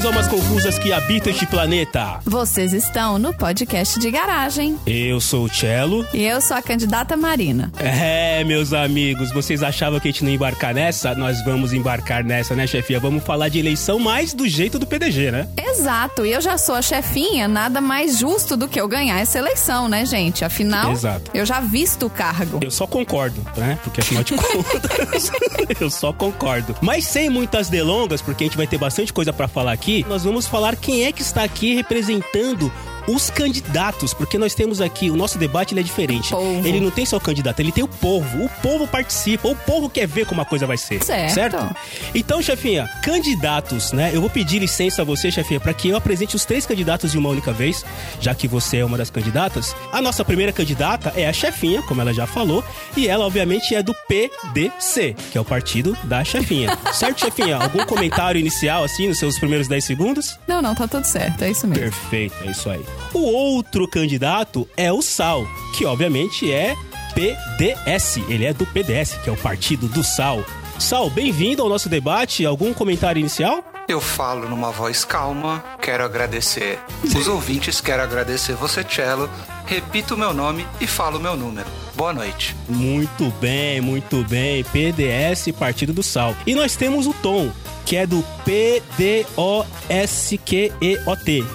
[0.00, 2.20] Saudações almas confusas que habitam este planeta.
[2.24, 4.78] Vocês estão no podcast de garagem.
[4.86, 6.06] Eu sou o Cello.
[6.12, 7.70] E eu sou a candidata Marina.
[7.78, 11.14] É, meus amigos, vocês achavam que a gente não ia embarcar nessa?
[11.14, 12.98] Nós vamos embarcar nessa, né, chefia?
[12.98, 15.48] Vamos falar de eleição mais do jeito do PDG, né?
[15.56, 19.38] Exato, e eu já sou a chefinha, nada mais justo do que eu ganhar essa
[19.38, 20.44] eleição, né, gente?
[20.44, 21.30] Afinal, Exato.
[21.32, 22.60] eu já visto o cargo.
[22.62, 23.78] Eu só concordo, né?
[23.82, 25.32] Porque afinal de contas,
[25.80, 26.74] eu só concordo.
[26.80, 30.24] Mas sem muitas delongas, porque a gente vai ter bastante coisa para falar aqui, nós
[30.24, 32.72] vamos falar quem é que está aqui representando
[33.06, 36.30] os candidatos, porque nós temos aqui, o nosso debate ele é diferente.
[36.30, 36.66] Povo.
[36.66, 38.44] Ele não tem só o candidato, ele tem o povo.
[38.44, 41.02] O povo participa, o povo quer ver como a coisa vai ser.
[41.02, 41.74] Certo.
[42.14, 44.10] Então, chefinha, candidatos, né?
[44.12, 47.18] Eu vou pedir licença a você, chefinha, para que eu apresente os três candidatos de
[47.18, 47.84] uma única vez,
[48.20, 49.74] já que você é uma das candidatas.
[49.92, 52.64] A nossa primeira candidata é a chefinha, como ela já falou,
[52.96, 56.76] e ela, obviamente, é do PDC, que é o partido da chefinha.
[56.92, 57.56] certo, chefinha?
[57.56, 60.38] Algum comentário inicial, assim, nos seus primeiros 10 segundos?
[60.46, 61.82] Não, não, tá tudo certo, é isso mesmo.
[61.82, 62.84] Perfeito, é isso aí.
[63.12, 65.44] O outro candidato é o Sal,
[65.76, 66.74] que obviamente é
[67.14, 68.18] PDS.
[68.28, 70.44] Ele é do PDS, que é o Partido do Sal.
[70.78, 72.46] Sal, bem-vindo ao nosso debate.
[72.46, 73.69] Algum comentário inicial?
[73.90, 79.28] Eu falo numa voz calma, quero agradecer os ouvintes, quero agradecer você, Cello.
[79.66, 81.66] Repito o meu nome e falo o meu número.
[81.96, 82.54] Boa noite.
[82.68, 84.62] Muito bem, muito bem.
[84.62, 86.36] PDS, Partido do Sal.
[86.46, 87.50] E nós temos o Tom,
[87.84, 89.34] que é do P-D-O-S-Q-E-O-T,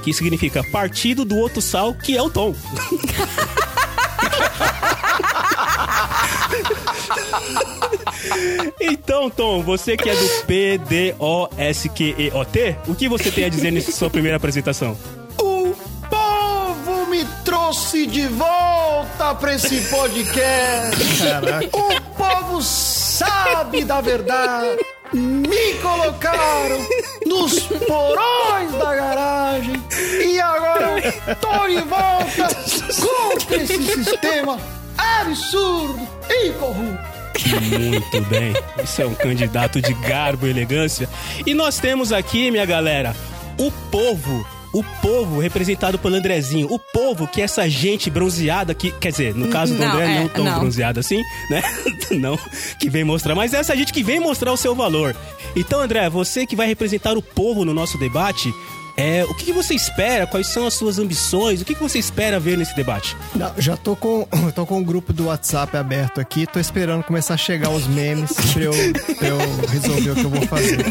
[0.04, 2.54] que significa Partido do Outro Sal, que é o Tom.
[8.80, 11.16] Então, Tom, você que é do P-D-O-S-Q-E-O-T,
[12.88, 14.98] o que você tem a dizer nessa sua primeira apresentação?
[15.40, 15.76] O
[16.10, 21.04] povo me trouxe de volta pra esse podcast.
[21.74, 24.78] O povo sabe da verdade.
[25.14, 26.80] Me colocaram
[27.26, 29.82] nos porões da garagem
[30.26, 32.48] e agora eu tô de volta
[33.00, 34.60] contra esse sistema
[34.98, 37.15] absurdo e corrupto.
[37.44, 38.54] Muito bem.
[38.84, 41.10] Isso é um candidato de garbo e elegância.
[41.46, 43.16] E nós temos aqui, minha galera,
[43.58, 44.46] o povo.
[44.74, 46.68] O povo representado pelo Andrezinho.
[46.70, 48.92] O povo que é essa gente bronzeada que.
[48.92, 50.60] Quer dizer, no caso do Não, André, é, não tão não.
[50.60, 51.64] bronzeada assim, né?
[52.12, 52.38] não,
[52.78, 53.36] que vem mostrar.
[53.36, 55.16] Mas é essa gente que vem mostrar o seu valor.
[55.56, 58.54] Então, André, você que vai representar o povo no nosso debate.
[58.98, 60.26] É, o que, que você espera?
[60.26, 61.62] Quais são as suas ambições?
[61.62, 63.16] O que, que você espera ver nesse debate?
[63.36, 67.34] Não, já tô com, tô com o grupo do WhatsApp aberto aqui, tô esperando começar
[67.34, 68.74] a chegar os memes pra eu,
[69.18, 69.38] pra eu
[69.70, 70.86] resolver o que eu vou fazer.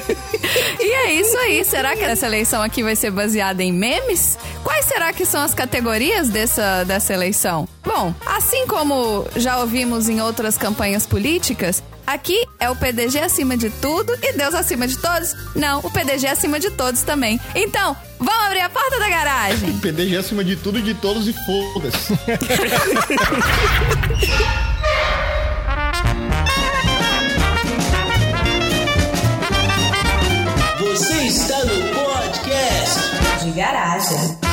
[0.81, 1.65] E é isso aí.
[1.65, 4.39] Será que essa eleição aqui vai ser baseada em memes?
[4.63, 7.67] Quais será que são as categorias dessa, dessa eleição?
[7.83, 13.71] Bom, assim como já ouvimos em outras campanhas políticas, aqui é o PDG acima de
[13.71, 15.35] tudo e Deus acima de todos?
[15.55, 17.41] Não, o PDG acima de todos também.
[17.55, 19.73] Então, vamos abrir a porta da garagem.
[19.81, 22.15] PDG acima de tudo e de todos e foda-se.
[30.81, 34.44] Você está no podcast de garagem.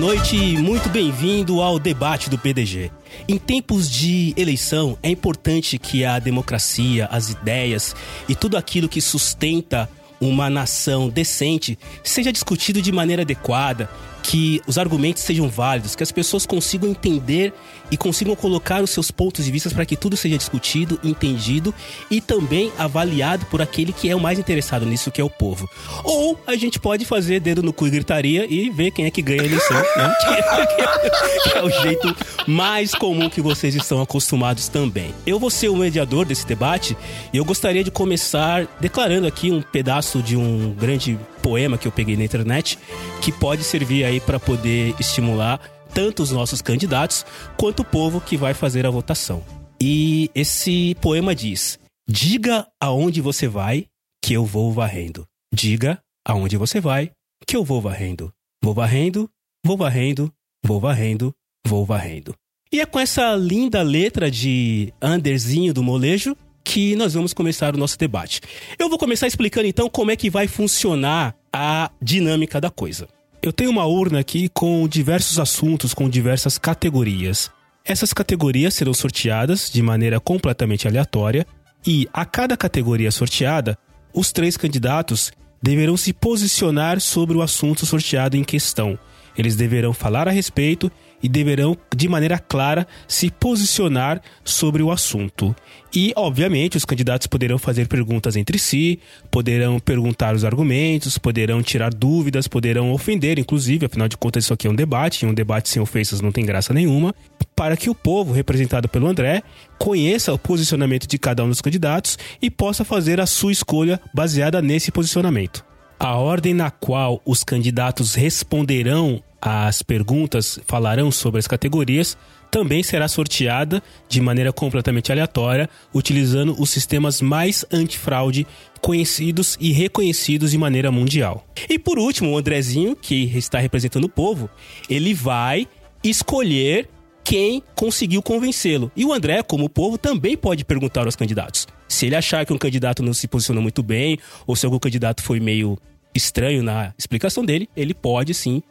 [0.00, 2.90] Noite e muito bem-vindo ao debate do PDG.
[3.28, 7.94] Em tempos de eleição, é importante que a democracia, as ideias
[8.26, 13.90] e tudo aquilo que sustenta uma nação decente seja discutido de maneira adequada,
[14.22, 17.52] que os argumentos sejam válidos, que as pessoas consigam entender
[17.90, 21.74] e consigam colocar os seus pontos de vista para que tudo seja discutido, entendido
[22.10, 25.68] e também avaliado por aquele que é o mais interessado nisso, que é o povo.
[26.04, 29.22] Ou a gente pode fazer dedo no cu e gritaria e ver quem é que
[29.22, 30.14] ganha a eleição, né?
[31.42, 32.16] que é o jeito
[32.46, 35.14] mais comum que vocês estão acostumados também.
[35.26, 36.96] Eu vou ser o mediador desse debate
[37.32, 41.92] e eu gostaria de começar declarando aqui um pedaço de um grande poema que eu
[41.92, 42.78] peguei na internet
[43.20, 45.58] que pode servir aí para poder estimular
[45.92, 47.24] tanto os nossos candidatos
[47.56, 49.42] quanto o povo que vai fazer a votação.
[49.80, 51.78] E esse poema diz:
[52.08, 53.86] Diga aonde você vai,
[54.22, 55.26] que eu vou varrendo.
[55.52, 57.10] Diga aonde você vai,
[57.46, 58.32] que eu vou varrendo.
[58.62, 59.28] Vou varrendo,
[59.64, 60.32] vou varrendo,
[60.64, 61.34] vou varrendo,
[61.66, 62.34] vou varrendo.
[62.72, 66.36] E é com essa linda letra de Anderzinho do Molejo
[66.70, 68.40] que nós vamos começar o nosso debate.
[68.78, 73.08] Eu vou começar explicando então como é que vai funcionar a dinâmica da coisa.
[73.42, 77.50] Eu tenho uma urna aqui com diversos assuntos, com diversas categorias.
[77.84, 81.44] Essas categorias serão sorteadas de maneira completamente aleatória
[81.84, 83.76] e a cada categoria sorteada,
[84.14, 88.96] os três candidatos deverão se posicionar sobre o assunto sorteado em questão.
[89.36, 90.88] Eles deverão falar a respeito
[91.22, 95.54] e deverão, de maneira clara, se posicionar sobre o assunto.
[95.94, 99.00] E, obviamente, os candidatos poderão fazer perguntas entre si,
[99.30, 104.66] poderão perguntar os argumentos, poderão tirar dúvidas, poderão ofender, inclusive, afinal de contas, isso aqui
[104.66, 107.14] é um debate, e um debate sem ofensas não tem graça nenhuma,
[107.56, 109.42] para que o povo, representado pelo André,
[109.78, 114.62] conheça o posicionamento de cada um dos candidatos e possa fazer a sua escolha baseada
[114.62, 115.64] nesse posicionamento.
[115.98, 122.16] A ordem na qual os candidatos responderão às perguntas, falarão sobre as categorias,
[122.50, 128.46] também será sorteada de maneira completamente aleatória, utilizando os sistemas mais antifraude
[128.80, 131.46] conhecidos e reconhecidos de maneira mundial.
[131.68, 134.50] E por último, o Andrezinho, que está representando o povo,
[134.88, 135.68] ele vai
[136.02, 136.88] escolher
[137.22, 138.90] quem conseguiu convencê-lo.
[138.96, 141.68] E o André, como o povo, também pode perguntar aos candidatos.
[141.88, 145.22] Se ele achar que um candidato não se posicionou muito bem, ou se algum candidato
[145.22, 145.78] foi meio
[146.14, 148.62] estranho na explicação dele, ele pode sim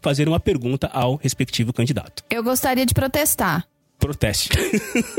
[0.00, 2.22] fazer uma pergunta ao respectivo candidato.
[2.30, 3.66] Eu gostaria de protestar.
[3.98, 4.50] Proteste.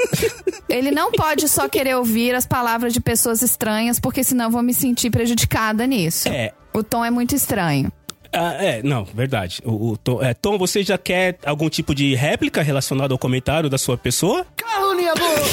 [0.69, 4.63] Ele não pode só querer ouvir as palavras de pessoas estranhas, porque senão eu vou
[4.63, 6.30] me sentir prejudicada nisso.
[6.30, 6.53] É.
[6.74, 7.91] O tom é muito estranho.
[8.31, 9.59] Ah, é, não, verdade.
[9.65, 13.69] O, o Tom, é, Tom, você já quer algum tipo de réplica relacionada ao comentário
[13.69, 14.45] da sua pessoa?
[14.56, 15.19] Caluniador!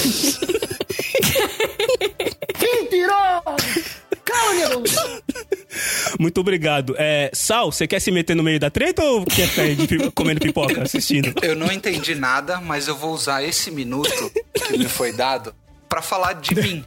[2.58, 3.16] Quem tirou?
[3.16, 3.95] Caluniador!
[6.18, 6.94] Muito obrigado.
[6.98, 10.40] É, Sal, você quer se meter no meio da treta ou quer ficar de comendo
[10.40, 11.32] pipoca, assistindo?
[11.42, 15.54] Eu não entendi nada, mas eu vou usar esse minuto que me foi dado
[15.88, 16.84] pra falar de mim.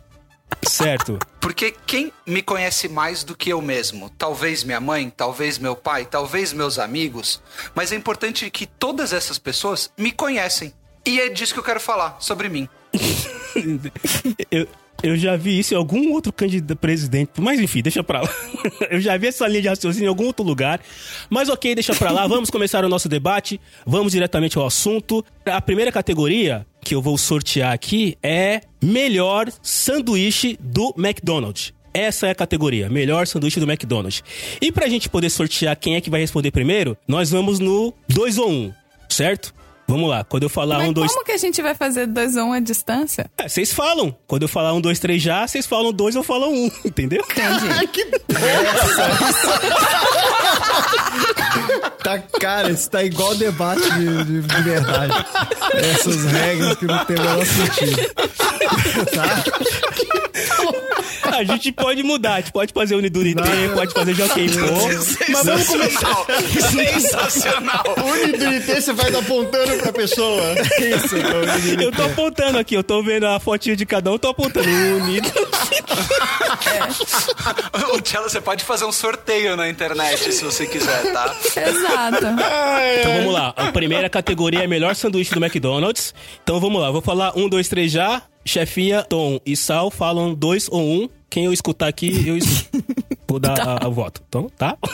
[0.63, 1.19] Certo.
[1.39, 4.09] Porque quem me conhece mais do que eu mesmo?
[4.17, 7.41] Talvez minha mãe, talvez meu pai, talvez meus amigos.
[7.75, 10.73] Mas é importante que todas essas pessoas me conhecem.
[11.05, 12.67] E é disso que eu quero falar, sobre mim.
[14.51, 14.67] Eu,
[15.01, 17.31] eu já vi isso em algum outro candidato presidente.
[17.37, 18.29] Mas enfim, deixa pra lá.
[18.89, 20.81] Eu já vi essa linha de raciocínio em algum outro lugar.
[21.29, 22.27] Mas ok, deixa pra lá.
[22.27, 23.59] Vamos começar o nosso debate.
[23.85, 25.23] Vamos diretamente ao assunto.
[25.45, 31.73] A primeira categoria que eu vou sortear aqui é melhor sanduíche do McDonald's.
[31.93, 34.23] Essa é a categoria, melhor sanduíche do McDonald's.
[34.61, 38.37] E pra gente poder sortear quem é que vai responder primeiro, nós vamos no 2
[38.37, 38.73] ou 1, um,
[39.09, 39.53] certo?
[39.89, 42.35] Vamos lá, quando eu falar Mas um, dois, como que a gente vai fazer dois
[42.35, 43.25] ou um à distância?
[43.39, 44.15] é, vocês falam.
[44.27, 47.23] Quando eu falar um, dois, três já, vocês falam dois, eu falo um, entendeu?
[47.31, 47.89] Entendi.
[52.03, 55.13] Tá, cara, isso tá igual debate de, de- de verdade.
[55.73, 58.09] Essas regras que não tem o menor sentido.
[59.13, 59.43] Tá?
[61.31, 63.75] A gente pode mudar, a gente pode fazer Unidurité, Não.
[63.75, 65.31] pode fazer Joaquim Pô.
[65.31, 66.25] Mas vamos começar.
[66.71, 67.83] Sensacional!
[68.23, 70.41] Unidurité, você vai apontando pra pessoa.
[70.79, 74.19] Isso, eu- Eu tô apontando aqui, eu tô vendo a fotinha de cada um, eu
[74.19, 74.67] tô apontando.
[74.69, 75.29] Unido.
[77.93, 81.35] Ô, Tchela, você pode fazer um sorteio na internet se você quiser, tá?
[81.45, 82.25] Exato.
[82.99, 83.53] Então vamos lá.
[83.55, 86.13] A primeira categoria é melhor sanduíche do McDonald's.
[86.43, 88.21] Então vamos lá, eu vou falar um, dois, três já.
[88.49, 91.09] Chefinha, Tom e Sal falam dois ou um.
[91.29, 92.67] Quem eu escutar aqui, eu es-
[93.27, 94.21] vou dar a- a- o voto.
[94.27, 94.75] Então, tá?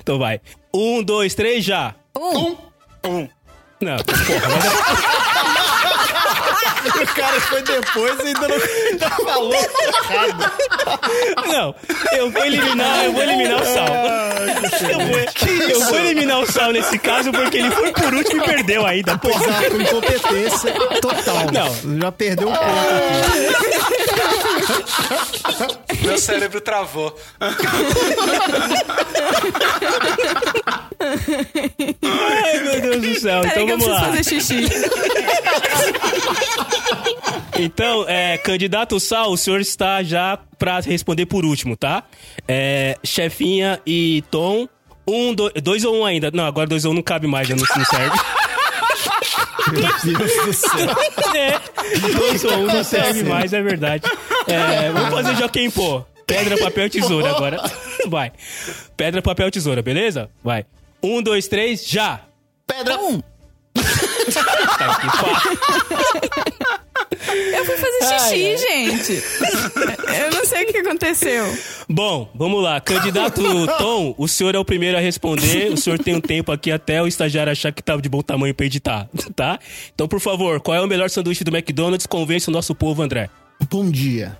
[0.00, 0.38] Então vai.
[0.74, 1.94] Um, dois, três, já.
[2.14, 2.56] Um.
[3.08, 3.28] Um.
[3.80, 5.73] Não, porra, mas é-
[6.94, 9.54] O cara foi depois e ainda não ainda falou.
[11.46, 11.74] Não,
[12.12, 13.86] eu vou eliminar, eu vou eliminar o Sal.
[14.90, 15.18] Eu vou,
[15.68, 19.16] eu vou eliminar o Sal nesse caso porque ele foi por último e perdeu ainda.
[19.18, 19.44] Porra.
[19.44, 21.46] Exato, incompetência total.
[21.52, 21.74] Não.
[22.00, 22.64] Já perdeu um ponto
[25.88, 26.06] aqui.
[26.06, 27.16] Meu cérebro travou.
[32.02, 33.40] Ai, meu Deus do céu.
[33.42, 34.00] Peraí Então vamos lá.
[34.04, 34.64] fazer xixi.
[37.58, 42.02] Então, é, candidato Sal, o senhor está já pra responder por último, tá?
[42.48, 44.68] É, chefinha e Tom.
[45.06, 46.30] Um, dois, dois ou um ainda?
[46.32, 48.18] Não, agora dois ou um não cabe mais, já não, não serve.
[49.72, 50.96] Meu Deus do céu.
[51.34, 51.58] É,
[52.16, 54.04] dois ou um não serve mais, é verdade.
[54.46, 56.04] É, vamos fazer Joaquim Pô.
[56.26, 57.60] Pedra, papel, tesoura agora.
[58.08, 58.32] Vai.
[58.96, 60.30] Pedra, papel, tesoura, beleza?
[60.42, 60.64] Vai.
[61.04, 62.22] Um, dois, três, já!
[62.66, 62.98] Pedra.
[62.98, 63.20] Um.
[67.52, 68.56] Eu fui fazer xixi, Ai, ai.
[68.56, 69.22] gente.
[70.24, 71.44] Eu não sei o que aconteceu.
[71.88, 72.80] Bom, vamos lá.
[72.80, 73.42] Candidato
[73.78, 75.72] Tom, o senhor é o primeiro a responder.
[75.72, 78.54] O senhor tem um tempo aqui até o estagiário achar que tá de bom tamanho
[78.54, 79.58] pra editar, tá?
[79.94, 82.06] Então, por favor, qual é o melhor sanduíche do McDonald's?
[82.06, 83.28] Convence o nosso povo, André.
[83.70, 84.38] Bom dia,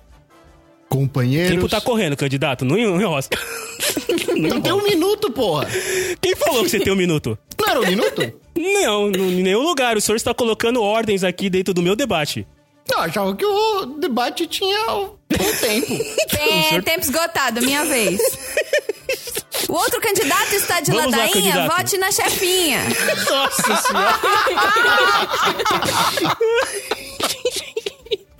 [0.89, 1.51] companheiros.
[1.55, 2.63] tempo tá correndo, candidato.
[2.65, 3.37] Não enrosca.
[4.35, 5.67] Não tem um minuto, porra.
[6.19, 7.37] Quem falou que você tem um minuto?
[7.59, 8.33] Não era um minuto?
[8.57, 9.95] Não, não, em nenhum lugar.
[9.97, 12.45] O senhor está colocando ordens aqui dentro do meu debate.
[12.89, 15.15] Não, achava que o debate tinha um
[15.59, 15.87] tempo.
[16.29, 18.19] Tem, tempo esgotado, minha vez.
[19.67, 21.77] O outro candidato está de Vamos lá, ladainha, candidato.
[21.77, 22.79] vote na chefinha.
[23.29, 24.19] Nossa senhora.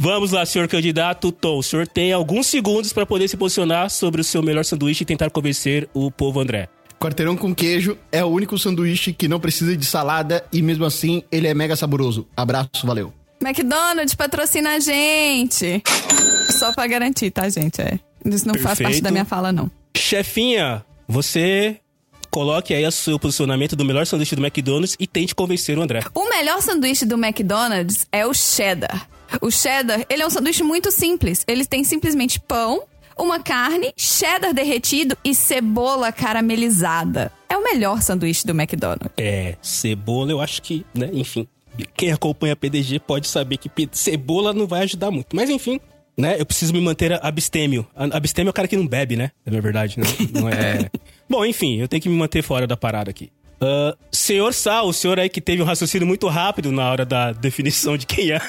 [0.05, 1.57] Vamos lá, senhor candidato Tom.
[1.57, 5.05] O senhor tem alguns segundos para poder se posicionar sobre o seu melhor sanduíche e
[5.05, 6.69] tentar convencer o povo André.
[7.00, 11.24] Quarteirão com queijo é o único sanduíche que não precisa de salada e mesmo assim
[11.31, 12.27] ele é mega saboroso.
[12.38, 13.12] Abraço, valeu.
[13.41, 15.81] McDonald's patrocina a gente.
[16.51, 17.81] Só pra garantir, tá, gente?
[17.81, 18.00] É.
[18.24, 19.05] Isso não faz parte Perfeito.
[19.05, 19.71] da minha fala, não.
[19.97, 21.77] Chefinha, você
[22.29, 26.01] coloque aí o seu posicionamento do melhor sanduíche do McDonald's e tente convencer o André.
[26.13, 29.09] O melhor sanduíche do McDonald's é o cheddar.
[29.41, 31.44] O cheddar, ele é um sanduíche muito simples.
[31.48, 32.84] Ele tem simplesmente pão,
[33.17, 37.32] uma carne, cheddar derretido e cebola caramelizada.
[37.50, 39.10] É o melhor sanduíche do McDonald's.
[39.17, 41.48] É, cebola, eu acho que, né, enfim.
[41.98, 45.36] Quem acompanha a PDG pode saber que cebola não vai ajudar muito.
[45.36, 45.79] Mas enfim,
[46.17, 47.86] né, eu preciso me manter abstêmio.
[47.96, 49.32] A- Abstêmio é o cara que não bebe, né?
[49.46, 50.05] É verdade, né?
[50.32, 50.89] Não é.
[51.29, 53.29] Bom, enfim, eu tenho que me manter fora da parada aqui.
[53.59, 57.31] Ah, senhor Sal, o senhor aí que teve um raciocínio muito rápido na hora da
[57.31, 58.41] definição de quem ia,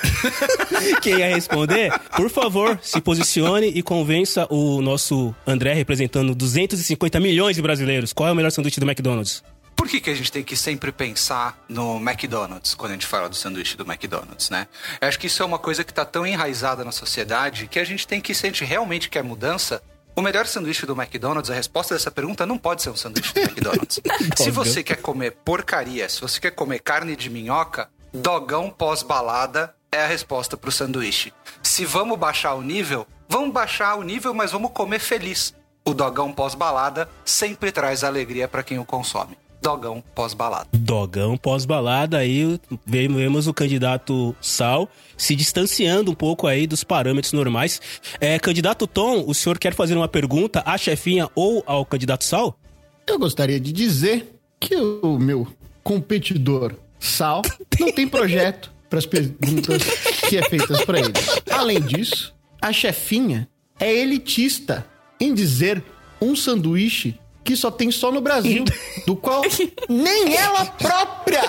[1.02, 7.56] quem ia responder, por favor, se posicione e convença o nosso André, representando 250 milhões
[7.56, 8.12] de brasileiros.
[8.12, 9.42] Qual é o melhor sanduíche do McDonald's?
[9.76, 13.28] Por que, que a gente tem que sempre pensar no McDonald's quando a gente fala
[13.28, 14.66] do sanduíche do McDonald's, né?
[14.98, 17.84] Eu acho que isso é uma coisa que tá tão enraizada na sociedade que a
[17.84, 19.82] gente tem que, se a gente realmente quer mudança,
[20.16, 23.40] o melhor sanduíche do McDonald's, a resposta dessa pergunta não pode ser um sanduíche do
[23.40, 24.00] McDonald's.
[24.36, 30.02] se você quer comer porcaria, se você quer comer carne de minhoca, dogão pós-balada é
[30.02, 31.32] a resposta pro sanduíche.
[31.62, 35.54] Se vamos baixar o nível, vamos baixar o nível, mas vamos comer feliz.
[35.84, 39.38] O dogão pós-balada sempre traz alegria pra quem o consome.
[39.62, 40.68] Dogão pós-balada.
[40.72, 47.80] Dogão pós-balada, aí vemos o candidato Sal se distanciando um pouco aí dos parâmetros normais.
[48.20, 52.58] É, candidato Tom, o senhor quer fazer uma pergunta à chefinha ou ao candidato Sal?
[53.06, 55.46] Eu gostaria de dizer que o meu
[55.82, 57.42] competidor Sal
[57.78, 59.82] não tem projeto para as perguntas
[60.28, 61.12] que é feitas para ele.
[61.50, 63.48] Além disso, a chefinha
[63.78, 64.86] é elitista
[65.20, 65.82] em dizer
[66.20, 68.64] um sanduíche que só tem só no Brasil,
[69.06, 69.42] do qual
[69.88, 71.42] nem ela própria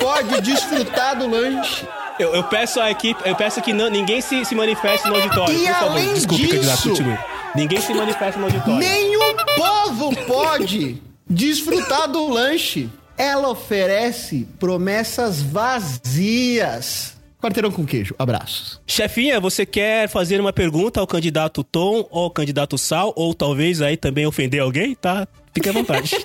[0.00, 1.86] pode desfrutar do lanche.
[2.18, 5.54] Eu, eu peço à equipe, eu peço que não- ninguém se, se manifeste no auditório,
[5.54, 5.90] E por favor.
[5.90, 7.18] além Desculpe, disso- candidato, continue.
[7.56, 8.74] Ninguém se manifeste no auditório.
[8.78, 12.88] Nem o povo pode desfrutar do lanche.
[13.16, 17.13] Ela oferece promessas vazias.
[17.44, 18.14] Quarteirão com queijo.
[18.18, 18.80] Abraços.
[18.86, 23.82] Chefinha, você quer fazer uma pergunta ao candidato Tom ou ao candidato Sal, ou talvez
[23.82, 24.94] aí também ofender alguém?
[24.94, 25.28] Tá?
[25.52, 26.16] Fique à vontade.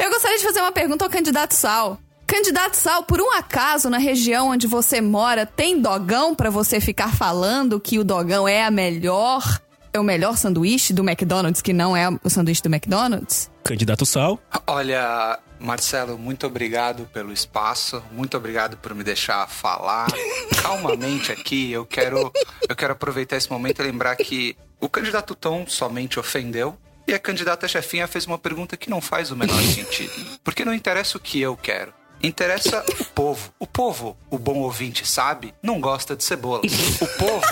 [0.00, 2.00] Eu gostaria de fazer uma pergunta ao candidato Sal.
[2.26, 7.14] Candidato Sal, por um acaso na região onde você mora tem dogão pra você ficar
[7.14, 9.60] falando que o dogão é a melhor,
[9.92, 13.50] é o melhor sanduíche do McDonald's que não é o sanduíche do McDonald's?
[13.68, 14.40] candidato Sal.
[14.66, 20.08] Olha, Marcelo, muito obrigado pelo espaço, muito obrigado por me deixar falar
[20.62, 21.70] calmamente aqui.
[21.70, 22.32] Eu quero,
[22.66, 27.18] eu quero aproveitar esse momento e lembrar que o candidato Tom somente ofendeu e a
[27.18, 30.12] candidata chefinha fez uma pergunta que não faz o menor sentido.
[30.42, 31.92] Porque não interessa o que eu quero.
[32.22, 33.52] Interessa o povo.
[33.58, 36.62] O povo, o bom ouvinte sabe, não gosta de cebola.
[37.00, 37.46] O povo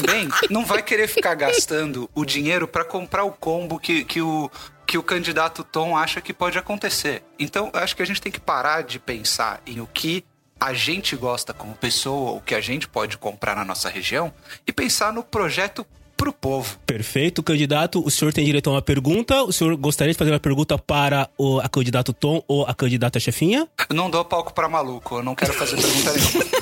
[0.00, 4.50] também não vai querer ficar gastando o dinheiro para comprar o combo que, que, o,
[4.86, 7.22] que o candidato Tom acha que pode acontecer.
[7.38, 10.24] Então, acho que a gente tem que parar de pensar em o que
[10.60, 14.32] a gente gosta como pessoa, o que a gente pode comprar na nossa região,
[14.66, 15.86] e pensar no projeto
[16.18, 16.76] pro povo.
[16.84, 18.04] Perfeito, candidato.
[18.04, 19.44] O senhor tem direito a uma pergunta.
[19.44, 23.20] O senhor gostaria de fazer uma pergunta para o a candidato Tom ou a candidata
[23.20, 23.68] chefinha?
[23.88, 26.44] Eu não dou palco pra maluco, eu não quero fazer pergunta nenhuma.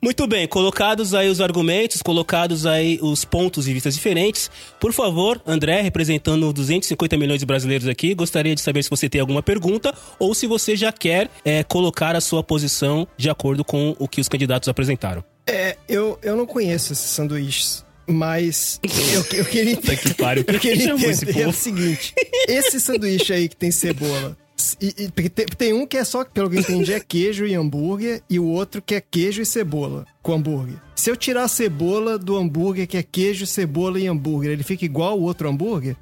[0.00, 4.50] Muito bem, colocados aí os argumentos, colocados aí os pontos de vistas diferentes.
[4.78, 9.20] Por favor, André, representando 250 milhões de brasileiros aqui, gostaria de saber se você tem
[9.20, 13.96] alguma pergunta ou se você já quer é, colocar a sua posição de acordo com
[13.98, 15.24] o que os candidatos apresentaram.
[15.46, 18.80] É, eu, eu não conheço esses sanduíches, mas
[19.12, 20.44] eu, eu queria, que pariu.
[20.46, 22.14] eu queria entender o seguinte:
[22.48, 24.36] esse sanduíche aí que tem cebola.
[24.80, 27.54] E, e- tem, tem um que é só, pelo que eu entendi, é queijo e
[27.54, 30.76] hambúrguer, e o outro que é queijo e cebola com hambúrguer.
[30.96, 34.84] Se eu tirar a cebola do hambúrguer, que é queijo, cebola e hambúrguer, ele fica
[34.84, 35.94] igual o outro hambúrguer?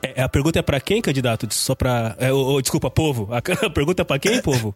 [0.00, 1.52] É, a pergunta é pra quem, candidato?
[1.52, 2.14] Só pra.
[2.18, 2.28] É,
[2.60, 3.28] desculpa, povo.
[3.32, 4.74] A, a pergunta é pra quem, povo?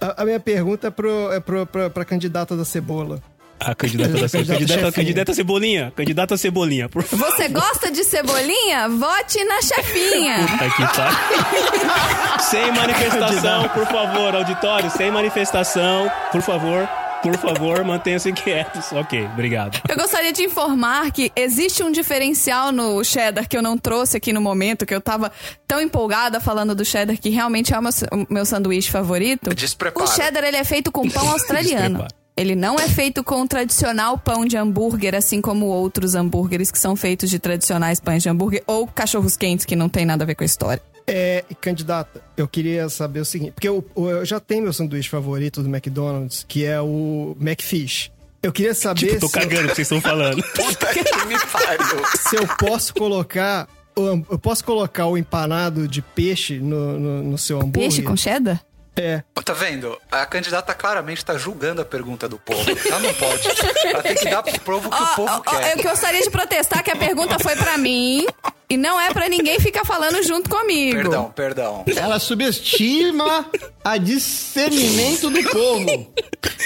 [0.00, 3.20] A, a minha pergunta é, pro, é pro, pra, pra candidata da cebola.
[3.58, 5.92] A candidata da candidata, candidata Cebolinha.
[5.96, 6.88] Candidata Cebolinha.
[6.88, 7.26] Por favor.
[7.30, 8.88] Você gosta de cebolinha?
[8.88, 10.46] Vote na chefinha.
[10.46, 12.40] Puta que pariu.
[12.40, 14.90] Sem manifestação, por favor, auditório.
[14.90, 16.88] Sem manifestação, por favor.
[17.22, 18.92] Por favor, mantenham-se quietos.
[18.92, 19.80] Ok, obrigado.
[19.88, 24.32] Eu gostaria de informar que existe um diferencial no cheddar que eu não trouxe aqui
[24.32, 25.32] no momento, que eu tava
[25.66, 29.52] tão empolgada falando do cheddar que realmente é o meu, o meu sanduíche favorito.
[29.54, 30.04] Desprepara.
[30.04, 31.98] O cheddar ele é feito com pão australiano.
[32.04, 32.25] Desprepara.
[32.36, 36.78] Ele não é feito com o tradicional pão de hambúrguer, assim como outros hambúrgueres que
[36.78, 40.26] são feitos de tradicionais pães de hambúrguer ou cachorros quentes, que não tem nada a
[40.26, 40.82] ver com a história.
[41.06, 45.62] É, candidata, eu queria saber o seguinte, porque eu, eu já tenho meu sanduíche favorito
[45.62, 48.12] do McDonald's, que é o McFish.
[48.42, 50.42] Eu queria saber Tipo, tô se, cagando o que vocês estão falando.
[50.52, 52.04] Puta que me pariu.
[52.28, 53.66] se eu posso colocar.
[53.96, 57.88] Eu posso colocar o empanado de peixe no, no, no seu hambúrguer?
[57.88, 58.62] Peixe com cheddar?
[58.96, 59.22] É.
[59.44, 59.96] Tá vendo?
[60.10, 62.64] A candidata claramente tá julgando a pergunta do povo.
[62.86, 63.42] Ela não pode.
[63.84, 65.76] Ela tem que dar pro povo que o povo ó, quer.
[65.78, 68.26] eu gostaria de protestar que a pergunta foi pra mim
[68.68, 70.96] e não é pra ninguém ficar falando junto comigo.
[70.96, 71.84] Perdão, perdão.
[71.94, 73.48] Ela subestima
[73.84, 75.82] a discernimento do povo.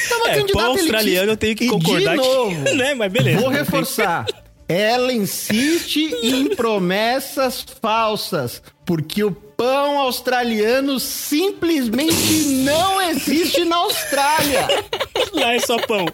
[0.07, 3.13] Então, a É, candidata australiano eu tenho que E concordar de que- novo, né, mas
[3.13, 3.41] beleza.
[3.41, 4.25] Vou reforçar.
[4.69, 14.67] Ela insiste em promessas falsas, porque o pão australiano simplesmente não existe na Austrália.
[15.35, 16.07] Lá é só pão.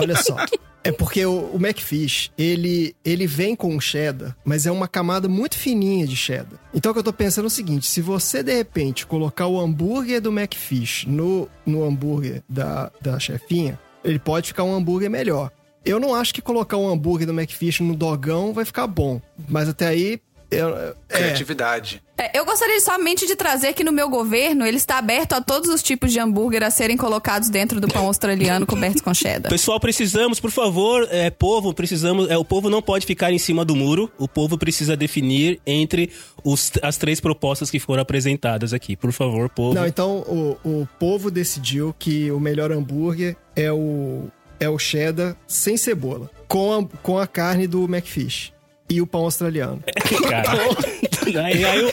[0.00, 0.34] Olha só.
[0.82, 5.58] É porque o, o McFish, ele, ele vem com cheddar, mas é uma camada muito
[5.58, 6.58] fininha de cheddar.
[6.72, 9.60] Então o que eu tô pensando é o seguinte: se você de repente colocar o
[9.60, 15.50] hambúrguer do McFish no, no hambúrguer da, da chefinha, ele pode ficar um hambúrguer melhor.
[15.84, 19.20] Eu não acho que colocar um hambúrguer do McFish no dogão vai ficar bom.
[19.46, 20.18] Mas até aí.
[20.54, 22.02] Eu, é, Criatividade.
[22.16, 25.68] É, eu gostaria somente de trazer que no meu governo ele está aberto a todos
[25.68, 29.50] os tipos de hambúrguer a serem colocados dentro do pão australiano cobertos com cheddar.
[29.50, 32.30] Pessoal, precisamos, por favor, é, povo, precisamos.
[32.30, 34.10] É, o povo não pode ficar em cima do muro.
[34.16, 36.10] O povo precisa definir entre
[36.44, 38.96] os- as três propostas que foram apresentadas aqui.
[38.96, 39.74] Por favor, povo.
[39.74, 44.28] Não, então o, o povo decidiu que o melhor hambúrguer é o,
[44.60, 48.53] é o cheddar sem cebola, com a, com a carne do McFish
[48.88, 49.82] e o pão australiano.
[50.28, 50.52] Cara.
[51.44, 51.92] aí, aí, o,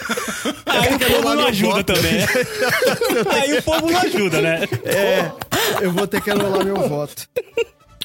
[0.66, 2.14] aí o povo não ajuda também.
[2.14, 2.26] né?
[3.32, 4.60] aí o povo não ajuda, né?
[4.84, 5.32] É,
[5.86, 7.28] eu vou ter que anular meu voto.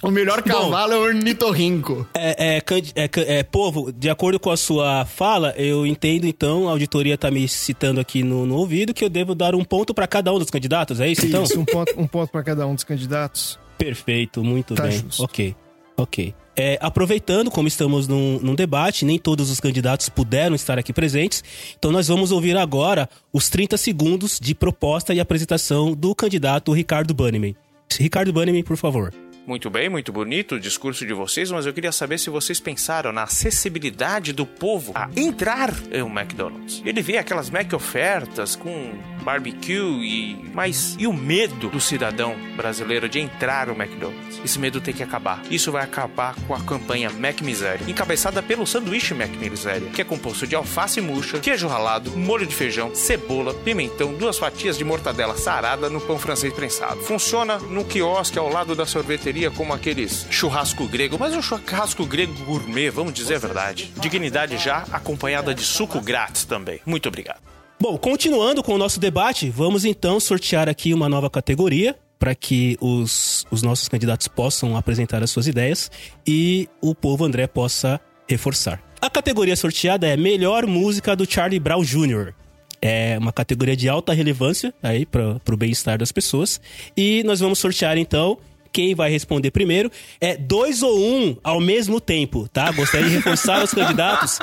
[0.02, 2.06] O melhor cavalo é o ornitorrinco.
[2.14, 2.62] É, é,
[2.94, 7.30] é, é, povo, de acordo com a sua fala, eu entendo então, a auditoria tá
[7.30, 10.38] me citando aqui no, no ouvido, que eu devo dar um ponto pra cada um
[10.38, 11.42] dos candidatos, é isso então?
[11.42, 13.58] Isso, um ponto, um ponto para cada um dos candidatos.
[13.78, 14.92] Perfeito, muito Tá bem.
[14.92, 15.24] justo.
[15.24, 15.56] Ok,
[15.96, 16.34] ok.
[16.58, 21.44] É, aproveitando, como estamos num, num debate, nem todos os candidatos puderam estar aqui presentes,
[21.78, 27.12] então nós vamos ouvir agora os 30 segundos de proposta e apresentação do candidato Ricardo
[27.12, 27.54] Bannerman.
[27.98, 29.12] Ricardo Bannerman, por favor.
[29.46, 33.12] Muito bem, muito bonito o discurso de vocês, mas eu queria saber se vocês pensaram
[33.12, 36.82] na acessibilidade do povo a entrar em um McDonald's.
[36.84, 43.08] Ele vê aquelas Mac ofertas com barbecue e mas e o medo do cidadão brasileiro
[43.08, 44.40] de entrar no McDonald's?
[44.44, 45.40] Esse medo tem que acabar.
[45.48, 50.04] Isso vai acabar com a campanha Mac Miséria, encabeçada pelo sanduíche Mac Miséria, que é
[50.04, 55.36] composto de alface murcha, queijo ralado, molho de feijão, cebola, pimentão, duas fatias de mortadela
[55.36, 57.00] sarada no pão francês prensado.
[57.02, 62.32] Funciona no quiosque ao lado da sorveteria como aqueles churrasco grego, mas um churrasco grego
[62.44, 63.92] gourmet, vamos dizer a verdade.
[64.00, 66.80] Dignidade já acompanhada de suco grátis também.
[66.86, 67.40] Muito obrigado.
[67.78, 72.78] Bom, continuando com o nosso debate, vamos então sortear aqui uma nova categoria para que
[72.80, 75.90] os, os nossos candidatos possam apresentar as suas ideias
[76.26, 78.82] e o povo André possa reforçar.
[79.00, 82.32] A categoria sorteada é Melhor Música do Charlie Brown Jr.
[82.80, 86.60] É uma categoria de alta relevância aí para o bem-estar das pessoas.
[86.96, 88.38] E nós vamos sortear então
[88.76, 92.70] quem vai responder primeiro é dois ou um ao mesmo tempo, tá?
[92.72, 94.38] Gostaria de reforçar aos candidatos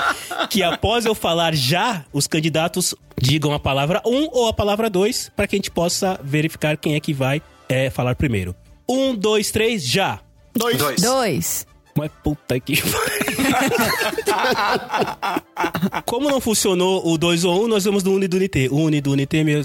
[0.49, 5.31] que após eu falar já, os candidatos digam a palavra um ou a palavra dois
[5.35, 8.55] para que a gente possa verificar quem é que vai é, falar primeiro.
[8.89, 10.19] Um, dois, três, já!
[10.55, 10.77] Dois.
[10.77, 10.99] Dois.
[10.99, 11.67] Dois.
[11.95, 12.73] Mas puta que.
[16.07, 18.67] Como não funcionou o 2 ou 1, um, nós vamos do Uni do Unité.
[18.71, 19.61] Uni do Unité, meu-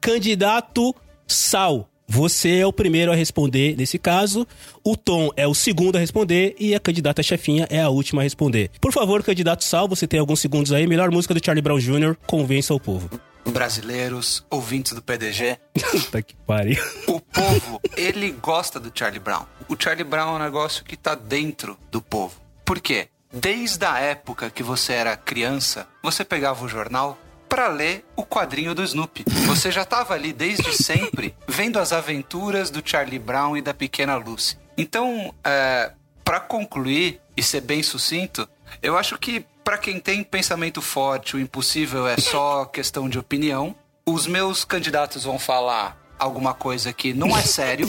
[0.00, 0.94] Candidato
[1.26, 1.91] Sal.
[2.14, 4.46] Você é o primeiro a responder nesse caso.
[4.84, 6.54] O Tom é o segundo a responder.
[6.60, 8.70] E a candidata chefinha é a última a responder.
[8.82, 10.86] Por favor, candidato Sal, você tem alguns segundos aí.
[10.86, 12.14] Melhor música do Charlie Brown Jr.
[12.26, 13.08] Convença o povo.
[13.46, 15.56] Brasileiros, ouvintes do PDG,
[15.90, 16.84] Puta que pariu.
[17.06, 19.46] o povo, ele gosta do Charlie Brown.
[19.66, 22.34] O Charlie Brown é um negócio que tá dentro do povo.
[22.62, 23.08] Por quê?
[23.32, 27.18] Desde a época que você era criança, você pegava o jornal
[27.52, 29.24] para ler o quadrinho do Snoopy.
[29.44, 34.16] Você já tava ali desde sempre vendo as aventuras do Charlie Brown e da pequena
[34.16, 34.56] Lucy.
[34.74, 35.92] Então, é,
[36.24, 38.48] para concluir e ser bem sucinto,
[38.82, 43.76] eu acho que para quem tem pensamento forte, o impossível é só questão de opinião.
[44.06, 47.86] Os meus candidatos vão falar alguma coisa que não é sério.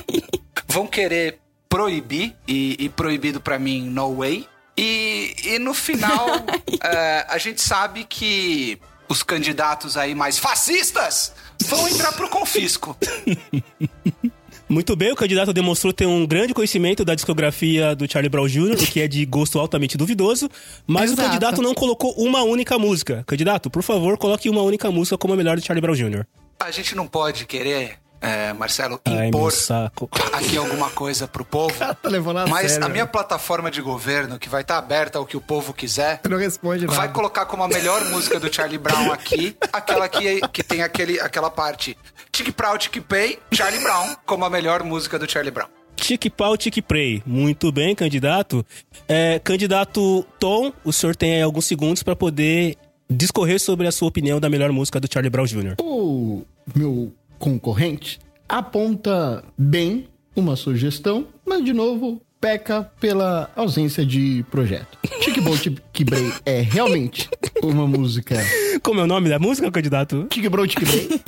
[0.66, 4.48] vão querer proibir, e, e proibido pra mim, no way.
[4.78, 6.26] E, e no final,
[6.82, 8.80] é, a gente sabe que
[9.14, 11.32] os candidatos aí mais fascistas
[11.66, 12.96] vão entrar pro confisco.
[14.68, 18.72] Muito bem, o candidato demonstrou ter um grande conhecimento da discografia do Charlie Brown Jr.,
[18.72, 20.50] o que é de gosto altamente duvidoso,
[20.86, 21.20] mas Exato.
[21.20, 23.22] o candidato não colocou uma única música.
[23.26, 26.26] Candidato, por favor, coloque uma única música como a melhor do Charlie Brown Jr.
[26.58, 30.08] A gente não pode querer, é, Marcelo, Ai, impor saco.
[30.32, 31.74] aqui alguma coisa pro povo.
[32.02, 32.86] Tá levando a Mas sério.
[32.86, 36.38] a minha plataforma de governo, que vai estar aberta ao que o povo quiser, Não
[36.38, 36.96] responde nada.
[36.96, 41.20] vai colocar como a melhor música do Charlie Brown aqui, aquela que, que tem aquele,
[41.20, 41.96] aquela parte
[42.32, 45.68] Tic Proud, Tic Pay, Charlie Brown, como a melhor música do Charlie Brown.
[45.96, 47.22] Tique pau, tique prey.
[47.24, 48.66] Muito bem, candidato.
[49.06, 52.76] É, candidato Tom, o senhor tem aí alguns segundos para poder
[53.08, 55.76] discorrer sobre a sua opinião da melhor música do Charlie Brown Jr.
[55.80, 58.18] O meu concorrente
[58.48, 64.98] aponta bem uma sugestão, mas de novo peca pela ausência de projeto.
[65.20, 67.28] Tique Bom Tique Brei é realmente
[67.62, 68.36] uma música.
[68.82, 70.26] Como é o nome da música, candidato?
[70.28, 71.20] Tique Bro Tique Brei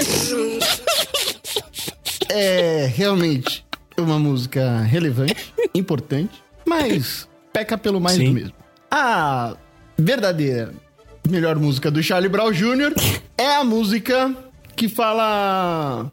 [2.28, 3.64] é realmente
[3.96, 8.26] uma música relevante, importante, mas peca pelo mais Sim.
[8.26, 8.52] do mesmo.
[8.90, 9.56] A
[9.96, 10.74] verdadeira
[11.26, 12.92] melhor música do Charlie Brown Jr.
[13.38, 14.34] é a música
[14.76, 16.12] que fala.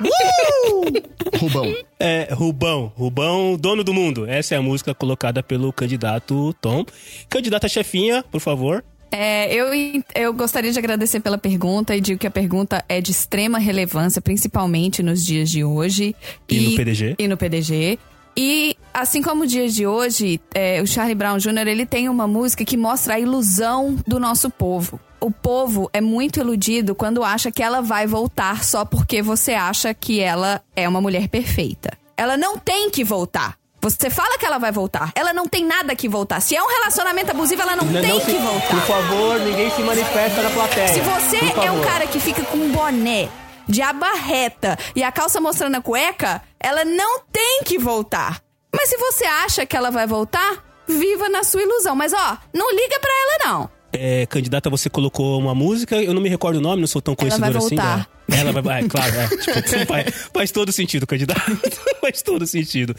[0.00, 1.38] Uh!
[1.38, 1.74] Rubão.
[2.00, 2.92] É Rubão.
[2.96, 4.26] Rubão, dono do mundo.
[4.26, 6.84] Essa é a música colocada pelo candidato Tom.
[7.28, 8.82] Candidata chefinha, por favor.
[9.12, 9.68] É, eu,
[10.14, 14.20] eu gostaria de agradecer pela pergunta e digo que a pergunta é de extrema relevância,
[14.20, 16.14] principalmente nos dias de hoje.
[16.48, 17.14] E no PDG.
[17.18, 17.98] E no PDG.
[18.36, 21.66] E assim como os dias de hoje, é, o Charlie Brown Jr.
[21.68, 25.00] ele tem uma música que mostra a ilusão do nosso povo.
[25.18, 29.94] O povo é muito iludido quando acha que ela vai voltar só porque você acha
[29.94, 31.96] que ela é uma mulher perfeita.
[32.16, 33.56] Ela não tem que voltar.
[33.80, 35.12] Você fala que ela vai voltar.
[35.14, 36.40] Ela não tem nada que voltar.
[36.40, 38.80] Se é um relacionamento abusivo, ela não, tem que voltar.
[38.80, 40.88] favor, ninguém se manifesta na plateia.
[40.88, 43.28] Se você é um cara que fica com um boné
[43.68, 48.40] de aba reta e a calça mostrando a cueca, ela não tem que voltar.
[48.74, 51.94] Mas se você acha que ela vai voltar, viva na sua ilusão.
[51.96, 53.70] Mas ó, não liga pra ela não.
[53.92, 57.14] É, candidata, você colocou uma música, eu não me recordo o nome, não sou tão
[57.14, 57.76] conhecedor vai assim.
[57.76, 58.08] voltar.
[58.28, 58.62] da- Ela vai.
[58.62, 59.28] vai claro, é.
[59.28, 61.40] Tipo, faz, faz todo sentido, candidato.
[62.02, 62.94] faz todo sentido.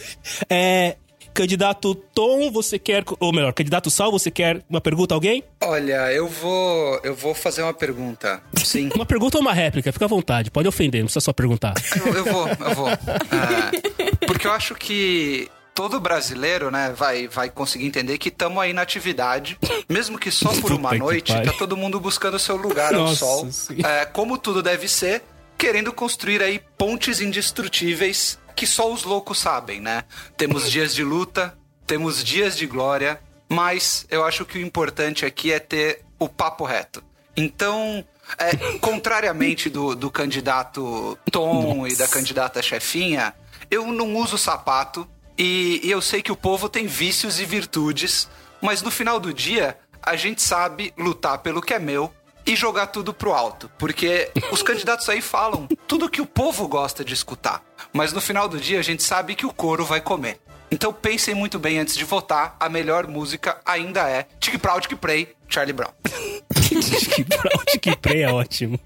[0.49, 0.95] É,
[1.37, 3.03] candidato Tom, você quer.
[3.19, 5.43] Ou melhor, candidato Sal, você quer uma pergunta a alguém?
[5.61, 8.41] Olha, eu vou, eu vou fazer uma pergunta.
[8.55, 8.89] Sim.
[8.97, 9.91] Uma pergunta ou uma réplica?
[9.91, 11.73] Fica à vontade, pode ofender, não precisa só perguntar.
[11.95, 12.89] Eu, eu vou, eu vou.
[12.89, 18.73] É, porque eu acho que todo brasileiro, né, vai, vai conseguir entender que estamos aí
[18.73, 19.59] na atividade.
[19.87, 23.47] Mesmo que só por uma noite, tá todo mundo buscando seu lugar ao Nossa sol.
[23.85, 25.21] É, como tudo deve ser,
[25.57, 30.03] querendo construir aí pontes indestrutíveis que só os loucos sabem, né?
[30.35, 35.53] Temos dias de luta, temos dias de glória, mas eu acho que o importante aqui
[35.53, 37.03] é ter o papo reto.
[37.37, 38.03] Então,
[38.39, 43.31] é, contrariamente do, do candidato Tom e da candidata chefinha,
[43.69, 48.27] eu não uso sapato e, e eu sei que o povo tem vícios e virtudes,
[48.59, 52.11] mas no final do dia a gente sabe lutar pelo que é meu
[52.47, 57.03] e jogar tudo pro alto, porque os candidatos aí falam tudo que o povo gosta
[57.03, 60.39] de escutar, mas no final do dia a gente sabe que o couro vai comer.
[60.71, 64.97] Então pensem muito bem antes de votar, a melhor música ainda é Tic Proud Tic
[64.97, 65.91] Pray, Charlie Brown.
[67.13, 68.79] que Proud que Prey é ótimo.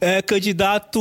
[0.00, 0.98] É, candidato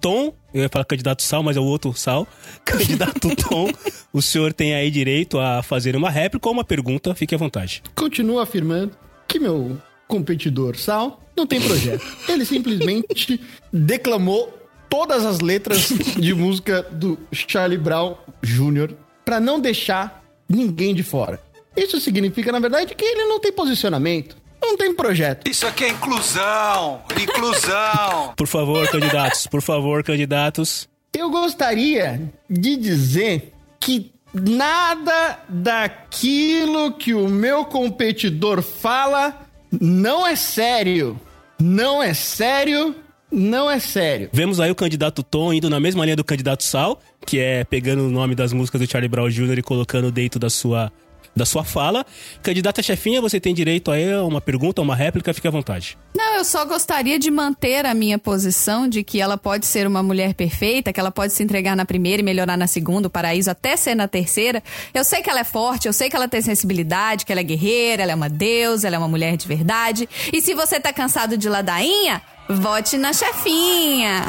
[0.00, 2.26] Tom, eu ia falar candidato Sal, mas é o outro Sal.
[2.64, 3.68] Candidato Tom,
[4.12, 7.82] o senhor tem aí direito a fazer uma réplica ou uma pergunta, fique à vontade.
[7.96, 9.76] Continuo afirmando que meu
[10.08, 12.04] competidor Sal não tem projeto.
[12.28, 13.40] Ele simplesmente
[13.72, 18.94] declamou todas as letras de música do Charlie Brown Jr.
[19.24, 21.40] para não deixar ninguém de fora.
[21.76, 25.48] Isso significa, na verdade, que ele não tem posicionamento, não tem projeto.
[25.48, 27.02] Isso aqui é inclusão!
[27.20, 28.32] Inclusão!
[28.36, 30.88] Por favor, candidatos, por favor, candidatos.
[31.16, 41.18] Eu gostaria de dizer que nada daquilo que o meu competidor fala não é sério.
[41.60, 42.94] Não é sério,
[43.32, 44.30] não é sério.
[44.32, 48.06] Vemos aí o candidato Tom indo na mesma linha do candidato Sal, que é pegando
[48.06, 49.58] o nome das músicas do Charlie Brown Jr.
[49.58, 50.92] e colocando dentro da sua
[51.34, 52.04] da sua fala.
[52.42, 55.96] Candidata chefinha, você tem direito a uma pergunta, uma réplica, fique à vontade.
[56.16, 60.02] Não, eu só gostaria de manter a minha posição de que ela pode ser uma
[60.02, 63.50] mulher perfeita, que ela pode se entregar na primeira e melhorar na segunda, o paraíso
[63.50, 64.62] até ser na terceira.
[64.92, 67.44] Eu sei que ela é forte, eu sei que ela tem sensibilidade, que ela é
[67.44, 70.08] guerreira, ela é uma deusa, ela é uma mulher de verdade.
[70.32, 74.24] E se você tá cansado de ladainha, vote na chefinha.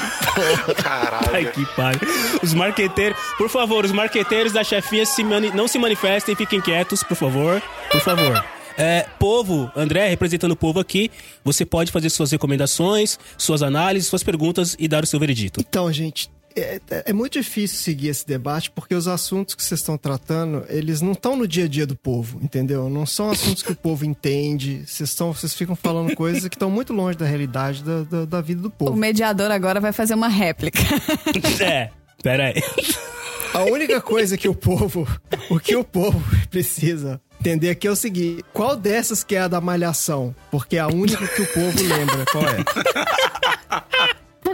[0.82, 1.28] Caralho.
[1.32, 2.00] Ai, que pariu.
[2.42, 7.02] Os marqueteiros, por favor, os marqueteiros da chefinha se mani- não se manifestem, fiquem quietos,
[7.02, 7.62] por favor.
[7.90, 8.44] Por favor.
[8.76, 11.08] É, povo, André, representando o povo aqui,
[11.44, 15.60] você pode fazer suas recomendações, suas análises, suas perguntas e dar o seu veredito.
[15.60, 19.96] Então, gente, é, é muito difícil seguir esse debate porque os assuntos que vocês estão
[19.98, 22.88] tratando, eles não estão no dia a dia do povo, entendeu?
[22.88, 24.84] Não são assuntos que o povo entende.
[24.86, 28.40] Vocês, estão, vocês ficam falando coisas que estão muito longe da realidade da, da, da
[28.40, 28.96] vida do O povo.
[28.96, 30.78] mediador agora vai fazer uma réplica.
[31.60, 31.90] É,
[32.22, 32.62] pera aí.
[33.52, 35.06] A única coisa que o povo,
[35.48, 39.48] o que o povo precisa entender aqui é o seguinte: qual dessas que é a
[39.48, 40.34] da malhação?
[40.50, 42.24] Porque é a única que o povo lembra.
[42.32, 42.56] Qual é?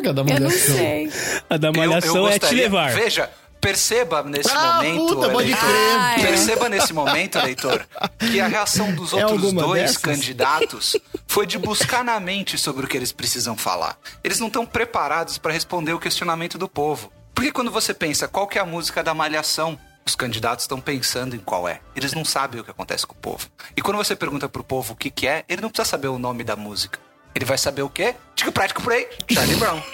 [0.02, 0.76] Que é da Eu não malhação?
[0.76, 1.12] sei.
[1.48, 2.92] A da Eu- eu malhação é te levar.
[2.92, 5.96] Veja, perceba nesse Ah, momento, puta, pode eleitor, crer.
[5.98, 6.26] Ah, é.
[6.26, 7.86] perceba nesse momento, leitor,
[8.18, 9.96] que a reação dos É outros dois dessas?
[9.98, 13.98] candidatos foi de buscar na mente sobre o que eles precisam falar.
[14.24, 17.12] Eles não estão preparados para responder o questionamento do povo.
[17.34, 21.36] Porque quando você pensa qual que é a música da malhação, os candidatos estão pensando
[21.36, 21.80] em qual é.
[21.94, 23.46] Eles não sabem o que acontece com o povo.
[23.76, 26.18] E quando você pergunta pro povo o que que é, ele não precisa saber o
[26.18, 26.98] nome da música.
[27.34, 28.14] Ele vai saber o quê?
[28.34, 29.80] Tico prático por aí, Charlie Brown.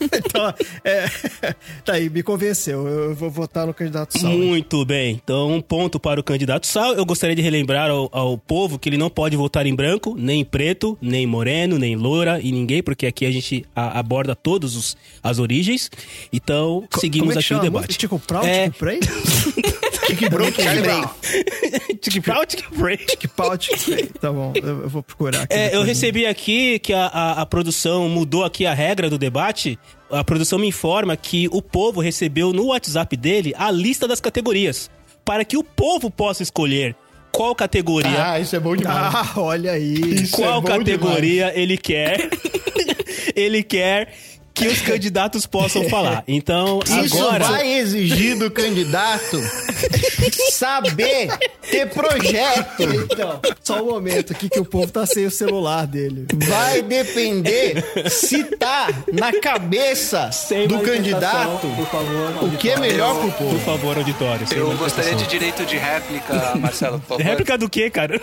[0.00, 1.06] Então, é,
[1.84, 2.86] tá aí, me convenceu.
[2.86, 4.30] Eu vou votar no candidato Sal.
[4.30, 5.20] Muito bem.
[5.22, 6.94] Então, um ponto para o candidato Sal.
[6.94, 10.40] Eu gostaria de relembrar ao, ao povo que ele não pode votar em branco, nem
[10.40, 13.98] em preto, nem em moreno, nem em loura e ninguém, porque aqui a gente a-
[13.98, 15.90] aborda todos os, as origens.
[16.32, 17.86] Então, seguimos Como é aqui o chama a debate.
[17.88, 18.00] música?
[18.00, 19.00] Tico Prau, É, Tico Prey?
[20.16, 21.00] Que bronca, Charlie Andrei.
[21.00, 22.22] Brown.
[22.22, 22.96] Prau, tic Prey.
[22.96, 24.06] Tico Pau, Tico Prey.
[24.20, 25.54] Tá bom, eu, eu vou procurar aqui.
[25.54, 29.78] É, eu recebi aqui que a, a, a produção mudou aqui a regra do debate.
[30.10, 34.90] A produção me informa que o povo recebeu no WhatsApp dele a lista das categorias.
[35.24, 36.96] Para que o povo possa escolher
[37.30, 39.14] qual categoria, Ah, isso é bom demais.
[39.14, 39.94] Ah, olha aí.
[39.94, 42.30] Isso qual é bom categoria ele quer.
[43.36, 44.12] ele quer
[44.58, 46.22] que os candidatos possam falar.
[46.26, 47.44] Então, Isso agora.
[47.46, 49.40] vai exigir do candidato
[50.52, 51.28] saber
[51.62, 52.82] ter projeto.
[52.82, 56.26] Então, só um momento aqui que o povo tá sem o celular dele.
[56.34, 60.30] Vai depender se tá na cabeça
[60.68, 63.58] do candidato Por favor, o que é melhor pro Por povo.
[63.60, 64.46] favor, auditório.
[64.46, 67.22] sem Eu gostaria de direito de réplica, Marcelo, por favor.
[67.22, 68.20] Réplica do quê, cara?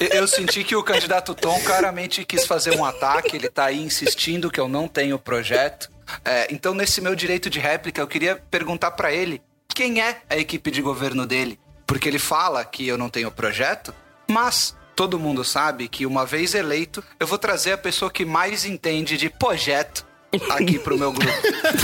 [0.00, 3.80] Eu- Eu senti que o candidato Tom claramente quis fazer um ataque, ele tá aí
[3.82, 5.90] insistindo que eu não tenho projeto.
[6.24, 9.42] É, então, nesse meu direito de réplica, eu queria perguntar pra ele
[9.74, 11.58] quem é a equipe de governo dele.
[11.86, 13.94] Porque ele fala que eu não tenho projeto,
[14.28, 18.64] mas todo mundo sabe que uma vez eleito, eu vou trazer a pessoa que mais
[18.64, 20.06] entende de projeto
[20.50, 21.32] aqui pro meu grupo.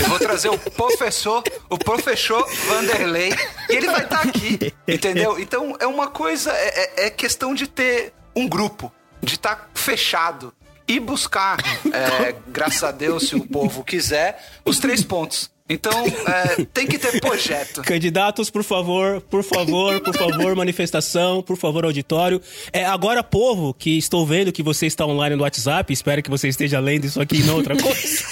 [0.03, 3.33] Eu vou trazer o professor, o professor Vanderlei,
[3.71, 5.39] e ele vai estar aqui, entendeu?
[5.39, 10.53] Então é uma coisa, é, é- é questão de ter um grupo, de estar fechado
[10.87, 11.59] e buscar,
[11.93, 15.53] é, graças a Deus, se o povo quiser, os três pontos.
[15.67, 17.81] Então é, tem que ter projeto.
[17.81, 22.39] Candidatos, por favor, por favor, por favor, manifestação, por favor, auditório.
[22.71, 26.49] É, agora, povo, que estou vendo que você está online no WhatsApp, espero que você
[26.49, 28.25] esteja lendo isso aqui e não outra coisa.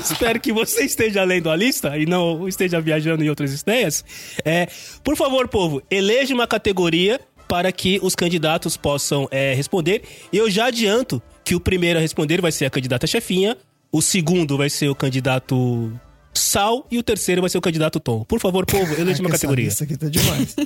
[0.02, 4.04] espero que você esteja lendo a lista e não esteja viajando em outras ideias.
[4.44, 4.66] É,
[5.04, 10.02] por favor, povo, eleja uma categoria para que os candidatos possam é, responder.
[10.32, 13.56] E eu já adianto que o primeiro a responder vai ser a candidata chefinha,
[13.90, 15.92] o segundo vai ser o candidato
[16.32, 18.22] Sal e o terceiro vai ser o candidato Tom.
[18.22, 19.66] Por favor, povo, eleja uma Caraca, categoria.
[19.66, 20.54] Isso aqui tá demais.
[20.56, 20.64] é...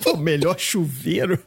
[0.02, 1.38] Pô, melhor chuveiro.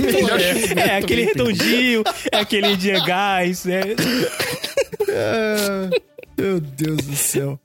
[0.00, 1.52] Melhor É, chuveiro é aquele também.
[1.54, 3.80] retondinho, é aquele dia gás, é...
[5.14, 5.90] Ah,
[6.38, 7.58] meu Deus do céu.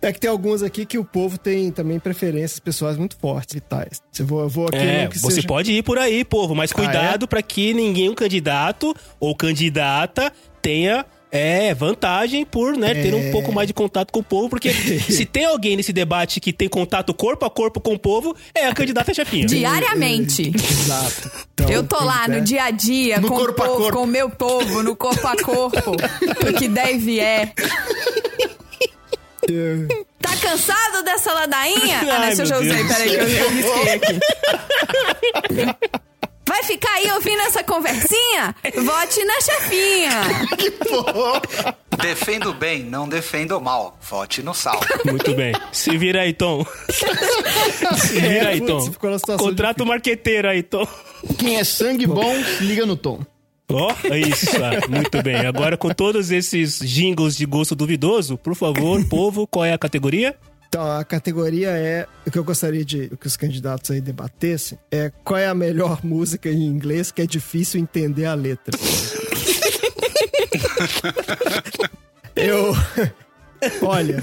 [0.00, 3.60] É que tem alguns aqui que o povo tem também preferências pessoais muito fortes e
[3.60, 4.00] tais.
[4.18, 5.48] Eu vou, eu vou aqui É, que você seja...
[5.48, 7.26] pode ir por aí, povo, mas cuidado é?
[7.26, 10.32] pra que ninguém, um candidato ou candidata,
[10.62, 13.30] tenha é, vantagem por né, ter um É.
[13.32, 14.70] pouco mais de contato com o povo, porque
[15.02, 18.66] se tem alguém nesse debate que tem contato corpo a corpo com o povo, é
[18.66, 19.44] a candidata chefinha.
[19.48, 20.52] Diariamente.
[20.54, 21.30] Exato.
[21.54, 24.30] Então, Eu tô lá no dia a dia, No com o povo, com o meu
[24.30, 25.90] povo, no corpo a corpo,
[26.48, 27.52] o que deve é.
[30.20, 32.00] Tá cansado dessa ladainha?
[32.10, 32.88] Ah, Ai, nessa eu já usei, Deus.
[32.88, 34.20] peraí que eu, eu risquei aqui.
[36.46, 38.54] Vai ficar aí ouvindo essa conversinha?
[38.74, 40.10] Vote na chefinha.
[42.02, 43.98] Defendo bem, não defendo mal.
[44.00, 44.80] Vote no sal.
[45.04, 45.52] Muito bem.
[45.72, 46.64] Se vira aí, Tom.
[47.98, 49.36] Se vira aí, Putz, Tom.
[49.36, 50.86] Contrata o marqueteiro aí, Tom.
[51.38, 53.20] Quem é sangue bom, liga no tom.
[53.70, 54.46] Ó, é isso.
[54.64, 55.44] ah, muito bem.
[55.46, 60.34] Agora, com todos esses jingles de gosto duvidoso, por favor, povo, qual é a categoria?
[60.68, 62.06] Então, a categoria é.
[62.26, 66.00] O que eu gostaria de que os candidatos aí debatessem é qual é a melhor
[66.04, 68.76] música em inglês que é difícil entender a letra.
[72.36, 72.74] eu.
[73.82, 74.22] Olha,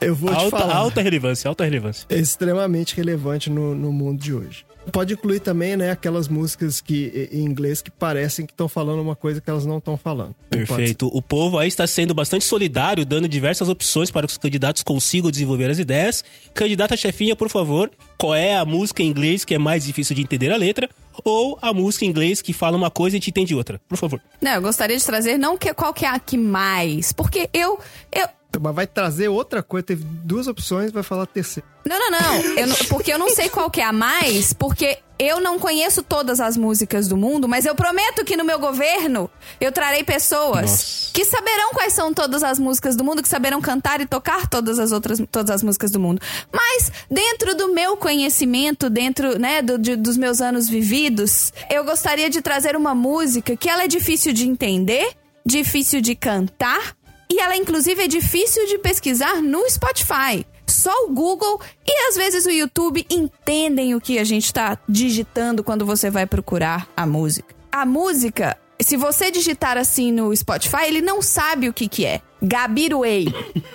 [0.00, 0.74] eu vou te Alta, falar.
[0.74, 2.06] alta relevância, alta relevância.
[2.08, 4.64] É extremamente relevante no, no mundo de hoje.
[4.92, 9.16] Pode incluir também, né, aquelas músicas que em inglês que parecem que estão falando uma
[9.16, 10.34] coisa que elas não estão falando.
[10.48, 11.10] Perfeito.
[11.12, 15.30] O povo aí está sendo bastante solidário, dando diversas opções para que os candidatos consigam
[15.30, 16.22] desenvolver as ideias.
[16.54, 20.22] Candidata chefinha, por favor, qual é a música em inglês que é mais difícil de
[20.22, 20.88] entender a letra?
[21.24, 23.80] Ou a música em inglês que fala uma coisa e te entende outra?
[23.88, 24.20] Por favor.
[24.40, 27.12] Não, eu gostaria de trazer não que, qual que é a que mais.
[27.12, 27.80] Porque eu.
[28.12, 28.28] eu
[28.60, 29.84] Mas vai trazer outra coisa.
[29.86, 31.68] Teve duas opções, vai falar a terceira.
[31.86, 32.34] não, não, não.
[32.58, 36.02] Eu não- Porque eu não sei qual que é a mais, porque eu não conheço
[36.02, 40.70] todas as músicas do mundo, mas eu prometo que no meu governo eu trarei pessoas
[40.70, 41.10] Nossa.
[41.14, 44.78] que saberão quais são todas as músicas do mundo, que saberão cantar e tocar todas
[44.78, 46.20] as outras, todas as músicas do mundo.
[46.52, 52.28] Mas dentro do meu conhecimento, dentro, né, do- de- dos meus anos vividos, eu gostaria
[52.28, 55.08] de trazer uma música que ela é difícil de entender,
[55.46, 56.94] difícil de cantar
[57.30, 60.46] e ela, inclusive, é difícil de pesquisar no Spotify.
[60.66, 65.62] Só o Google e às vezes o YouTube entendem o que a gente tá digitando
[65.62, 67.54] quando você vai procurar a música.
[67.70, 72.20] A música, se você digitar assim no Spotify, ele não sabe o que que é.
[72.42, 73.28] Gabiruei.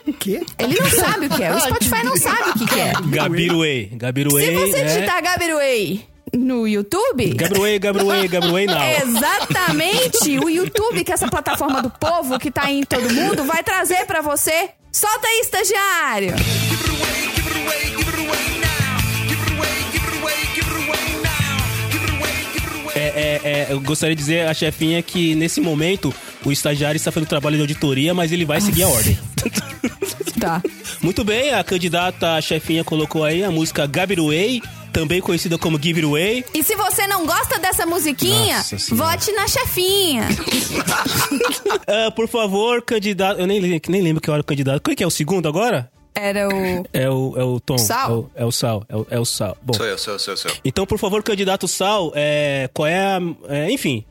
[0.06, 0.46] O quê?
[0.60, 1.54] Ele não sabe o que é.
[1.56, 2.94] O Spotify não sabe o que que é.
[3.08, 3.86] Gabiruei.
[3.94, 4.94] Gabiruei, Se você né?
[4.94, 8.82] digitar Gabiruei no YouTube, Gabiruei, Gabiruei, Gabiruei, não.
[9.04, 10.40] Exatamente!
[10.40, 13.64] O YouTube, que é essa plataforma do povo que tá aí em todo mundo, vai
[13.64, 14.70] trazer pra você.
[14.92, 16.36] Solta aí, estagiário!
[22.94, 26.14] É, é, é, eu gostaria de dizer à chefinha que nesse momento
[26.46, 29.18] o estagiário está fazendo trabalho de auditoria, mas ele vai seguir a ordem.
[30.40, 30.62] Tá.
[31.02, 36.00] Muito bem, a candidata a chefinha colocou aí a música Gabiruei, também conhecida como Give
[36.00, 36.46] It Away.
[36.54, 40.28] E se você não gosta dessa musiquinha, vote na chefinha.
[41.88, 43.40] Ah, por favor, candidato.
[43.40, 44.82] Eu nem, nem lembro que hora o candidato.
[44.82, 45.92] Qual é que é o segundo agora?
[46.14, 46.86] Era o.
[46.94, 47.78] É o, é o Tom.
[47.78, 48.30] Sal?
[48.36, 48.86] É o, é o Sal.
[48.88, 49.58] É o, é o Sal.
[49.62, 50.58] Bom, Sou eu, sou eu, sou eu, sou eu.
[50.64, 53.20] então, por favor, candidato Sal, é, qual é a.
[53.50, 54.06] é, enfim,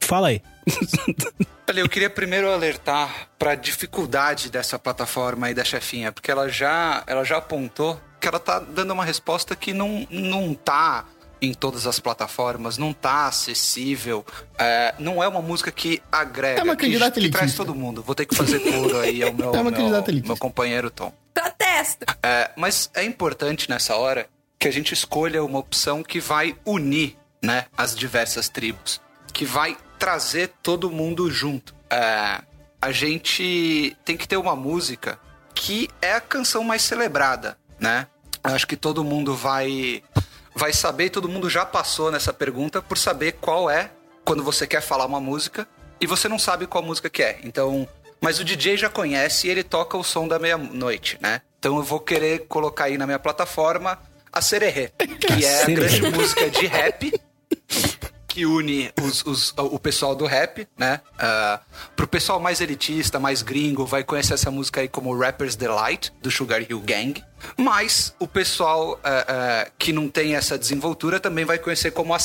[0.00, 0.42] fala aí.
[1.68, 6.48] Olha, eu queria primeiro alertar para a dificuldade dessa plataforma aí da chefinha, porque ela
[6.48, 11.04] já, ela já apontou que ela tá dando uma resposta que não, não tá
[11.40, 14.26] em todas as plataformas, não tá acessível,
[14.58, 18.02] é, não é uma música que agrega, É uma que, candidata que traz todo mundo.
[18.02, 21.12] Vou ter que fazer coro aí ao meu, É uma meu, meu companheiro Tom.
[21.32, 22.04] Protesto!
[22.20, 24.26] É, mas é importante nessa hora
[24.58, 29.00] que a gente escolha uma opção que vai unir né, as diversas tribos,
[29.32, 31.76] que vai trazer todo mundo junto.
[31.88, 32.42] É,
[32.82, 35.16] a gente tem que ter uma música
[35.54, 38.08] que é a canção mais celebrada, né?
[38.48, 40.02] Eu acho que todo mundo vai
[40.54, 43.90] vai saber, todo mundo já passou nessa pergunta por saber qual é
[44.24, 45.68] quando você quer falar uma música
[46.00, 47.38] e você não sabe qual música que é.
[47.44, 47.86] Então,
[48.20, 51.42] mas o DJ já conhece e ele toca o som da meia-noite, né?
[51.58, 53.98] Então eu vou querer colocar aí na minha plataforma
[54.32, 57.12] a Sererê, que é a grande música de rap
[58.36, 61.00] que une os- os- o pessoal do rap, né?
[61.18, 61.58] Ah,
[61.96, 66.30] pro pessoal mais elitista, mais gringo, vai conhecer essa música aí como Rapper's Delight, do
[66.30, 67.24] Sugar Hill Gang.
[67.56, 72.18] Mas o pessoal ah, ah, que não tem essa desenvoltura também vai conhecer como a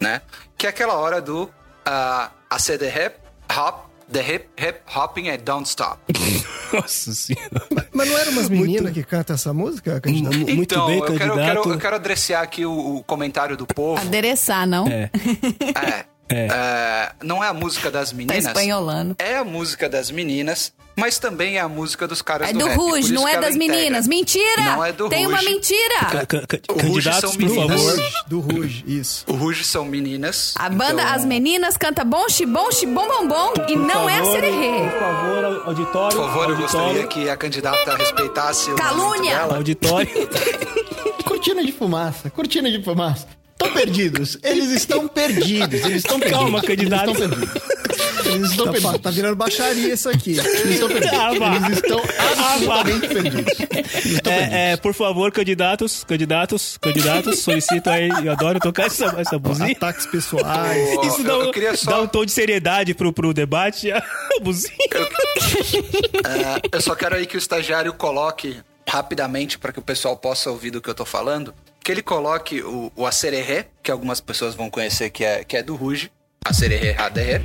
[0.00, 0.22] né?
[0.56, 1.48] Que é aquela hora do
[1.86, 2.58] ah, a
[3.56, 5.98] hop, the hip, hip, hopping and don't stop.
[6.72, 7.62] Nossa senhora.
[7.92, 10.36] Mas não eram umas meninas que cantam essa música, candidato?
[10.36, 13.66] Muito então, bem, eu quero, eu quero, eu quero adressar aqui o, o comentário do
[13.66, 14.00] povo.
[14.00, 14.86] Adereçar, não?
[14.86, 15.10] É.
[15.74, 16.17] É.
[16.30, 18.44] É, não é a música das Tá meninas.
[18.46, 19.16] espanholando.
[19.18, 22.66] É a música das meninas, mas também é a música dos caras É do, do
[22.66, 22.76] rap.
[22.76, 23.76] por Ruge, não é das integra.
[23.76, 24.06] meninas.
[24.06, 24.62] Mentira!
[24.62, 25.48] Não é do Tem uma Ruge.
[25.50, 25.94] mentira!
[26.26, 26.26] Ca-
[26.68, 27.82] O Ruge Candidatos, são por meninas.
[27.82, 28.02] favor.
[28.26, 29.24] Do Ruge, isso.
[29.26, 30.52] O Ruge são meninas.
[30.56, 34.20] A banda então, As Meninas canta bom, xibom, xibom, bom, bom e não é a
[34.20, 34.90] Por favor, sererê.
[34.90, 36.16] Por favor, auditório.
[36.18, 39.12] Por favor, eu auditório, gostaria que a candidata respeitasse o Calúnia!
[39.14, 39.56] momento dela.
[39.56, 40.28] Auditório.
[41.24, 43.26] Cortina de fumaça, cortina de fumaça.
[43.60, 44.38] Estão perdidos.
[44.44, 45.80] Eles estão perdidos.
[45.84, 46.42] Eles estão perdidos.
[46.42, 47.10] Calma, candidato.
[47.10, 47.78] Eles estão perdidos.
[48.28, 48.98] Eles estão Tá, perdidos.
[49.00, 50.38] tá virando baixaria isso aqui.
[50.38, 51.18] Eles estão perdidos.
[51.18, 51.56] Ah.
[51.56, 53.60] Eles estão absolutamente perdidos.
[53.60, 54.52] Eles estão perdidos.
[54.52, 59.72] É, é, por favor, candidatos, candidatos, candidatos, solicito aí, eu adoro tocar essa, essa buzina.
[59.72, 60.94] Ataques pessoais.
[60.94, 63.34] Pô, Isso dá, eu, um- eu queria só, dá um tom de seriedade pro, pro
[63.34, 63.90] debate.
[63.90, 64.00] A
[64.40, 64.72] buzina.
[66.24, 68.56] é, eu só quero aí que o estagiário coloque
[68.88, 71.52] rapidamente para que o pessoal possa ouvir do que eu tô falando,
[71.88, 75.62] que ele coloque o, o acererê, que algumas pessoas vão conhecer que é, que é
[75.62, 76.12] do Ruge,
[76.44, 77.40] acererê, raderê.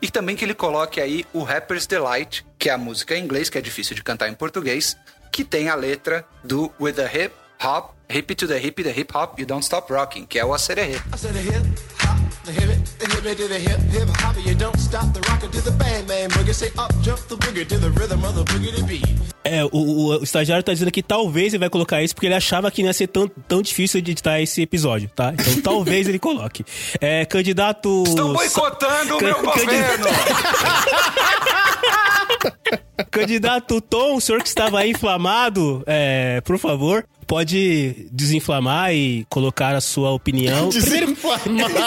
[0.00, 3.48] E também que ele coloque aí o Rapper's Delight, que é a música em inglês,
[3.48, 4.96] que é difícil de cantar em português,
[5.30, 9.16] que tem a letra do With the Hip Hop, Hip to the Hip, the Hip
[9.16, 11.00] Hop, You Don't Stop Rocking, que é o acererê.
[11.16, 11.91] Said
[12.44, 14.36] the the it, to the hip hip hop.
[14.44, 16.54] You don't stop the rocker to the bang bang boogie.
[16.54, 19.04] Say up jump the boogie to the rhythm of the boogie to beat.
[19.44, 22.34] É, o, o- o estagiário tá dizendo que talvez ele vai colocar isso porque ele
[22.34, 25.34] achava que não ia ser tão, tão difícil de editar esse episódio, tá?
[25.34, 26.64] Então talvez ele coloque.
[27.00, 28.04] É, candidato.
[28.06, 30.06] Estão boicotando o meu governo!
[33.10, 39.74] Candidato Tom, o senhor que estava aí inflamado, é, por favor, pode desinflamar e colocar
[39.74, 40.68] a sua opinião.
[40.84, 41.16] Primeiro,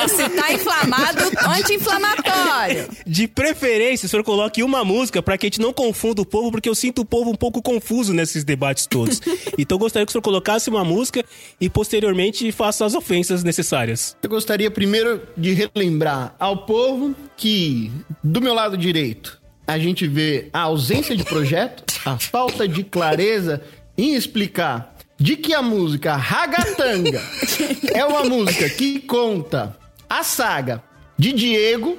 [0.10, 1.22] Se tá inflamado,
[1.56, 2.88] anti-inflamatório.
[3.06, 6.50] de preferência, o senhor coloque uma música para que a gente não confunda o povo,
[6.50, 9.22] porque eu sinto o povo um pouco confuso nesses debates todos.
[9.58, 11.24] Então eu gostaria que o senhor colocasse uma música
[11.62, 14.18] e posteriormente faça as ofensas necessárias.
[14.24, 17.92] Eu gostaria primeiro de relembrar ao povo que,
[18.24, 23.62] do meu lado direito, a gente vê a ausência de projeto, a falta de clareza
[23.98, 27.22] em explicar de que a música Ragatanga
[27.94, 29.76] é uma música que conta
[30.10, 30.84] a saga
[31.18, 31.98] de Diego,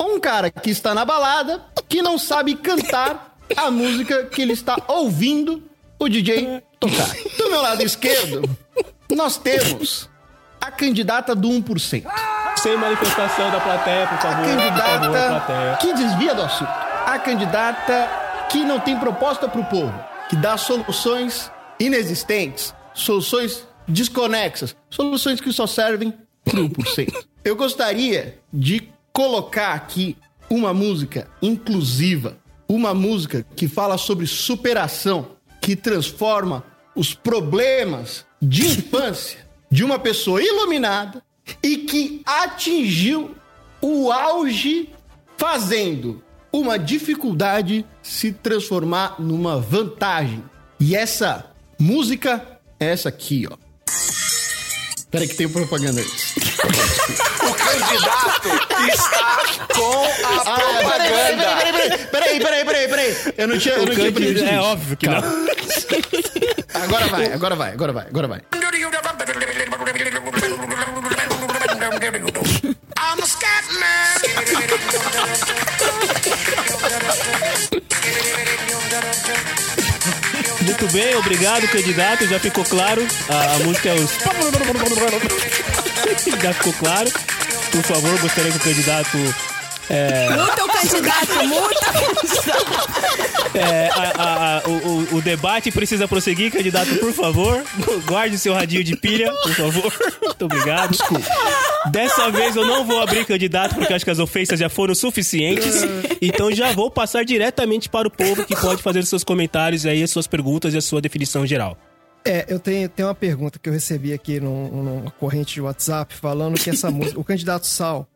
[0.00, 4.76] um cara que está na balada, que não sabe cantar a música que ele está
[4.86, 5.62] ouvindo
[5.98, 7.08] o DJ tocar.
[7.36, 8.42] Do meu lado esquerdo,
[9.10, 10.08] nós temos
[10.60, 12.04] a candidata do 1%.
[12.56, 14.46] Sem manifestação da plateia, por A favor.
[14.46, 15.76] Favor, candidata plateia.
[15.80, 16.70] que desvia do assunto.
[17.06, 18.08] A candidata
[18.48, 19.92] que não tem proposta pro povo.
[20.30, 26.12] Que dá soluções inexistentes, soluções desconexas, soluções que só servem
[26.44, 27.12] pro 1%.
[27.44, 30.16] Eu gostaria de colocar aqui
[30.48, 35.28] uma música inclusiva, uma música que fala sobre superação,
[35.60, 36.64] que transforma
[36.94, 39.38] os problemas de infância
[39.70, 41.22] de uma pessoa iluminada
[41.62, 43.34] e que atingiu
[43.80, 44.90] o auge
[45.36, 46.22] fazendo
[46.52, 50.42] uma dificuldade se transformar numa vantagem.
[50.78, 52.42] E essa música
[52.80, 53.56] é essa aqui, ó.
[55.10, 56.34] Peraí que tem propaganda antes.
[56.36, 58.48] O candidato
[58.88, 59.42] está
[59.74, 60.08] com a
[60.44, 61.56] Ah, peraí, propaganda.
[61.56, 63.34] peraí, peraí, peraí, peraí, peraí, peraí.
[63.38, 65.18] Eu não tinha, eu não tinha previsto É óbvio que não.
[66.74, 68.40] Agora vai, agora vai, agora vai, agora vai.
[72.96, 74.14] I'm a scat man.
[80.64, 82.26] Muito bem, obrigado, candidato.
[82.26, 83.06] Já ficou claro.
[83.28, 84.10] A, a música é os.
[86.42, 87.10] Já ficou claro.
[87.70, 89.34] Por favor, gostaria que o candidato.
[90.90, 91.83] Candidato, multa o candidato.
[93.54, 97.62] É, a- a- a- o, o- debate precisa prosseguir, candidato, por favor.
[98.06, 99.92] Guarde seu radinho de pilha, por favor.
[100.22, 100.90] Muito obrigado.
[100.90, 101.26] Desculpa.
[101.90, 105.82] Dessa vez eu não vou abrir candidato, porque acho que as ofensas já foram suficientes.
[106.20, 110.02] Então já vou passar diretamente para o povo que pode fazer os seus comentários aí,
[110.02, 111.76] as suas perguntas e a sua definição geral.
[112.26, 116.14] É, eu tenho, tenho uma pergunta que eu recebi aqui num- numa corrente de WhatsApp
[116.14, 117.20] falando que essa música.
[117.20, 118.08] O candidato Sal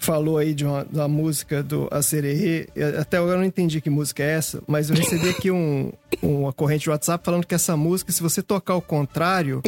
[0.00, 2.68] falou aí de uma, da música do Acererê.
[2.98, 5.92] Até agora eu não entendi que música é essa, mas eu recebi aqui um,
[6.22, 9.62] uma corrente de WhatsApp falando que essa música, se você tocar ao contrário,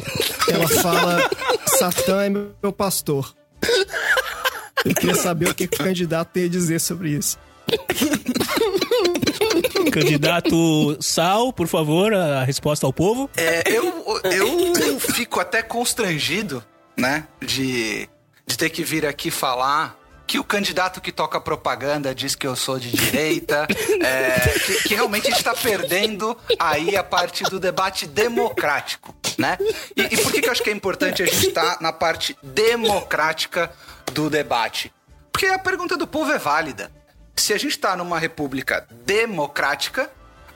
[0.48, 1.30] ela fala
[1.78, 3.34] Satã é meu pastor.
[4.84, 7.38] Eu queria saber o que, que o candidato tem a dizer sobre isso.
[9.92, 13.30] Candidato Sal, por favor, a resposta ao povo.
[13.36, 13.92] É, eu,
[14.24, 16.64] eu fico até constrangido,
[16.96, 17.28] né?
[17.40, 18.08] De,
[18.46, 22.56] de ter que vir aqui falar que o candidato que toca propaganda diz que eu
[22.56, 23.66] sou de direita,
[24.02, 29.58] é, que, que realmente está perdendo aí a parte do debate democrático, né?
[29.96, 32.36] E, e por que, que eu acho que é importante a gente estar na parte
[32.42, 33.70] democrática
[34.12, 34.92] do debate?
[35.30, 36.90] Porque a pergunta do povo é válida.
[37.34, 40.10] Se a gente está numa república democrática,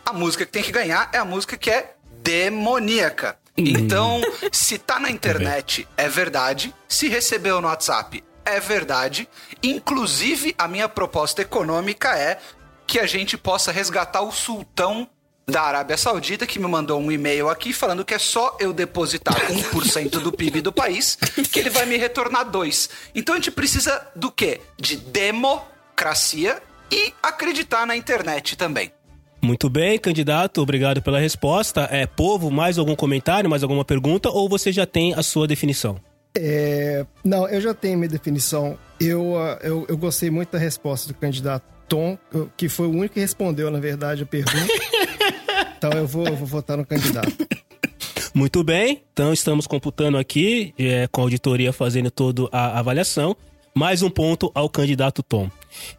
[0.04, 3.36] a música que tem que ganhar é a música que é demoníaca.
[3.56, 4.20] Então,
[4.52, 6.74] se tá na internet, é verdade.
[6.86, 9.28] Se recebeu no WhatsApp, é verdade.
[9.62, 12.38] Inclusive, a minha proposta econômica é
[12.86, 15.08] que a gente possa resgatar o sultão
[15.48, 19.34] da Arábia Saudita que me mandou um e-mail aqui falando que é só eu depositar
[19.48, 21.16] 1% do PIB do país
[21.52, 22.90] que ele vai me retornar 2.
[23.14, 24.60] Então a gente precisa do quê?
[24.76, 28.92] De democracia e acreditar na internet também.
[29.40, 31.88] Muito bem, candidato, obrigado pela resposta.
[31.92, 36.00] É povo, mais algum comentário, mais alguma pergunta ou você já tem a sua definição?
[36.38, 38.78] É, não, eu já tenho minha definição.
[39.00, 42.18] Eu, ah, eu, eu gostei muito da resposta do candidato Tom,
[42.56, 44.56] que foi o único que respondeu, na verdade, a pergunta.
[45.78, 47.32] então eu vou, eu vou votar no candidato.
[48.34, 53.36] Muito bem, então estamos computando aqui, é, com a auditoria fazendo toda a avaliação.
[53.74, 55.50] Mais um ponto ao candidato Tom.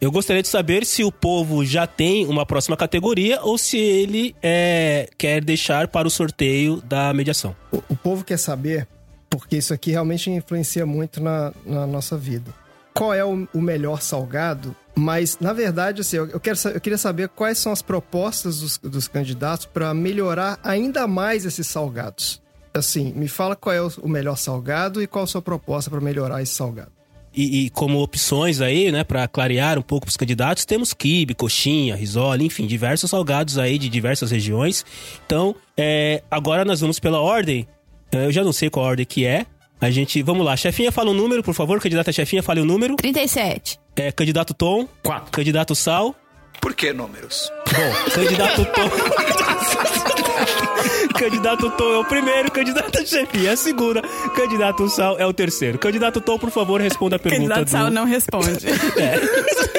[0.02, 4.36] Eu gostaria de saber se o povo já tem uma próxima categoria ou se ele
[4.42, 7.56] é, quer deixar para o sorteio da mediação.
[7.72, 8.88] O, o povo quer saber,
[9.30, 12.54] porque isso aqui realmente influencia muito na, na nossa vida.
[12.94, 14.76] Qual é o, o melhor salgado?
[14.96, 19.08] Mas, na verdade, assim, eu, quero, eu queria saber quais são as propostas dos, dos
[19.08, 22.42] candidatos para melhorar ainda mais esses salgados.
[22.74, 26.02] Assim, me fala qual é o, o melhor salgado e qual a sua proposta para
[26.02, 26.92] melhorar esse salgado.
[27.38, 31.36] E, e como opções aí, né, para clarear um pouco para os candidatos, temos quibe,
[31.36, 34.84] coxinha, risole, enfim, diversos salgados aí de diversas regiões.
[35.24, 37.68] Então, é, agora nós vamos pela ordem.
[38.12, 39.46] É, Eu já não sei qual ordem que é.
[39.80, 40.58] A gente, vamos lá.
[40.58, 41.80] Chefinha, fala um número, por favor.
[41.80, 42.96] Candidata chefinha, fale o um número.
[42.96, 43.80] 37.
[43.96, 44.88] É, candidato Tom.
[45.04, 45.32] Quatro.
[45.32, 46.16] Candidato Sal.
[46.60, 47.52] Por que números?
[47.72, 48.90] Bom, candidato Tom.
[51.14, 54.02] candidato Tom é o primeiro, candidato chefinha é a segunda,
[54.36, 55.78] candidato Sal é o terceiro.
[55.78, 57.72] Candidato Tom, por favor, responda a pergunta Candidato do...
[57.72, 58.66] Sal não responde.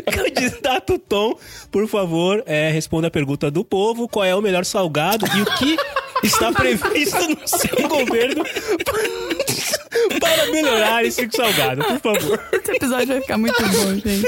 [0.10, 1.36] Candidato Tom,
[1.70, 5.44] por favor, é, responda a pergunta do povo: qual é o melhor salgado e o
[5.56, 5.76] que
[6.22, 8.44] está previsto no seu governo
[10.20, 12.40] para melhorar esse salgado, por favor.
[12.52, 14.26] Esse episódio vai ficar muito bom, gente.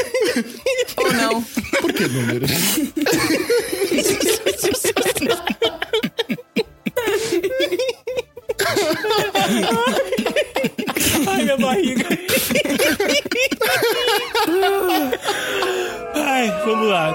[0.96, 1.42] Ou não.
[1.80, 2.50] Por que números?
[11.52, 12.04] Minha barriga.
[16.14, 17.14] Ai, vamos lá.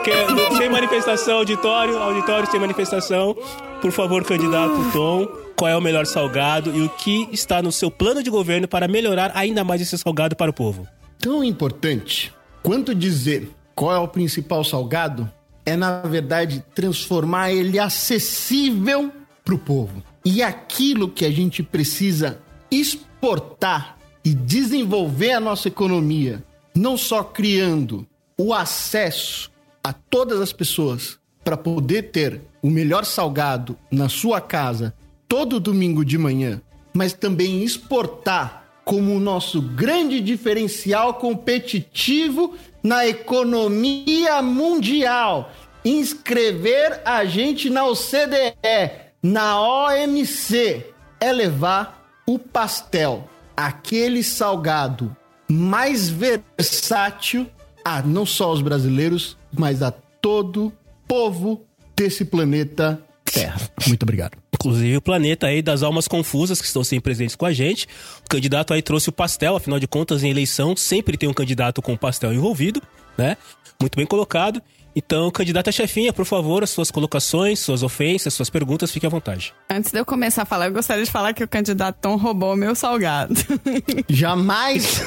[0.57, 3.35] Sem manifestação, auditório, auditório sem manifestação.
[3.81, 7.89] Por favor, candidato Tom, qual é o melhor salgado e o que está no seu
[7.89, 10.87] plano de governo para melhorar ainda mais esse salgado para o povo?
[11.19, 15.31] Tão importante quanto dizer qual é o principal salgado
[15.65, 19.11] é, na verdade, transformar ele acessível
[19.43, 20.01] para o povo.
[20.23, 22.39] E aquilo que a gente precisa
[22.71, 23.96] exportar
[24.27, 26.43] e desenvolver a nossa economia,
[26.75, 28.05] não só criando
[28.37, 29.49] o acesso
[29.81, 34.93] a todas as pessoas para poder ter o melhor salgado na sua casa
[35.29, 36.61] todo domingo de manhã,
[36.93, 42.53] mas também exportar como o nosso grande diferencial competitivo
[42.83, 45.53] na economia mundial.
[45.85, 48.91] Inscrever a gente na OCDE,
[49.23, 50.85] na OMC,
[51.17, 55.13] é levar o pastel, aquele salgado
[55.49, 57.49] mais versátil
[57.83, 60.71] a não só os brasileiros, mas a todo
[61.07, 63.01] povo desse planeta
[63.31, 63.59] Terra.
[63.85, 64.37] Muito obrigado.
[64.53, 67.87] Inclusive o planeta aí das almas confusas que estão sempre presentes com a gente.
[68.25, 71.81] O candidato aí trouxe o pastel, afinal de contas, em eleição sempre tem um candidato
[71.81, 72.81] com pastel envolvido,
[73.17, 73.37] né?
[73.79, 74.61] Muito bem colocado.
[74.99, 79.53] Então, candidata chefinha, por favor, as suas colocações, suas ofensas, suas perguntas, fique à vontade.
[79.69, 82.53] Antes de eu começar a falar, eu gostaria de falar que o candidato Tom roubou
[82.53, 83.35] o meu salgado.
[84.09, 85.03] Jamais,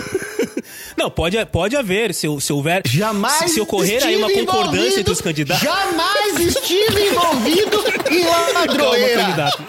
[0.97, 2.83] Não, pode, pode haver, se, se houver.
[2.87, 3.33] jamais.
[3.35, 5.65] Se, se ocorrer aí uma concordância entre os candidatos.
[5.65, 9.23] Jamais estive envolvido em Calma, ladroeira.
[9.25, 9.65] candidato.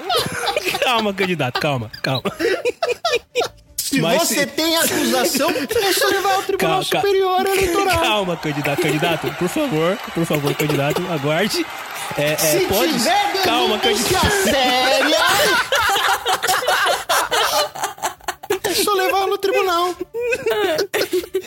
[0.83, 2.23] calma, candidato, calma, calma.
[3.91, 7.99] Se Mas você se- tem acusação, é só levar ao Tribunal Cal- cal- Superior Eleitoral.
[7.99, 11.65] Calma, candidato, candidato, por favor, por favor, candidato, aguarde.
[12.17, 12.93] É, é, Se pode.
[12.93, 14.31] tiver Calma, candidato.
[14.43, 15.17] séria...
[18.63, 19.93] É só levar no tribunal.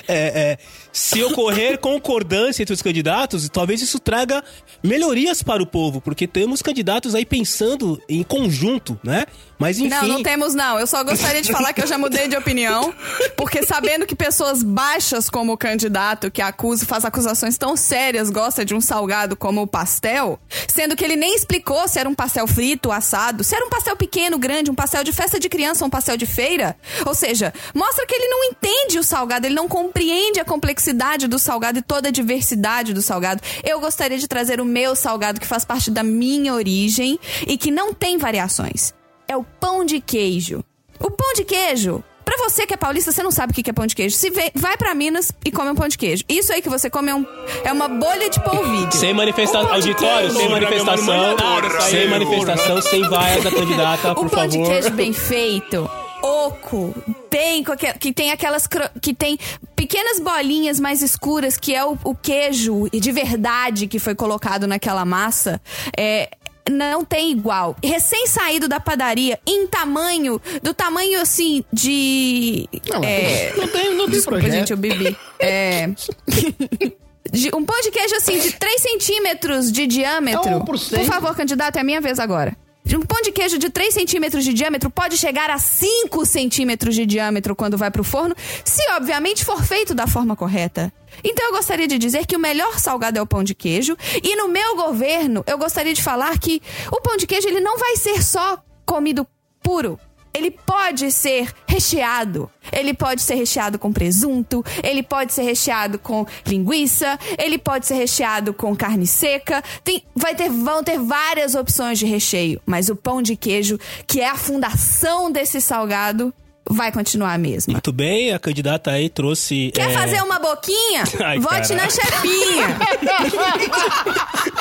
[0.07, 0.59] É, é,
[0.95, 4.45] se ocorrer concordância entre os candidatos, talvez isso traga
[4.81, 9.27] melhorias para o povo, porque temos candidatos aí pensando em conjunto, né?
[9.59, 9.89] Mas enfim.
[9.89, 10.79] Não, não temos não.
[10.79, 12.95] Eu só gostaria de falar que eu já mudei de opinião,
[13.37, 18.65] porque sabendo que pessoas baixas como o candidato que acusa, faz acusações tão sérias, gosta
[18.65, 20.39] de um salgado como o pastel,
[20.69, 23.97] sendo que ele nem explicou se era um pastel frito, assado, se era um pastel
[23.97, 26.77] pequeno, grande, um pastel de festa de criança, um pastel de feira.
[27.05, 31.39] Ou seja, mostra que ele não entende o salgado, ele não compreende a complexidade do
[31.39, 33.41] salgado e toda a diversidade do salgado.
[33.63, 37.71] Eu gostaria de trazer o meu salgado que faz parte da minha origem e que
[37.71, 38.93] não tem variações
[39.27, 40.63] é o pão de queijo.
[41.01, 43.73] O pão de queijo, pra você que é paulista, você não sabe o que é
[43.73, 44.15] pão de queijo.
[44.17, 46.23] Se vê, vai pra Minas e come um pão de queijo.
[46.29, 47.27] Isso aí que você come é, um-
[47.65, 48.93] é uma bolha de polvilho.
[48.93, 51.37] Sem manifestação, auditório, sem manifestação,
[51.81, 54.71] sem manifestação, sem vaias da candidata, O por pão de favor.
[54.73, 55.91] queijo bem feito,
[56.25, 56.95] oco,
[57.31, 58.67] bem com aque- que tem aquelas
[59.01, 59.39] que tem
[59.77, 65.05] pequenas bolinhas mais escuras que é o, o queijo de verdade que foi colocado naquela
[65.05, 65.61] massa.
[65.97, 66.31] É,
[66.71, 67.77] não tem igual.
[67.85, 72.67] Recém saído da padaria, em tamanho, do tamanho assim de.
[72.89, 74.59] Não, é, não tem, não tem Desculpa, projeto.
[74.61, 75.17] gente, eu bebi.
[75.39, 75.89] É.
[77.55, 80.49] um pão de queijo assim de 3 centímetros de diâmetro.
[80.49, 80.65] É 1%.
[80.65, 82.57] Por favor, candidato, é a minha vez agora.
[82.93, 87.07] Um pão de queijo de 3 centímetros de diâmetro pode chegar a 5 centímetros de
[87.07, 90.93] diâmetro quando vai pro forno, se obviamente for feito da forma correta.
[91.25, 93.97] Então eu gostaria de dizer que o melhor salgado é o pão de queijo.
[94.23, 96.61] E no meu governo, eu gostaria de falar que
[96.93, 99.27] o pão de queijo ele não vai ser só comido
[99.63, 99.99] puro.
[100.35, 102.51] Ele pode ser recheado.
[102.73, 107.95] Ele pode ser recheado com presunto, ele pode ser recheado com linguiça, ele pode ser
[107.95, 109.63] recheado com carne seca.
[109.85, 114.21] Tem, vai ter, vão ter várias opções de recheio, mas o pão de queijo, que
[114.21, 116.35] é a fundação desse salgado,
[116.69, 117.73] vai continuar a mesma.
[117.73, 119.71] Muito bem, a candidata aí trouxe.
[119.75, 121.05] Quer é, fazer uma boquinha?
[121.25, 121.77] Ai, Vote caralho.
[121.77, 122.79] na chefinha.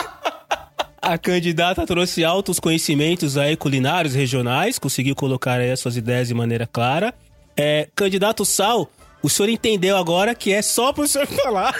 [1.04, 6.34] A candidata trouxe altos conhecimentos aí culinários regionais, conseguiu colocar aí as suas ideias de
[6.34, 7.14] maneira clara.
[7.58, 8.90] É, candidato Sal,
[9.22, 11.76] o senhor entendeu agora que é só pro senhor falar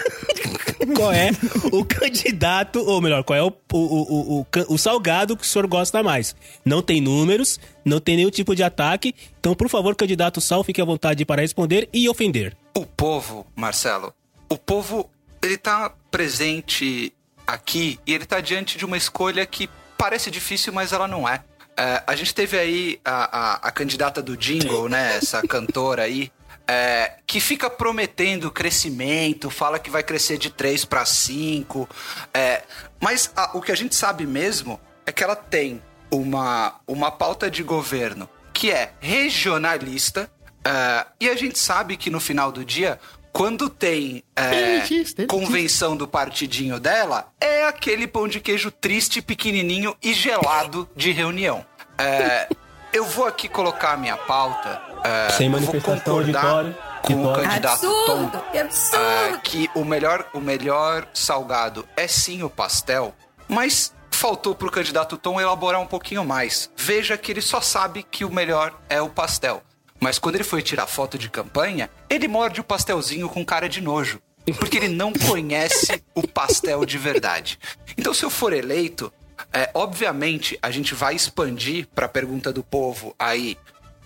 [0.94, 1.30] qual é
[1.72, 5.66] o candidato, ou melhor, qual é o, o, o, o, o salgado que o senhor
[5.66, 6.36] gosta mais.
[6.62, 10.82] Não tem números, não tem nenhum tipo de ataque, então, por favor, candidato Sal, fique
[10.82, 12.54] à vontade para responder e ofender.
[12.76, 14.12] O povo, Marcelo,
[14.50, 15.08] o povo,
[15.42, 17.10] ele tá presente
[17.46, 19.68] aqui e ele tá diante de uma escolha que
[19.98, 21.42] parece difícil, mas ela não é.
[21.76, 25.16] É, a gente teve aí a, a, a candidata do Jingle, né?
[25.16, 26.30] Essa cantora aí.
[26.68, 31.88] é, que fica prometendo crescimento, fala que vai crescer de 3 para 5.
[32.32, 32.62] é,
[33.00, 37.50] mas a- o que a gente sabe mesmo é que ela tem uma, uma pauta
[37.50, 40.30] de governo que é regionalista.
[40.64, 42.98] é, e a gente sabe que no final do dia,
[43.34, 44.80] quando tem é,
[45.26, 51.66] convenção do partidinho dela, é aquele pão de queijo triste, pequenininho e gelado de reunião.
[51.98, 52.48] É,
[52.94, 54.80] eu vou aqui colocar a minha pauta.
[55.02, 57.48] é, Sem eu vou manifestação, concordar auditório, com o auditório.
[57.48, 59.04] candidato Tom absurdo, que absurdo.
[59.04, 63.12] ah, que o melhor, o melhor salgado é sim o pastel,
[63.48, 66.70] mas faltou pro candidato Tom elaborar um pouquinho mais.
[66.76, 69.60] Veja que ele só sabe que o melhor é o pastel.
[70.04, 73.80] Mas quando ele foi tirar foto de campanha, ele morde o pastelzinho com cara de
[73.80, 74.20] nojo.
[74.58, 77.58] Porque ele não conhece o pastel de verdade.
[77.96, 79.10] Então, se eu for eleito,
[79.50, 83.56] é, obviamente a gente vai expandir para a pergunta do povo aí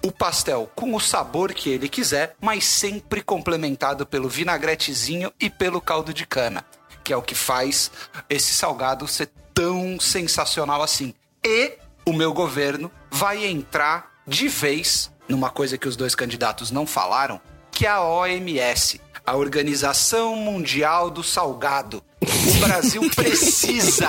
[0.01, 5.81] o pastel com o sabor que ele quiser, mas sempre complementado pelo vinagretezinho e pelo
[5.81, 6.65] caldo de cana,
[7.03, 7.91] que é o que faz
[8.31, 11.13] esse salgado ser tão sensacional assim.
[11.45, 11.73] E
[12.07, 17.41] o meu governo vai entrar de vez numa coisa que os dois candidatos não falaram,
[17.71, 22.03] que é a OMS, a Organização Mundial do Salgado.
[22.23, 24.09] O Brasil precisa,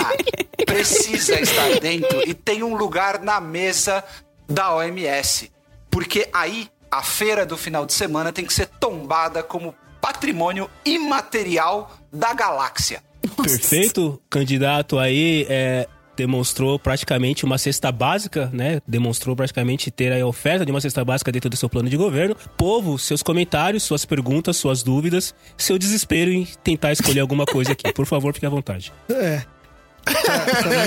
[0.66, 4.04] precisa estar dentro e tem um lugar na mesa
[4.48, 5.52] da OMS.
[5.90, 11.96] Porque aí a feira do final de semana tem que ser tombada como patrimônio imaterial
[12.12, 13.04] da galáxia.
[13.36, 15.88] Perfeito, candidato aí é,
[16.20, 18.82] demonstrou praticamente uma cesta básica, né?
[18.86, 22.36] Demonstrou praticamente ter a oferta de uma cesta básica dentro do seu plano de governo.
[22.58, 27.94] Povo, seus comentários, suas perguntas, suas dúvidas, seu desespero em tentar escolher alguma coisa aqui.
[27.94, 28.92] Por favor, fique à vontade.
[29.10, 29.44] É.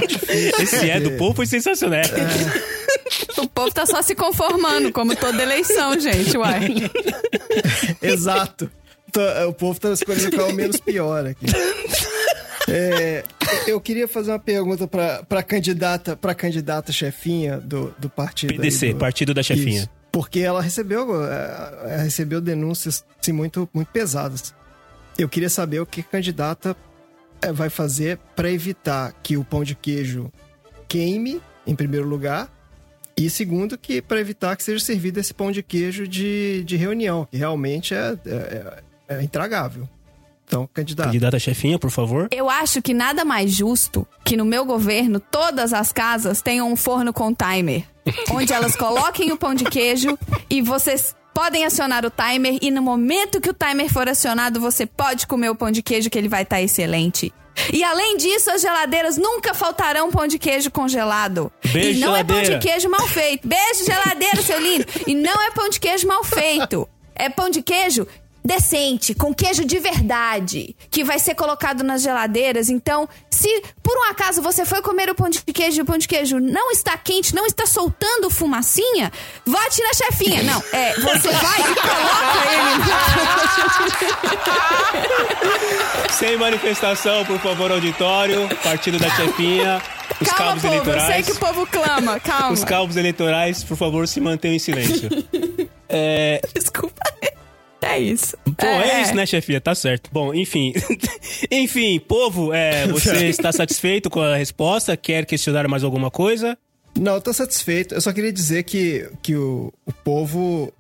[0.07, 0.53] Difícil.
[0.63, 2.03] Esse é do povo foi sensacional.
[3.39, 6.91] O povo tá só se conformando, como toda eleição, gente, uai.
[8.03, 8.71] Exato.
[9.49, 11.47] O povo tá escolhendo qual é o menos pior aqui.
[12.69, 13.25] É,
[13.67, 18.55] eu queria fazer uma pergunta pra candidata, pra candidata chefinha do, do partido.
[18.55, 19.81] PDC, do- Partido da Chefinha.
[19.81, 19.91] Isso.
[20.13, 24.55] Porque ela recebeu, ela recebeu denúncias assim, muito, muito pesadas.
[25.19, 26.77] Eu queria saber o que a candidata
[27.43, 30.31] eh, vai fazer para evitar que o pão de queijo
[30.87, 32.51] queime, em primeiro lugar,
[33.17, 37.27] e segundo, que para evitar que seja servido esse pão de queijo de, de reunião,
[37.31, 38.83] que realmente é, é,
[39.17, 39.89] é intragável.
[40.53, 41.07] Então, candidato.
[41.07, 42.29] Candidata chefinha, por favor.
[42.31, 46.77] Eu acho que nada mais justo que no meu governo todas as casas tenham um
[46.77, 47.85] forno com timer.
[48.31, 50.19] onde elas coloquem o pão de queijo
[50.51, 54.85] e vocês podem acionar o timer e no momento que o timer for acionado, você
[54.85, 57.33] pode comer o pão de queijo que ele vai estar excelente.
[57.73, 61.51] E além disso, as geladeiras nunca faltarão pão de queijo congelado.
[61.73, 62.59] Beijo, e não é pão geladeira.
[62.59, 63.47] de queijo mal feito.
[63.47, 64.85] Beijo, geladeira, seu lindo.
[65.07, 66.89] E não é pão de queijo mal feito.
[67.15, 68.07] é pão de queijo
[68.45, 72.69] decente, com queijo de verdade, que vai ser colocado nas geladeiras.
[72.69, 75.97] Então, se por um acaso você foi comer o pão de queijo e o pão
[75.99, 79.13] de queijo não está quente, não está soltando fumacinha,
[79.47, 80.43] vote na chefinha.
[80.43, 82.83] Não, é, você vai e coloca ele.
[86.13, 88.49] Sem manifestação, por favor, auditório.
[88.63, 89.81] Partido da chefinha.
[90.21, 91.27] Os Calma, povo, eu sei eleitorais.
[91.27, 92.53] que o povo clama, calma.
[92.53, 95.09] Os cabos eleitorais, por favor, se mantenham em silêncio.
[95.95, 97.03] É, Desculpa.
[97.83, 98.37] É isso.
[98.57, 99.61] Pô, é, isso, né, chefia?
[99.61, 100.09] Tá certo.
[100.13, 100.73] Bom, enfim.
[101.51, 104.97] enfim, povo, é, você está satisfeito com a resposta?
[104.97, 106.57] Quer questionar mais alguma coisa?
[106.99, 107.95] Não, eu tô satisfeito.
[107.95, 110.73] Eu só queria dizer que, que o, o povo,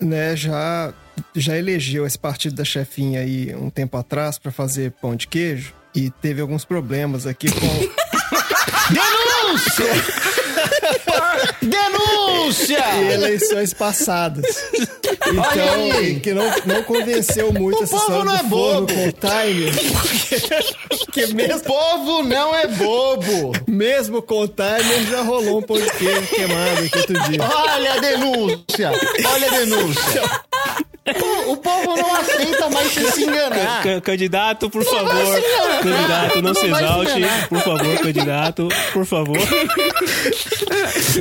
[0.00, 0.92] né, já,
[1.34, 5.72] já elegeu esse partido da chefinha aí um tempo atrás pra fazer pão de queijo
[5.94, 7.60] e teve alguns problemas aqui com
[8.92, 9.84] Denúncia!
[11.62, 12.80] Denúncia!
[13.00, 14.44] e eleições passadas.
[15.30, 18.92] Então, que não, não convenceu muito O essa povo não do é bobo.
[18.92, 19.12] com o.
[19.72, 20.64] Porque,
[21.06, 23.52] porque O mesmo, povo não é bobo!
[23.66, 27.40] mesmo com o timer já rolou um pão de queijo queimado aqui outro dia.
[27.42, 28.90] Olha a denúncia!
[29.26, 30.22] Olha a denúncia!
[31.18, 33.82] Pô, O povo não aceita mais se enganar.
[33.82, 35.10] Ca- candidato, por favor.
[35.14, 35.82] se enganar.
[35.82, 37.12] Candidato, não, Não se se exalte.
[37.18, 37.48] enganar.
[37.48, 39.38] Por favor, candidato, por favor.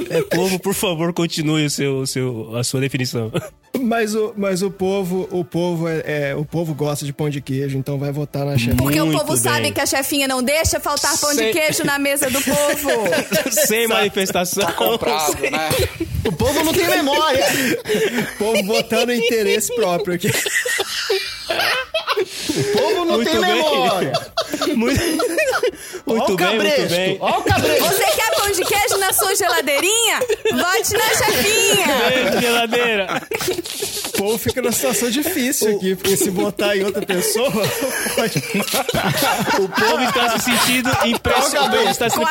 [0.09, 3.31] É, povo, por favor, continue o seu, o seu, a sua definição.
[3.79, 7.39] Mas o, mas o povo, o povo é, é- o povo gosta de pão de
[7.41, 8.75] queijo, então vai votar na chefinha.
[8.77, 9.41] Porque o Muito povo bem.
[9.41, 11.47] sabe que a chefinha não deixa faltar pão Sei.
[11.53, 12.89] de queijo na mesa do povo.
[13.51, 14.65] Sem manifestação.
[14.65, 15.69] Tá comprado, né?
[16.25, 17.45] O povo não tem memória.
[18.33, 20.29] O povo votando em interesse próprio aqui.
[22.49, 23.53] O povo não Muito tem bem.
[23.55, 24.13] memória.
[24.75, 25.01] Muito,
[26.05, 27.17] Ó muito o bem, muito bem.
[27.19, 27.85] Ó o cabresto.
[27.85, 30.19] Você quer pão de queijo na sua geladeirinha?
[30.19, 31.87] Vote na chefinha.
[32.09, 33.21] Beijo, geladeira.
[34.07, 37.51] O povo fica numa situação difícil aqui, porque se votar em outra pessoa,
[38.15, 38.43] pode...
[39.59, 41.77] O povo está se sentindo impressionado.
[41.77, 42.25] O está sendo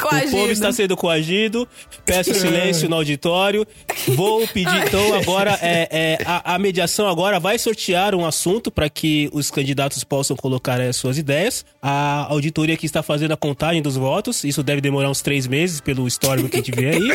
[0.00, 0.28] Coagido.
[0.28, 1.68] O povo está sendo coagido.
[2.04, 3.66] Peço silêncio no auditório.
[4.08, 5.58] Vou pedir, então, agora.
[5.60, 10.36] É, é, a, a mediação agora vai sortear um assunto para que os candidatos possam
[10.36, 11.64] colocar as suas ideias.
[11.82, 14.44] A auditoria que está fazendo a contagem dos votos.
[14.44, 17.08] Isso deve demorar uns três meses, pelo histórico que a gente vê aí.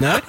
[0.00, 0.22] né?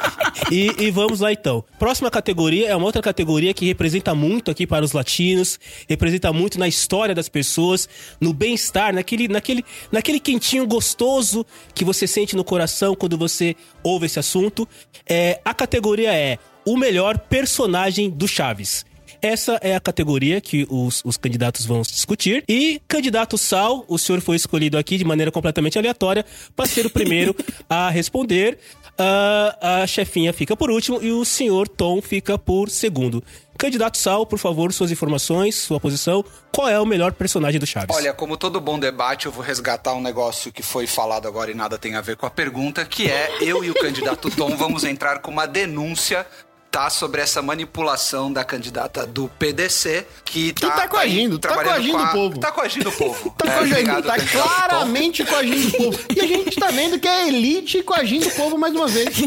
[0.51, 1.63] E, e vamos lá, então.
[1.79, 6.59] Próxima categoria é uma outra categoria que representa muito aqui para os latinos, representa muito
[6.59, 7.87] na história das pessoas,
[8.19, 14.05] no bem-estar, naquele, naquele, naquele quentinho gostoso que você sente no coração quando você ouve
[14.05, 14.67] esse assunto.
[15.07, 18.85] É, a categoria é o melhor personagem do Chaves.
[19.23, 22.43] Essa é a categoria que os, os candidatos vão discutir.
[22.45, 26.89] E candidato Sal, o senhor foi escolhido aqui de maneira completamente aleatória para ser o
[26.89, 27.33] primeiro
[27.69, 28.59] a responder.
[28.97, 33.23] Ah, a chefinha fica por último e o senhor Tom fica por segundo.
[33.57, 36.25] Candidato Sal, por favor, suas informações, sua posição.
[36.51, 37.95] Qual é o melhor personagem do Chaves?
[37.95, 41.53] Olha, como todo bom debate, eu vou resgatar um negócio que foi falado agora e
[41.53, 44.83] nada tem a ver com a pergunta, que é eu e o candidato Tom vamos
[44.83, 46.27] entrar com uma denúncia
[46.73, 51.99] tá sobre essa manipulação da candidata do PDC que tá, tá coagindo, tá coagindo com
[52.03, 52.39] a- o povo.
[52.39, 53.29] Tá coagindo o povo.
[53.37, 55.99] Tá, É, coagindo, tá claramente coagindo o povo.
[56.15, 59.09] E a gente tá vendo que é a elite coagindo o povo mais uma vez.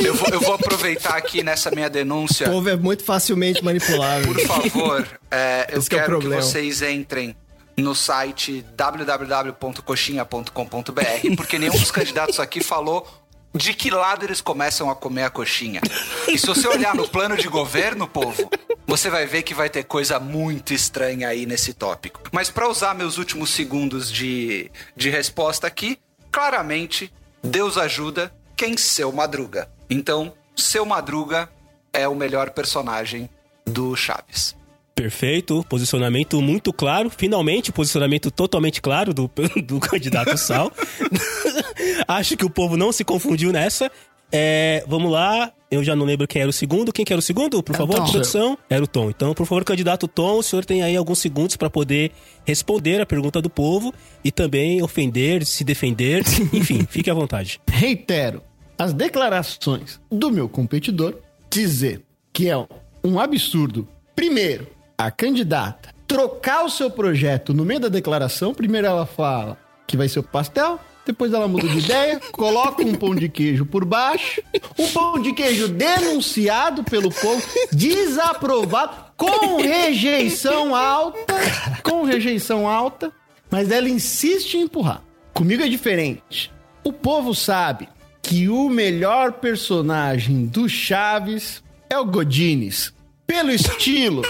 [0.00, 2.46] Eu vou, eu vou aproveitar aqui nessa minha denúncia.
[2.46, 4.32] o povo é muito facilmente manipulável.
[4.32, 6.40] Por favor, é, eu Esse que é quero que, problema.
[6.42, 7.34] vocês entrem
[7.76, 13.06] no site www.coxinha.com.br, porque nenhum dos candidatos aqui falou
[13.54, 15.80] de que lado eles começam a comer a coxinha.
[16.28, 18.50] E se você olhar no plano de governo, povo,
[18.86, 22.22] você vai ver que vai ter coisa muito estranha aí nesse tópico.
[22.32, 25.98] Mas para usar meus últimos segundos de, de resposta aqui,
[26.30, 29.68] claramente, Deus ajuda quem seu madruga.
[29.90, 31.48] Então, seu madruga
[31.92, 33.28] é o melhor personagem
[33.66, 34.56] do Chaves.
[34.94, 37.10] Perfeito, posicionamento muito claro.
[37.10, 39.30] Finalmente, posicionamento totalmente claro do,
[39.64, 40.72] do candidato Sal.
[42.06, 43.90] Acho que o povo não se confundiu nessa.
[44.30, 46.92] É, vamos lá, eu já não lembro quem era o segundo.
[46.92, 48.10] Quem que era o segundo, por favor, Tom.
[48.10, 48.58] produção?
[48.68, 49.10] Era o Tom.
[49.10, 52.12] Então, por favor, candidato Tom, o senhor tem aí alguns segundos para poder
[52.44, 53.92] responder a pergunta do povo
[54.24, 56.22] e também ofender, se defender.
[56.52, 57.60] Enfim, fique à vontade.
[57.70, 58.42] Reitero
[58.78, 61.16] as declarações do meu competidor
[61.50, 62.02] dizer
[62.32, 62.56] que é
[63.04, 64.66] um absurdo, primeiro,
[64.96, 68.52] a candidata trocar o seu projeto no meio da declaração.
[68.52, 69.56] Primeiro ela fala
[69.86, 73.66] que vai ser o pastel, depois ela muda de ideia, coloca um pão de queijo
[73.66, 74.42] por baixo,
[74.78, 77.42] um pão de queijo denunciado pelo povo,
[77.72, 81.34] desaprovado, com rejeição alta,
[81.82, 83.12] com rejeição alta,
[83.50, 85.02] mas ela insiste em empurrar.
[85.32, 86.52] Comigo é diferente.
[86.84, 87.88] O povo sabe
[88.22, 92.92] que o melhor personagem do Chaves é o Godines.
[93.26, 94.22] pelo estilo,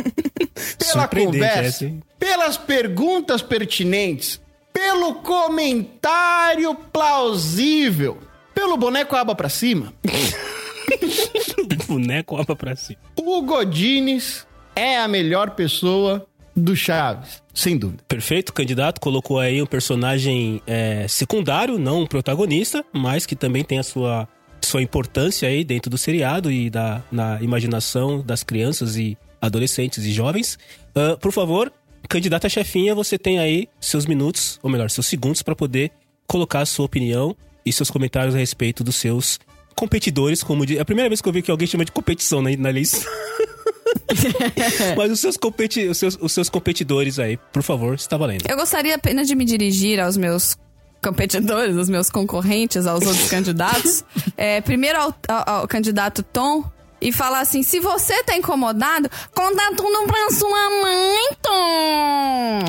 [0.78, 4.40] pela conversa, essa, pelas perguntas pertinentes,
[4.80, 8.16] pelo comentário plausível,
[8.54, 9.92] pelo boneco aba pra cima.
[11.86, 12.98] Boneco aba pra cima.
[13.14, 16.26] O Godines é a melhor pessoa
[16.56, 18.02] do Chaves, sem dúvida.
[18.08, 19.00] Perfeito, candidato.
[19.00, 24.26] Colocou aí um personagem é, secundário, não um protagonista, mas que também tem a sua,
[24.62, 30.12] sua importância aí dentro do seriado e da, na imaginação das crianças e adolescentes e
[30.12, 30.58] jovens.
[30.94, 31.72] Ah, por favor,
[32.08, 35.90] candidata chefinha, você tem aí seus minutos, ou melhor, seus segundos para poder
[36.26, 39.38] colocar a sua opinião e seus comentários a respeito dos seus
[39.76, 40.78] competidores, como de...
[40.78, 42.98] É a primeira vez que eu vi que alguém chama de competição na, na lista.
[44.96, 45.86] Mas os seus, competi...
[45.88, 48.44] os, seus, os seus competidores aí, por favor, está valendo.
[48.48, 50.56] Eu gostaria apenas de me dirigir aos meus
[51.02, 54.04] competidores, aos meus concorrentes, aos outros candidatos.
[54.36, 56.64] É, primeiro ao, ao- ao candidato Tom.
[57.00, 62.60] E falar assim, se você tá incomodado, conta tudo pra sua mãe, Tom!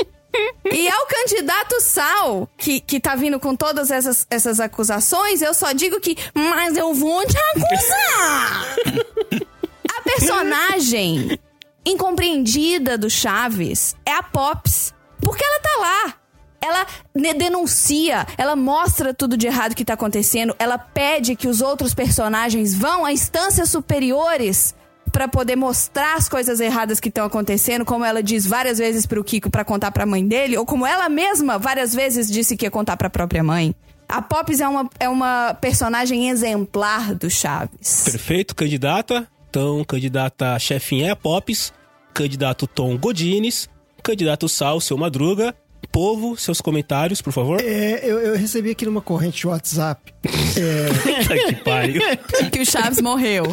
[0.72, 5.72] E ao candidato Sal, que, que tá vindo com todas essas, essas acusações, eu só
[5.72, 8.76] digo que, mas eu vou te acusar!
[9.92, 11.36] A personagem
[11.84, 14.94] incompreendida do Chaves é a Pops.
[15.20, 16.14] Porque ela tá lá.
[16.62, 21.94] Ela denuncia, ela mostra tudo de errado que tá acontecendo, ela pede que os outros
[21.94, 24.74] personagens vão a instâncias superiores
[25.10, 29.24] pra poder mostrar as coisas erradas que estão acontecendo, como ela diz várias vezes pro
[29.24, 32.70] Kiko pra contar pra mãe dele, ou como ela mesma várias vezes disse que ia
[32.70, 33.74] contar pra própria mãe.
[34.08, 38.02] A Pops é uma, é uma personagem exemplar do Chaves.
[38.04, 39.26] Perfeito, candidata.
[39.48, 41.72] Então, candidata chefinha é a Pops.
[42.12, 43.68] Candidato Tom Godines.
[44.02, 45.54] Candidato Sal, seu Madruga.
[45.92, 47.60] Povo, seus comentários, por favor.
[47.60, 50.12] É, eu, eu recebi aqui numa corrente de WhatsApp.
[50.22, 52.02] Puta que pariu.
[52.52, 53.44] que o Chaves morreu.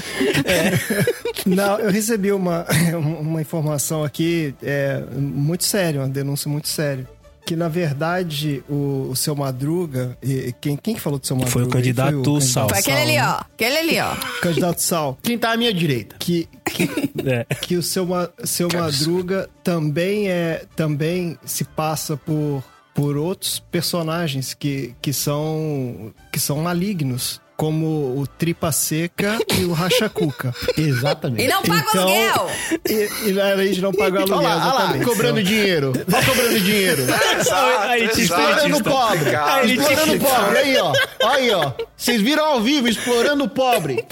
[1.46, 2.66] Não, eu recebi uma,
[3.20, 7.08] uma informação aqui é, muito séria, uma denúncia muito séria.
[7.48, 10.18] Que na verdade o, o seu Madruga.
[10.22, 11.54] e- Quem, quem que falou do seu Madruga?
[11.54, 12.68] Foi o candidato candidato Sal.
[12.68, 13.40] Foi aquele ali, ó.
[13.40, 14.16] Aquele ali, ó.
[14.44, 15.18] Candidato Sal.
[15.24, 16.18] Quem tá à minha direita?
[16.20, 16.90] Que, que,
[17.26, 17.46] É.
[17.56, 18.06] que o seu,
[18.44, 22.62] seu Madruga também é também se passa por,
[22.94, 29.74] por outros personagens que, que são que são malignos, como o Tripa Seca e o
[29.74, 30.54] Rachacuca.
[30.78, 31.44] Exatamente.
[31.44, 32.50] E não paga o Então, aluguel!
[32.88, 35.92] E, e a gente não paga o Olha aluguel, lá, olha lá, cobrando Então, dinheiro.
[36.14, 37.04] Olha cobrando dinheiro.
[38.18, 39.30] Explorando o pobre.
[39.66, 40.58] Explorando o pobre.
[40.60, 40.94] Aí, ó.
[41.28, 41.72] Aí, ó.
[41.98, 44.06] Vocês viram ao vivo explorando o pobre.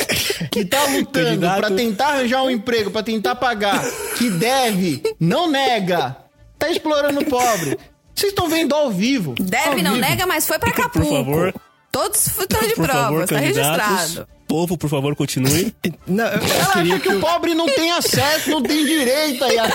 [0.51, 1.59] Que tá lutando Candidato.
[1.59, 3.83] pra tentar arranjar um emprego, pra tentar pagar.
[4.17, 6.17] Que deve, não nega.
[6.57, 7.77] Tá explorando o pobre.
[8.15, 9.35] Vocês estão vendo ao vivo.
[9.37, 10.05] Ao Deve, não vivo.
[10.07, 11.09] nega, mas foi pra Acapulco.
[11.09, 11.53] favor.
[11.95, 13.87] Todos estão de Por provas, favor, tá candidatos.
[13.87, 14.27] registrado.
[14.45, 15.73] Povo, por favor, continue.
[16.05, 19.57] Não, eu, eu Ela acha que o pobre não tem acesso, não tem direito aí
[19.57, 19.65] a.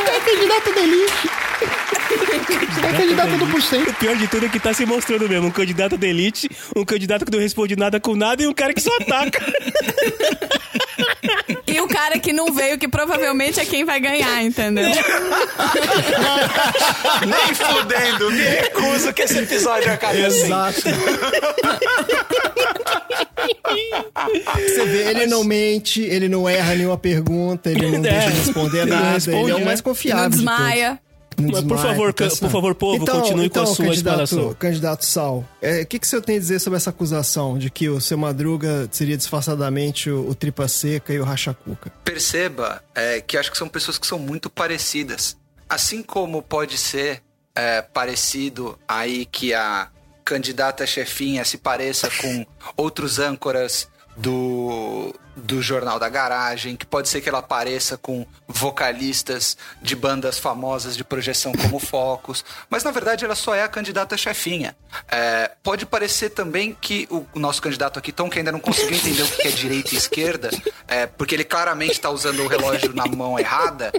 [0.00, 1.30] É candidato da elite.
[2.82, 3.90] É candidato do por cento.
[3.90, 5.48] O pior de tudo é que tá se mostrando mesmo.
[5.48, 8.74] Um candidato da elite, um candidato que não responde nada com nada e um cara
[8.74, 9.40] que só ataca.
[11.66, 14.88] E o cara que não veio, que provavelmente é quem vai ganhar, entendeu?
[17.26, 20.44] Nem fudendo, me recuso que esse episódio acabe assim.
[20.44, 20.82] Exato.
[24.56, 28.10] Você vê, ele não mente, ele não erra nenhuma pergunta, ele não É.
[28.10, 29.64] deixa de responder nada, responde, ele é o né?
[29.64, 30.22] mais confiável.
[30.24, 30.56] Não de todos.
[30.56, 30.98] desmaia.
[31.40, 34.54] Mas, por favor, por favor, povo, continue com a sua candidato, explanação.
[34.54, 37.70] Candidato Sal, é, o que, que o senhor tem a dizer sobre essa acusação de
[37.70, 41.92] que o seu Madruga seria disfarçadamente o, o Tripa Seca e o Rachacuca?
[42.04, 45.36] Perceba é, que acho que são pessoas que são muito parecidas.
[45.68, 47.22] Assim como pode ser
[47.54, 49.88] é, parecido aí que a
[50.24, 53.88] candidata chefinha se pareça com outros âncoras
[54.20, 60.38] do, do Jornal da Garagem, que pode ser que ela pareça com vocalistas de bandas
[60.38, 64.76] famosas de projeção como Focus, mas na verdade ela só é a candidata chefinha.
[65.10, 68.96] É, pode parecer também que o, o nosso candidato aqui, Tom, que ainda não conseguiu
[68.96, 70.50] entender o que é direita e esquerda,
[70.86, 73.90] é, porque ele claramente está usando o relógio na mão errada,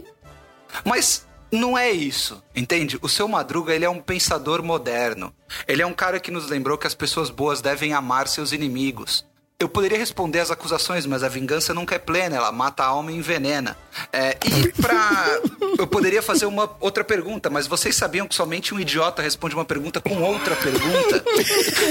[0.86, 2.98] mas não é isso, entende?
[3.02, 5.34] O seu Madruga, ele é um pensador moderno.
[5.68, 9.26] Ele é um cara que nos lembrou que as pessoas boas devem amar seus inimigos.
[9.62, 13.12] Eu poderia responder as acusações, mas a vingança nunca é plena, ela mata a alma
[13.12, 13.78] e envenena.
[14.12, 15.40] É, e pra.
[15.78, 19.66] Eu poderia fazer uma outra pergunta, mas vocês sabiam que somente um idiota responde uma
[19.66, 21.24] pergunta com outra pergunta?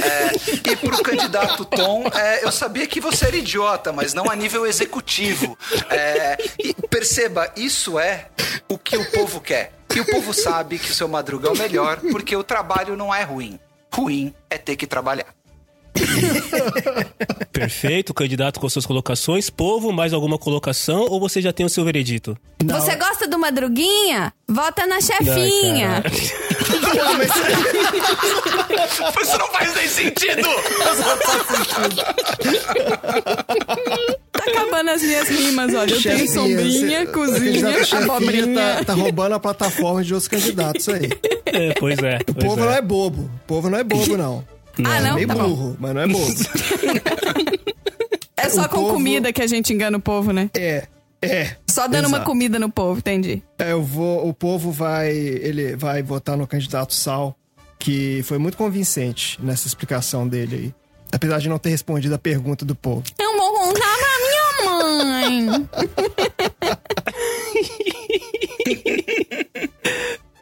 [0.04, 4.36] É, e pro candidato Tom, é, eu sabia que você era idiota, mas não a
[4.36, 5.58] nível executivo.
[5.88, 8.28] É, e perceba, isso é
[8.68, 9.72] o que o povo quer.
[9.94, 13.14] E o povo sabe que o seu Madruga é o melhor, porque o trabalho não
[13.14, 13.58] é ruim.
[13.92, 15.39] Ruim é ter que trabalhar.
[17.52, 19.50] Perfeito, candidato com suas colocações.
[19.50, 22.36] Povo, mais alguma colocação ou você já tem o seu veredito?
[22.64, 24.32] Você gosta do Madruguinha?
[24.48, 26.02] Vota na chefinha.
[29.22, 30.48] Isso não faz nem sentido!
[34.32, 35.90] Tá acabando as minhas rimas, olha.
[35.92, 38.76] Eu tenho Chefinha, sombrinha, você- cozinha, abobrinha.
[38.78, 41.10] Tá, tá roubando a plataforma de outros candidatos aí.
[41.46, 42.18] É, pois é.
[42.28, 42.64] O pois povo é.
[42.64, 43.22] não é bobo.
[43.22, 44.44] O povo não é bobo, não.
[44.86, 45.14] Ah, É não?
[45.16, 45.48] meio Tá bom.
[45.48, 46.34] burro, mas não é bobo.
[48.36, 50.48] É só O com povo- comida que a gente engana o povo, né?
[50.56, 50.86] É,
[51.20, 51.56] é.
[51.68, 52.30] Só dando uma Exato.
[52.30, 53.42] comida no povo, entendi.
[53.58, 57.36] É, eu vou, o povo vai, ele vai votar no candidato Sal,
[57.78, 60.74] que foi muito convincente nessa explicação dele aí.
[61.12, 63.02] Apesar de não ter respondido a pergunta do povo.
[63.18, 65.68] Eu vou contar pra minha mãe.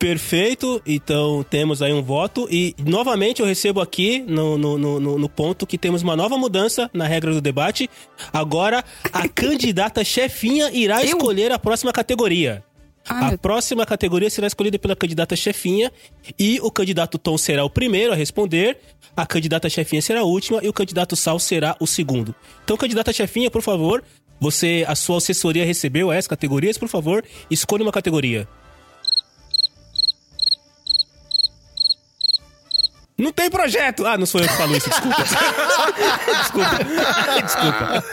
[0.09, 5.29] Perfeito, então temos aí um voto e novamente eu recebo aqui no, no, no, no-
[5.29, 7.91] ponto que temos uma nova mudança na regra do debate.
[8.33, 8.83] Agora
[9.13, 11.09] a candidata chefinha irá Eu?
[11.09, 12.65] escolher a próxima categoria.
[13.07, 15.93] Ah, a próxima categoria será escolhida pela candidata chefinha
[16.39, 18.79] e o candidato Tom será o primeiro a responder,
[19.15, 22.35] a candidata chefinha será a última e o candidato Sal será o segundo.
[22.65, 24.03] Então, candidata chefinha, por favor,
[24.41, 28.49] você, a sua assessoria recebeu as categorias, por favor, escolha uma categoria.
[33.19, 34.07] Não tem projeto!
[34.07, 35.25] Ah, não sou eu que falo isso, desculpa.
[36.41, 36.79] desculpa.
[37.45, 38.05] Desculpa.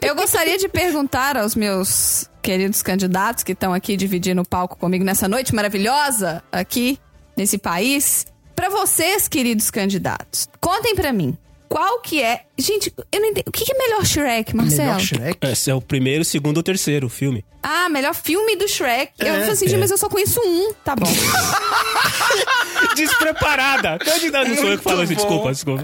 [0.00, 5.04] Eu gostaria de perguntar aos meus queridos candidatos que estão aqui dividindo o palco comigo
[5.04, 6.98] nessa noite maravilhosa aqui
[7.36, 8.26] nesse país.
[8.56, 11.36] Pra vocês, queridos candidatos, contem pra mim.
[11.68, 12.46] Qual que é.
[12.58, 13.44] Gente, eu não entendi.
[13.46, 14.82] O que que é melhor Shrek, Marcelo?
[14.88, 15.38] Melhor Shrek?
[15.42, 17.44] Esse é o primeiro, segundo ou terceiro filme.
[17.62, 19.12] Ah, melhor filme do Shrek.
[19.18, 20.72] eu falei assim, gente, mas eu só conheço um.
[20.84, 21.06] Tá bom.
[22.96, 23.98] Despreparada!
[23.98, 25.82] Candidata, não sou eu que falo isso, desculpa, desculpa.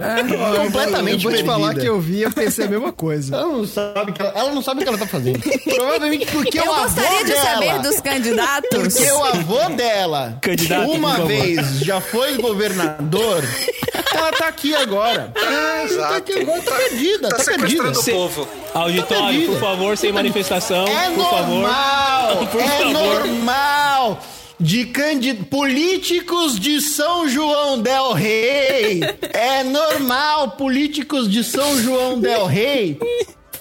[0.57, 1.81] Completamente eu vou te falar perdida.
[1.83, 3.37] que eu vi, eu pensei a mesma coisa.
[3.37, 5.39] Ela não sabe que ela, ela não sabe o que ela tá fazendo.
[5.41, 8.69] Provavelmente porque Eu o avô gostaria de dela, saber dos candidatos.
[8.71, 11.27] Porque o avô dela, Candidato, uma favor.
[11.29, 13.45] vez já foi governador,
[14.15, 15.33] ela tá aqui agora.
[15.37, 17.67] É, Ela tá aqui agora, tá perdida, Tá tá, perdida.
[17.67, 18.49] sequestrando o Cê- povo.
[18.75, 19.53] Auditório, perdida.
[19.53, 21.66] por favor, sem manifestação, É por favor.
[21.67, 22.93] Normal, Por é favor.
[22.93, 24.21] normal.
[24.59, 25.35] De candi...
[25.35, 29.01] políticos de São João del Rei.
[29.33, 32.99] É normal políticos de São João del Rei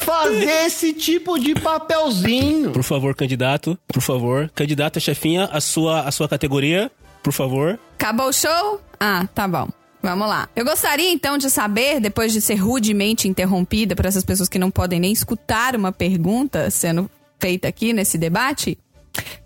[0.06, 2.72] fazer esse tipo de papelzinho.
[2.72, 4.50] Por favor, candidato, por favor.
[4.54, 6.92] Candidata chefinha, a sua, a sua categoria,
[7.24, 7.80] por favor.
[7.98, 8.80] Acabou o show?
[9.00, 9.68] Ah, tá bom.
[10.02, 10.48] Vamos lá.
[10.56, 14.70] Eu gostaria então de saber, depois de ser rudemente interrompida por essas pessoas que não
[14.70, 17.10] podem nem escutar uma pergunta sendo
[17.40, 18.78] feita aqui nesse debate,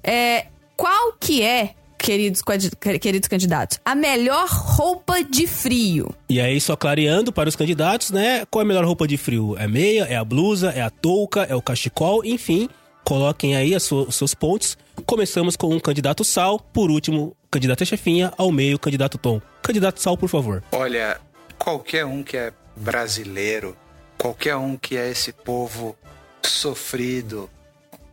[0.03, 2.41] é, qual que é, queridos,
[3.01, 6.13] queridos candidatos, a melhor roupa de frio?
[6.29, 8.45] E aí, só clareando para os candidatos, né?
[8.49, 9.55] Qual é a melhor roupa de frio?
[9.57, 12.69] É meia, é a blusa, é a touca, é o cachecol, enfim.
[13.03, 14.77] Coloquem aí as su- os seus pontos.
[15.05, 19.41] Começamos com um candidato Sal, por último, candidata chefinha, ao meio, candidato Tom.
[19.61, 20.63] Candidato Sal, por favor.
[20.71, 21.19] Olha,
[21.57, 23.75] qualquer um que é brasileiro,
[24.17, 25.95] qualquer um que é esse povo
[26.43, 27.49] sofrido,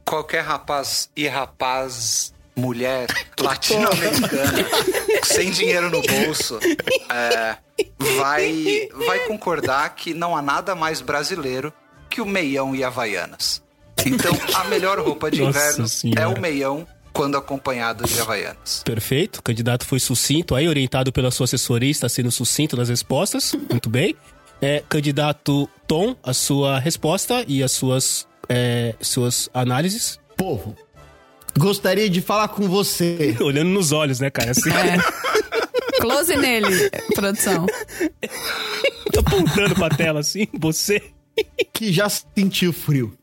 [0.06, 3.06] qualquer rapaz e rapaz, mulher
[3.38, 4.64] latino-americana,
[5.22, 6.58] sem dinheiro no bolso,
[7.10, 7.56] é,
[8.16, 11.72] vai, vai concordar que não há nada mais brasileiro
[12.08, 13.62] que o meião e havaianas.
[14.06, 18.82] Então, a melhor roupa de Nossa inverno é o meião quando acompanhado de havaianas.
[18.84, 19.38] Perfeito.
[19.38, 23.54] O candidato foi sucinto aí, orientado pela sua assessoria, está sendo sucinto nas respostas.
[23.70, 24.14] Muito bem.
[24.60, 30.18] É, candidato Tom, a sua resposta e as suas, é, suas análises.
[30.36, 30.76] Povo,
[31.56, 33.36] gostaria de falar com você.
[33.40, 34.50] Olhando nos olhos, né, cara?
[34.50, 34.70] Assim,
[36.00, 37.66] Close nele, produção.
[39.12, 41.02] tá apontando pra tela assim, você.
[41.72, 43.16] que já sentiu frio.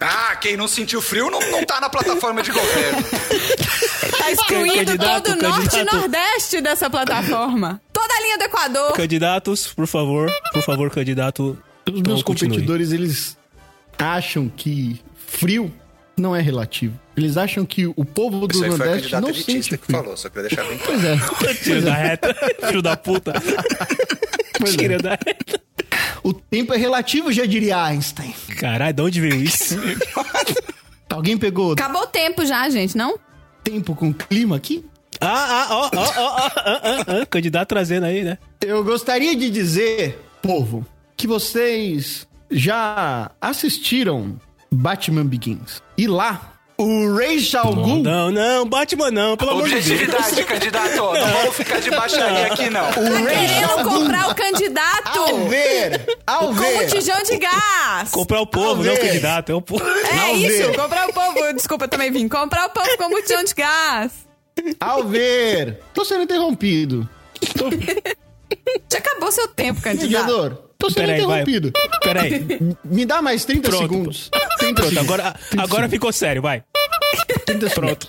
[0.00, 3.02] Ah, quem não sentiu frio não, não tá na plataforma de governo.
[4.18, 7.80] Tá excluindo Candidato, todo o norte e nordeste dessa plataforma.
[7.92, 8.92] Toda a linha do Equador.
[8.92, 11.58] Candidatos, por favor, por favor, candidato.
[11.88, 12.50] Os Tom, meus continue.
[12.52, 13.36] competidores, eles
[13.98, 15.72] acham que frio
[16.16, 16.98] não é relativo.
[17.16, 19.98] Eles acham que o povo do Nordeste não sente que frio.
[19.98, 21.00] falou, só queria deixar bem claro.
[21.00, 21.54] Pois é.
[21.54, 23.32] Tira da reta, filho da puta.
[24.58, 24.76] Pois é.
[24.76, 25.60] Tira da reta.
[26.22, 28.34] O tempo é relativo, já diria Einstein.
[28.58, 29.76] Caralho, de onde veio isso?
[31.08, 33.18] Alguém pegou Acabou o tempo já, gente, não?
[33.62, 34.84] tempo com clima aqui?
[35.20, 38.38] Ah, ah, ó, ó, ó, ó, ah, ah, ah, candidato trazendo aí, né?
[38.60, 40.86] Eu gostaria de dizer, povo,
[41.16, 44.38] que vocês já assistiram
[44.70, 45.82] Batman Begins.
[45.96, 48.02] E lá O Rei Shalgun.
[48.02, 49.86] Não, não, Batman não, pelo amor de Deus.
[49.86, 50.94] Objetividade, candidato.
[50.96, 52.90] Não vamos ficar de baixaria aqui, não.
[52.90, 52.92] O
[53.26, 53.90] Querendo Shalgun.
[54.00, 56.84] comprar o candidato Ao ver, ao com ver.
[56.86, 58.10] botijão de gás.
[58.10, 59.82] Comprar o povo, não o candidato, é o povo.
[59.88, 60.76] É Ao isso, ver.
[60.76, 61.52] comprar o povo.
[61.54, 62.28] Desculpa, eu também vim.
[62.28, 64.12] Comprar o povo com botijão de gás.
[64.78, 65.80] Ao ver.
[65.94, 67.08] Tô sendo interrompido.
[67.56, 67.70] Tô...
[68.92, 70.10] Já acabou seu tempo, candidato.
[70.10, 71.40] Mediador, tô sendo Peraí, vai.
[71.42, 71.72] interrompido.
[72.02, 72.46] Peraí.
[72.84, 73.82] Me dá mais 30 Pronto.
[73.82, 74.30] segundos.
[74.58, 74.98] 30 Pronto, segundos.
[74.98, 76.62] agora, agora ficou sério, vai.
[77.46, 78.06] 30 Pronto.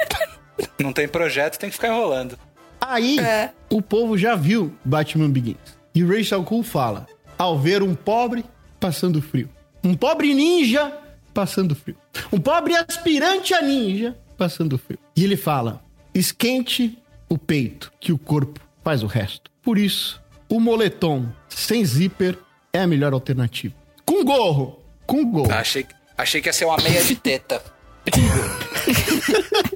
[0.79, 2.37] Não tem projeto, tem que ficar enrolando.
[2.79, 3.51] Aí, É.
[3.69, 5.57] o povo já viu Batman Begins.
[5.93, 7.07] E o Rachel Cool fala:
[7.37, 8.45] ao ver um pobre
[8.79, 9.49] passando frio,
[9.83, 10.93] um pobre ninja
[11.33, 11.95] passando frio,
[12.31, 14.99] um pobre aspirante a ninja passando frio.
[15.15, 15.81] E ele fala:
[16.13, 16.97] esquente
[17.29, 19.49] o peito, que o corpo faz o resto.
[19.61, 22.37] Por isso, o moletom sem zíper
[22.77, 23.73] é a melhor alternativa.
[24.05, 25.51] Com gorro, com gorro.
[25.51, 25.85] Achei,
[26.17, 27.61] achei que ia ser uma meia de teta.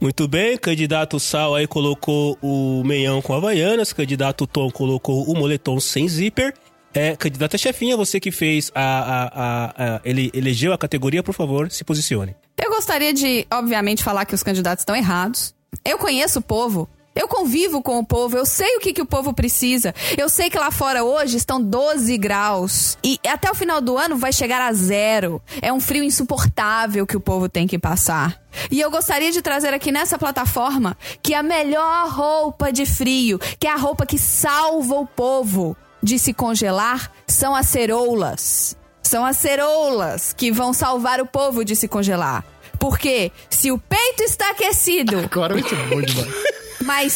[0.00, 5.80] Muito bem, candidato Sal aí colocou o meião com havaianas, candidato Tom colocou o moletom
[5.80, 6.54] sem zíper.
[6.94, 11.34] É, candidata chefinha, você que fez a, a, a, a- ele elegeu a categoria, por
[11.34, 12.34] favor, se posicione.
[12.62, 15.54] Eu gostaria de, obviamente, falar que os candidatos estão errados.
[15.84, 16.88] Eu conheço o povo.
[17.18, 19.92] Eu convivo com o povo, eu sei o que, que o povo precisa.
[20.16, 22.96] Eu sei que lá fora hoje estão 12 graus.
[23.02, 25.42] E até o final do ano vai chegar a zero.
[25.60, 28.40] É um frio insuportável que o povo tem que passar.
[28.70, 33.66] E eu gostaria de trazer aqui nessa plataforma que a melhor roupa de frio, que
[33.66, 38.76] é a roupa que salva o povo de se congelar, são as ceroulas.
[39.02, 42.44] São as ceroulas que vão salvar o povo de se congelar.
[42.78, 46.58] Porque se o peito está aquecido, Agora ser bom demais.
[46.84, 47.14] mas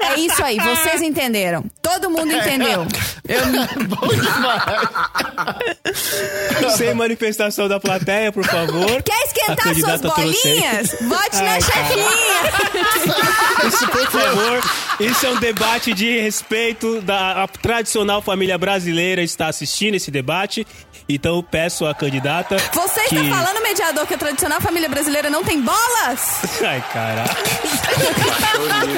[0.00, 1.64] é isso aí, vocês entenderam.
[1.82, 2.86] Todo mundo entendeu.
[3.88, 4.62] bom demais.
[6.76, 9.02] Sem manifestação da plateia, por favor.
[9.02, 10.96] Quer esquentar suas candidata trouxe bolinhas?
[11.02, 12.10] Vote na Ai, chefinha.
[13.66, 14.60] Isso, por favor.
[15.00, 20.66] Isso é um debate de respeito da a tradicional família brasileira está assistindo esse debate.
[21.08, 22.56] Então eu peço à candidata.
[22.74, 23.16] Você que...
[23.16, 26.40] está falando, mediador, que a tradicional família brasileira não tem bolas?
[26.62, 27.30] Ai, caralho.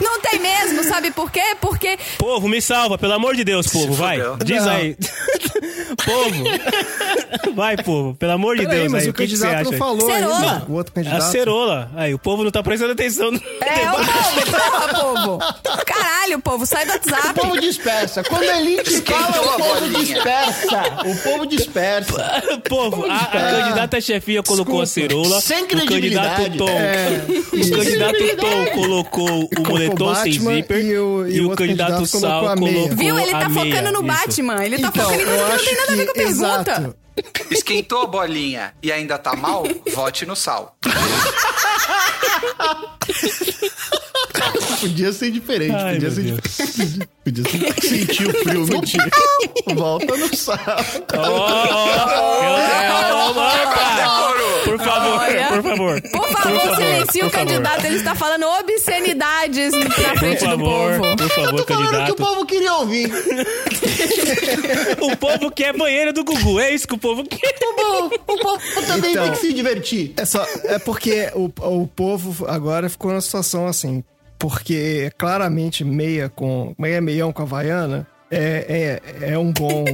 [0.00, 1.42] Não tem mesmo, sabe por quê?
[1.60, 4.18] Porque Povo, me salva, pelo amor de Deus, povo, vai.
[4.44, 4.72] Diz Não.
[4.72, 4.96] aí.
[6.04, 7.54] povo.
[7.54, 9.08] Vai, povo, pelo amor de Peraí, Deus mas aí.
[9.08, 9.70] o O que, que você candidato acha?
[9.70, 10.36] não falou Cerola.
[10.52, 10.64] ainda.
[10.68, 11.30] O outro A candidato.
[11.30, 11.90] cerola.
[11.96, 15.84] Aí, o povo não tá prestando atenção no é o povo, porra, povo.
[15.86, 17.34] Caralho, povo, sai do O WhatsApp.
[17.40, 18.22] povo dispersa.
[18.24, 19.98] Quando a elite fala, o a povo bolinha.
[20.04, 20.82] dispersa.
[21.04, 22.42] O povo dispersa.
[22.68, 23.26] Povo, a, a
[23.60, 25.40] candidata chefinha colocou a cerola.
[25.40, 26.58] Sem o candidato credibilidade.
[26.58, 26.68] Tom.
[26.68, 30.84] É, o candidato Tom colocou o moletom sem Batman zíper.
[30.84, 32.88] e o- e o outro candidato candidato Sal colocou.
[32.96, 33.18] Viu?
[33.18, 33.74] Ele tá meia.
[33.76, 34.18] focando no Isso.
[34.26, 34.64] Batman.
[34.64, 36.14] Ele tá Então, focando em coisa eu que não tem nada a ver com a
[36.14, 36.96] pergunta.
[37.50, 39.64] Esquentou a bolinha e ainda tá mal?
[39.94, 40.76] Vote no sal.
[44.80, 45.74] Podia ser diferente.
[45.74, 47.08] Ai, podia ser diferente.
[47.24, 47.88] Podia ser...
[47.88, 50.58] Sentir o frio no pau, Volta no sal.
[51.16, 54.23] Ó, ó, eu- é, ó, opa!
[54.78, 55.46] Por favor, Olha.
[55.48, 56.02] por favor.
[56.02, 57.84] Por favor, silencie por o candidato.
[57.84, 61.00] Ele está falando obscenidades na Por frente do favor, povo.
[61.00, 62.14] por favor, Tô falando que o candidato.
[62.16, 63.10] povo queria ouvir.
[65.00, 67.54] O povo quer banheiro do Gugu, é isso que o povo quer.
[67.62, 69.24] O povo, o povo também Então.
[69.24, 70.12] tem que se divertir.
[70.16, 74.02] É, só, é porque o, o povo agora ficou numa situação assim.
[74.38, 76.74] Porque claramente meia com.
[76.78, 79.84] Meia meião com a Havaiana é, é, é um bom.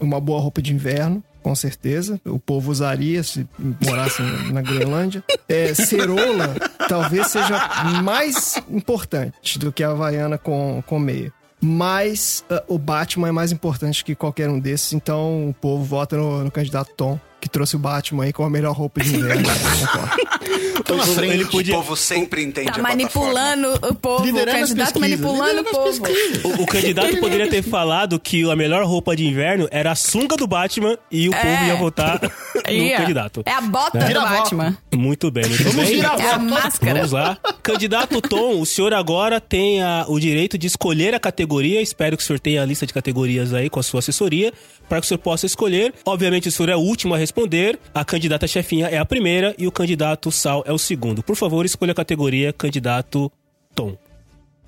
[0.00, 1.22] Uma boa roupa de inverno.
[1.42, 3.48] Com certeza, o povo usaria se
[3.84, 4.22] morasse
[4.52, 5.24] na Groenlândia.
[5.48, 6.54] É, cerola
[6.88, 7.68] talvez seja
[8.02, 11.32] mais importante do que a Havaiana com, com meia.
[11.60, 16.16] Mas ah, o Batman é mais importante que qualquer um desses, então o povo vota
[16.16, 19.48] no, no candidato Tom, que trouxe o Batman aí com a melhor roupa de inverno.
[20.84, 21.34] Tô na frente.
[21.34, 25.60] Ele O podia, povo sempre entende Tá manipulando o povo, o Liderando as candidato manipulando
[25.60, 26.02] o povo.
[26.44, 30.36] o, o candidato poderia ter falado que a melhor roupa de inverno era a sunga
[30.36, 31.38] do Batman e o É.
[31.56, 32.20] povo ia votar
[32.64, 32.96] Aí, no ó.
[32.98, 33.42] candidato.
[33.46, 34.04] É a bota Né?
[34.04, 34.20] do Vira.
[34.20, 34.78] Batman.
[34.94, 35.96] Muito bem, muito Vamos bem.
[35.96, 36.94] virar É a máscara.
[36.94, 37.38] Vamos lá.
[37.62, 41.80] Candidato Tom, o senhor agora tem a- o direito de escolher a categoria.
[41.80, 44.52] Espero que o senhor tenha a lista de categorias aí com a sua assessoria,
[44.88, 45.94] para que o senhor possa escolher.
[46.04, 47.78] Obviamente, o senhor é o último a responder.
[47.94, 51.22] A candidata chefinha é a primeira e o candidato Sal é o segundo.
[51.22, 53.30] Por favor, escolha a categoria candidato
[53.74, 53.96] Tom.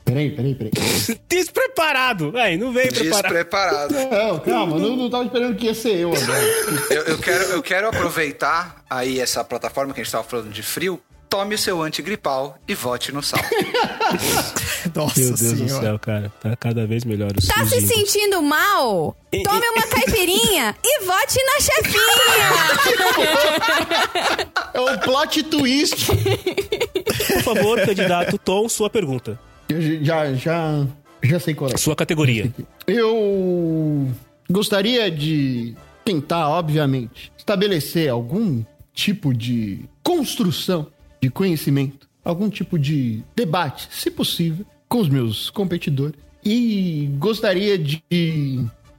[0.04, 0.72] Peraí, peraí, peraí.
[1.28, 2.36] Despreparado!
[2.36, 3.22] Aí, não veio preparado.
[3.22, 3.94] Despreparado.
[3.94, 6.42] Não, calma, não, não tava esperando que ia ser eu agora.
[6.90, 10.62] Eu, eu quero, eu quero aproveitar aí essa plataforma que a gente estava falando de
[10.62, 11.00] frio
[11.32, 13.40] tome o seu antigripal e vote no sal.
[14.94, 15.82] Nossa Meu Deus do senhora.
[15.82, 16.30] céu, cara.
[16.42, 19.16] Tá cada vez melhor os Tá se sentindo mal?
[19.30, 22.02] Tome uma caipirinha e vote na chefinha!
[24.74, 26.04] É o plot twist.
[26.06, 29.40] Por favor, candidato Tom, sua pergunta.
[29.70, 30.86] Eu já, já,
[31.22, 31.78] já sei qual é.
[31.78, 32.52] Sua categoria.
[32.86, 34.06] Eu
[34.50, 40.91] gostaria de tentar, obviamente, estabelecer algum tipo de construção
[41.22, 46.16] de conhecimento, algum tipo de debate, se possível, com os meus competidores.
[46.44, 48.02] E gostaria de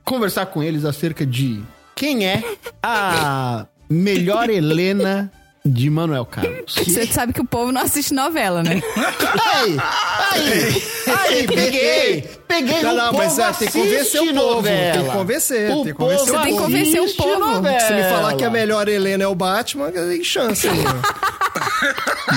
[0.06, 1.62] conversar com eles acerca de
[1.94, 2.42] quem é
[2.82, 5.30] a melhor Helena
[5.66, 6.76] de Manuel Carlos.
[6.76, 8.82] Você sabe que o povo não assiste novela, né?
[9.54, 9.78] Aí,
[10.32, 10.84] aí,
[11.20, 14.94] aí, peguei, peguei Não, o não, povo mas é, tem que convencer o povo, novela.
[14.94, 17.40] tem que convencer, O tem que convencer povo o Você tem que convencer o povo.
[17.40, 17.80] novela.
[17.82, 20.80] Se me falar que a melhor Helena é o Batman, tem chance aí.
[20.88, 21.43] ó.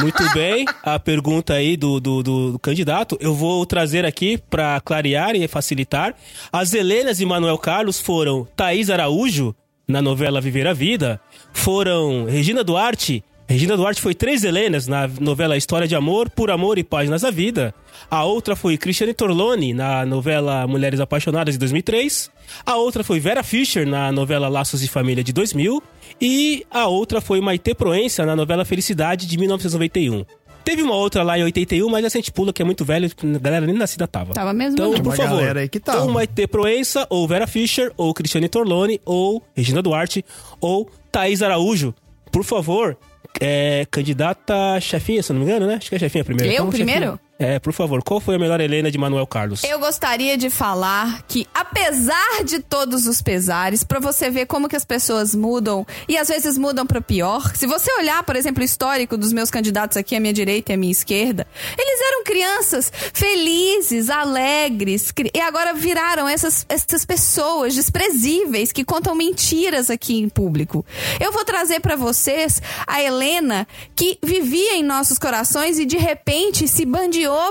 [0.00, 5.34] Muito bem, a pergunta aí do, do, do- candidato, eu vou trazer aqui pra clarear
[5.34, 6.14] e facilitar.
[6.52, 9.54] As Helenas e Manuel Carlos foram Thaís Araújo,
[9.88, 11.20] na novela Viver a Vida,
[11.52, 13.22] foram Regina Duarte.
[13.48, 17.30] Regina Duarte foi três Helenas na novela História de Amor, Por Amor e Páginas da
[17.30, 17.72] Vida.
[18.10, 22.28] A outra foi Cristiane Torlone na novela Mulheres Apaixonadas de 2003.
[22.66, 25.80] A outra foi Vera Fischer na novela Laços de Família de 2000.
[26.20, 30.24] E a outra foi Maite Proença na novela Felicidade de 1991.
[30.64, 33.08] Teve uma outra lá em 81, mas essa a gente pula que é muito velho,
[33.08, 34.32] a galera nem nascida tava.
[34.34, 36.00] Tava mesmo, Então, por Uma favor, galera aí que tava.
[36.02, 40.24] ou Maite Proença, ou Vera Fischer, ou Cristiane Torlone, ou Regina Duarte,
[40.60, 41.94] ou Thaís Araújo.
[42.32, 42.96] Por favor,
[43.40, 45.74] é, candidata chefinha, se eu não me engano, né?
[45.76, 46.50] Acho que é chefinha primeiro.
[46.50, 47.00] Eu Então, primeiro?
[47.12, 47.20] chefinha.
[47.38, 49.62] É, por favor, qual foi a melhor Helena de Manuel Carlos?
[49.62, 54.76] Eu gostaria de falar que, apesar de todos os pesares, pra você ver como que
[54.76, 57.54] as pessoas mudam e às vezes mudam pra pior.
[57.54, 60.74] Se você olhar, por exemplo, o histórico dos meus candidatos aqui à minha direita e
[60.74, 61.46] à minha esquerda,
[61.78, 69.90] eles eram crianças felizes, alegres e agora viraram essas, essas pessoas desprezíveis que contam mentiras
[69.90, 70.86] aqui em público.
[71.20, 76.66] Eu vou trazer pra vocês a Helena que vivia em nossos corações e de repente
[76.66, 76.86] se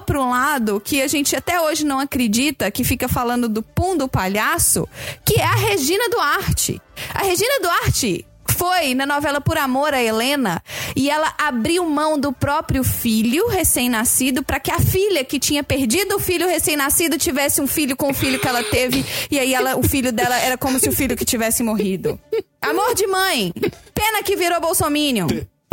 [0.05, 3.97] para um lado que a gente até hoje não acredita, que fica falando do pum
[3.97, 4.87] do palhaço,
[5.25, 6.81] que é a Regina Duarte.
[7.13, 8.25] A Regina Duarte
[8.55, 10.61] foi na novela Por Amor a Helena
[10.95, 16.15] e ela abriu mão do próprio filho recém-nascido para que a filha que tinha perdido
[16.15, 19.75] o filho recém-nascido tivesse um filho com o filho que ela teve e aí ela,
[19.75, 22.19] o filho dela era como se o filho que tivesse morrido.
[22.61, 23.53] Amor de mãe.
[23.93, 25.27] Pena que virou bolsominion.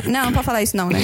[0.04, 0.98] Não, não pode falar isso não, né?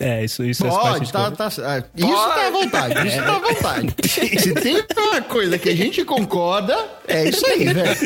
[0.00, 3.38] É, isso, isso Pode, de tá, tá, ah, isso tá à vontade, isso tá à
[3.40, 3.94] vontade.
[4.40, 6.76] Se tem uma coisa que a gente concorda,
[7.06, 7.96] é isso aí, velho.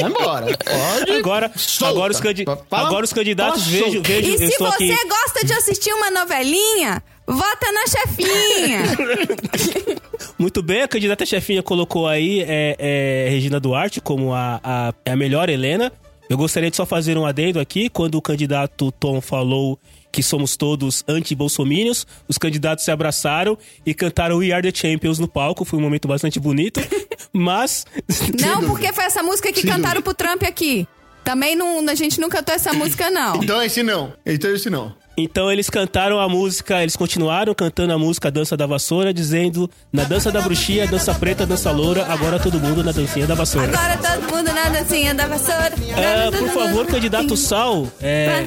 [0.00, 0.46] Vambora.
[0.56, 1.12] Pode.
[1.18, 1.92] Agora, Solta.
[1.92, 5.08] agora, os, candi- Fala- agora os candidatos, vejo, E eu se estou você aqui.
[5.08, 8.82] gosta de assistir uma novelinha, vota na chefinha.
[10.38, 15.16] Muito bem, a candidata chefinha colocou aí é, é, Regina Duarte como a, a, a
[15.16, 15.92] melhor Helena.
[16.28, 17.88] Eu gostaria de só fazer um adendo aqui.
[17.88, 19.78] Quando o candidato Tom falou
[20.12, 25.28] que somos todos anti-bolsomínios, os candidatos se abraçaram e cantaram We Are The Champions no
[25.28, 25.64] palco.
[25.64, 26.80] Foi um momento bastante bonito.
[27.32, 27.86] Mas...
[28.40, 30.86] Não, porque foi essa música que Sem cantaram pro Trump aqui.
[31.24, 33.36] Também não, a gente não cantou essa música, não.
[33.36, 34.12] Então esse não.
[34.24, 34.94] Então esse não.
[35.22, 40.04] Então eles cantaram a música, eles continuaram cantando a música Dança da Vassoura, dizendo na
[40.04, 43.68] dança da bruxinha, dança preta, dança loura, agora todo mundo na dancinha da vassoura.
[43.68, 45.72] Agora todo mundo na dancinha da vassoura.
[45.96, 48.46] É, por favor, candidato Sal, é,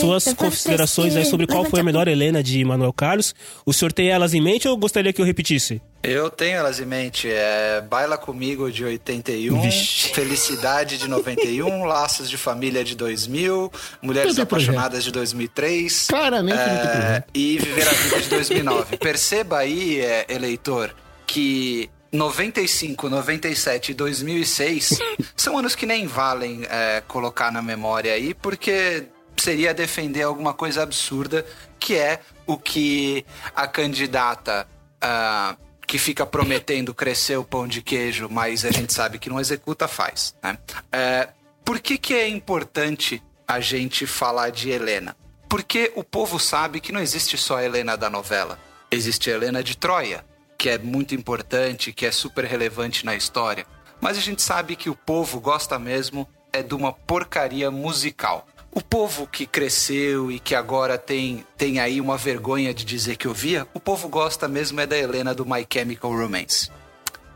[0.00, 3.34] suas considerações aí sobre qual foi a melhor Helena de Manuel Carlos.
[3.66, 5.80] O senhor tem elas em mente ou gostaria que eu repetisse?
[6.04, 7.28] Eu tenho elas em mente.
[7.30, 10.10] É Baila Comigo de 81, Vixe.
[10.10, 13.72] Felicidade de 91, Laços de Família de 2000,
[14.02, 14.70] Mulheres Não tem projeto.
[14.70, 16.06] Apaixonadas de 2003.
[16.08, 17.24] Claramente é.
[17.32, 18.96] E Viver a Vida de 2009.
[18.98, 20.94] Perceba aí, é, eleitor,
[21.26, 24.98] que 95, 97 e 2006
[25.34, 29.04] são anos que nem valem é, colocar na memória aí, porque
[29.36, 31.44] seria defender alguma coisa absurda,
[31.78, 33.24] que é o que
[33.54, 34.66] a candidata
[35.00, 35.56] ah,
[35.94, 39.86] que fica prometendo crescer o pão de queijo, mas a gente sabe que não executa,
[39.86, 40.34] faz.
[40.42, 40.58] Né?
[40.90, 41.28] É,
[41.64, 45.16] por que, que é importante a gente falar de Helena?
[45.48, 48.58] Porque o povo sabe que não existe só a Helena da novela.
[48.90, 50.26] Existe a Helena de Troia,
[50.58, 53.64] que é muito importante, que é super relevante na história.
[54.00, 58.48] Mas a gente sabe que o povo gosta mesmo é de uma porcaria musical.
[58.74, 63.28] O povo que cresceu e que agora tem, tem aí uma vergonha de dizer que
[63.28, 66.70] ouvia, o povo gosta mesmo é da Helena do My Chemical Romance.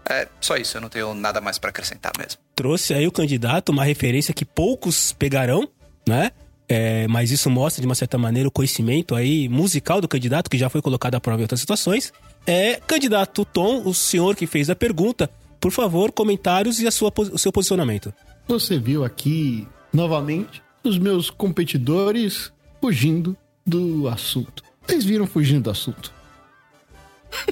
[0.08, 2.40] É só isso, eu não tenho nada mais pra acrescentar mesmo.
[2.56, 5.68] Trouxe aí o candidato uma referência que poucos pegarão,
[6.06, 6.32] né?
[6.68, 10.58] É, mas isso mostra, de uma certa maneira, o conhecimento aí musical do candidato, que
[10.58, 12.12] já foi colocado à prova em outras situações.
[12.46, 17.12] É, candidato Tom, o senhor que fez a pergunta, por favor, comentários e a sua,
[17.16, 18.12] o seu posicionamento.
[18.48, 23.36] Você viu aqui, novamente, os meus competidores fugindo
[23.66, 24.62] do assunto.
[24.86, 26.12] Vocês viram fugindo do assunto.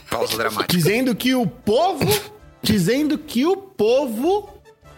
[0.08, 0.76] Pausa dramática.
[0.76, 2.06] Dizendo que o povo.
[2.62, 4.48] dizendo que o povo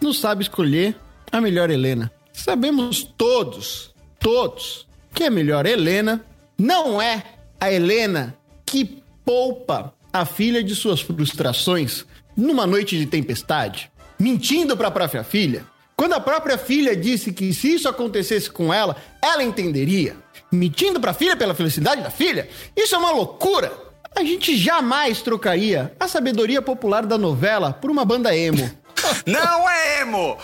[0.01, 0.95] não sabe escolher
[1.31, 2.11] a melhor Helena.
[2.31, 6.25] Sabemos todos, todos, que a melhor Helena
[6.57, 7.23] não é
[7.59, 8.35] a Helena
[8.65, 15.23] que poupa a filha de suas frustrações numa noite de tempestade, mentindo para a própria
[15.23, 15.65] filha.
[15.99, 20.15] Quando a própria filha disse que se isso acontecesse com ela, ela entenderia.
[20.49, 22.47] Mentindo para a filha pela felicidade da filha?
[22.73, 23.69] Isso é uma loucura.
[24.15, 28.71] A gente jamais trocaria a sabedoria popular da novela por uma banda emo.
[29.27, 30.37] Não é emo!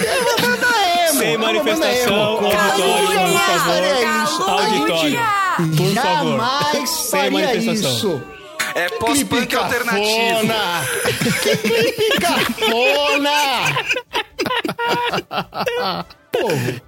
[0.00, 0.66] É uma banda
[1.10, 1.18] emo!
[1.18, 2.46] Sem é manifestação, emo.
[2.46, 4.24] auditório, por favor.
[4.24, 4.42] Isso.
[4.48, 6.38] A gente Auditório, por favor.
[6.38, 8.22] jamais faria isso.
[8.76, 10.46] É pós-punk Clipe alternativo.
[10.48, 10.84] cafona.
[11.62, 13.32] Clipe cafona!
[16.30, 16.80] Povo,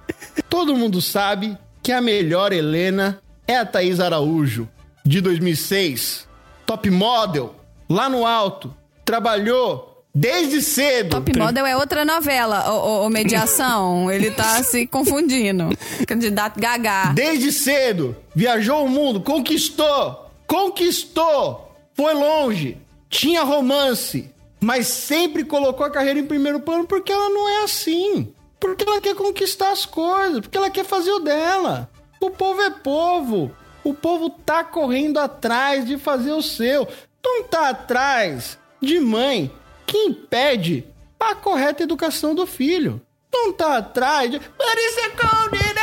[0.47, 4.69] todo mundo sabe que a melhor Helena é a Thaís Araújo,
[5.03, 6.27] de 2006.
[6.63, 7.55] Top model,
[7.89, 8.71] lá no alto.
[9.03, 11.09] Trabalhou desde cedo.
[11.09, 14.11] Top Model é outra novela, ô, ô, ô, Mediação.
[14.11, 15.69] Ele tá se confundindo.
[16.07, 17.11] Candidato Gagá.
[17.15, 21.68] Desde cedo, viajou o mundo, conquistou, conquistou,
[21.99, 22.77] foi longe,
[23.09, 28.33] tinha romance, mas sempre colocou a carreira em primeiro plano porque ela não é assim.
[28.57, 31.89] Porque ela quer conquistar as coisas, porque ela quer fazer o dela.
[32.21, 33.51] O povo é povo.
[33.83, 36.87] O povo tá correndo atrás de fazer o seu.
[37.21, 39.51] Não tá atrás de mãe
[39.85, 40.85] que impede
[41.19, 43.01] a correta educação do filho.
[43.33, 44.39] Não tá atrás de.
[44.39, 45.75] But it's a cold in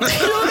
[0.00, 0.34] everything!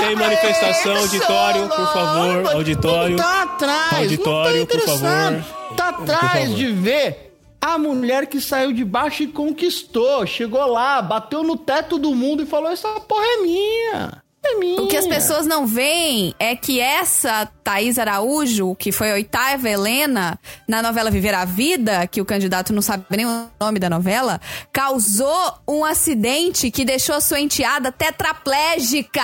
[0.00, 3.16] Sem manifestação, auditório, por favor, auditório.
[3.16, 5.44] Tá atrás, Auditório, não tá por favor.
[5.76, 6.56] Tá atrás favor.
[6.56, 10.26] de ver a mulher que saiu de baixo e conquistou.
[10.26, 14.22] Chegou lá, bateu no teto do mundo e falou: Essa porra é minha.
[14.42, 14.80] É minha.
[14.80, 19.68] O que as pessoas não veem é que essa Thaís Araújo, que foi a oitava
[19.68, 23.90] Helena na novela Viver a Vida, que o candidato não sabe nem o nome da
[23.90, 24.40] novela,
[24.72, 29.20] causou um acidente que deixou a sua enteada tetraplégica.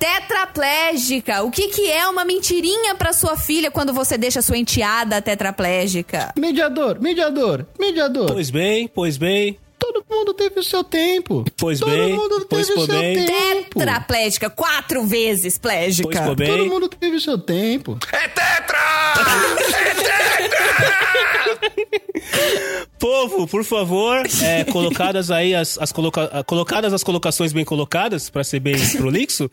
[0.00, 1.42] Tetraplégica.
[1.42, 6.32] O que, que é uma mentirinha pra sua filha quando você deixa sua enteada tetraplégica?
[6.38, 8.32] Mediador, mediador, mediador.
[8.32, 9.58] Pois bem, pois bem.
[9.78, 11.44] Todo mundo teve o seu tempo.
[11.56, 13.26] Pois Todo bem, mundo pois teve o seu bem.
[13.26, 13.78] tempo.
[13.78, 14.50] Tetraplégica.
[14.50, 16.08] Quatro vezes plégica.
[16.08, 16.68] Pois ficou Todo bem.
[16.68, 17.98] mundo teve o seu tempo.
[18.12, 18.78] É tetra!
[19.78, 21.00] É tetra!
[22.98, 28.44] Povo, por favor, é, colocadas aí as, as coloca- colocadas as colocações bem colocadas, pra
[28.44, 29.50] ser bem prolixo,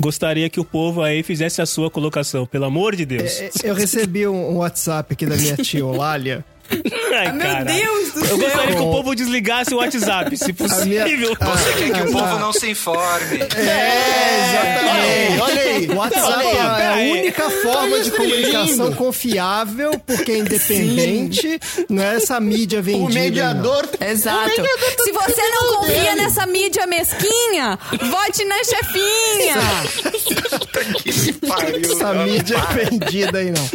[0.00, 3.40] gostaria que o povo aí fizesse a sua colocação, pelo amor de Deus.
[3.40, 6.44] É, Eu recebi um um WhatsApp aqui da minha tia Olália.
[7.16, 7.66] Ai, Meu caralho.
[7.66, 8.38] Deus do Eu céu.
[8.38, 11.36] gostaria que o povo desligasse o WhatsApp, se possível.
[11.38, 12.38] Você quer que o Ah, povo ah.
[12.38, 13.38] não se informe.
[13.56, 15.40] É, exatamente.
[15.40, 15.86] Olha aí.
[15.88, 17.10] O WhatsApp Olha aí, é a aí.
[17.12, 23.04] única forma de é comunicação confiável, porque é independente, não é essa mídia vendida.
[23.04, 23.20] O aí, não.
[23.22, 23.88] mediador.
[24.00, 24.38] Exato.
[24.44, 26.16] O mediador tá Se você não confia dele.
[26.22, 27.78] nessa mídia mesquinha,
[28.10, 29.56] vote na chefinha.
[31.02, 31.92] que pariu.
[31.92, 33.70] Essa mídia vendida aí, não.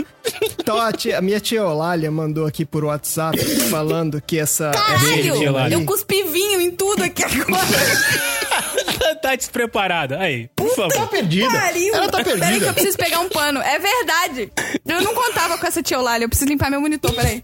[0.60, 3.38] Então a, tia- a minha tia Olália mandou aqui por WhatsApp
[3.70, 4.72] falando que essa.
[4.72, 5.76] Caralho, Olália.
[5.76, 7.62] eu cuspi vinho em tudo aqui agora.
[9.22, 10.20] tá despreparada.
[10.20, 11.08] Aí, por Tá favor.
[11.10, 11.50] perdida.
[11.52, 11.94] Pariu.
[11.94, 12.74] Ela tá Peraí que eu perdida.
[12.74, 13.60] preciso pegar um pano.
[13.62, 14.52] É verdade.
[14.86, 16.26] Eu não contava com essa tia Olália.
[16.26, 17.44] Eu preciso limpar meu monitor, peraí.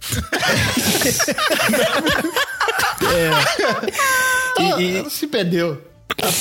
[4.59, 5.81] Ela- E- e- ela se perdeu.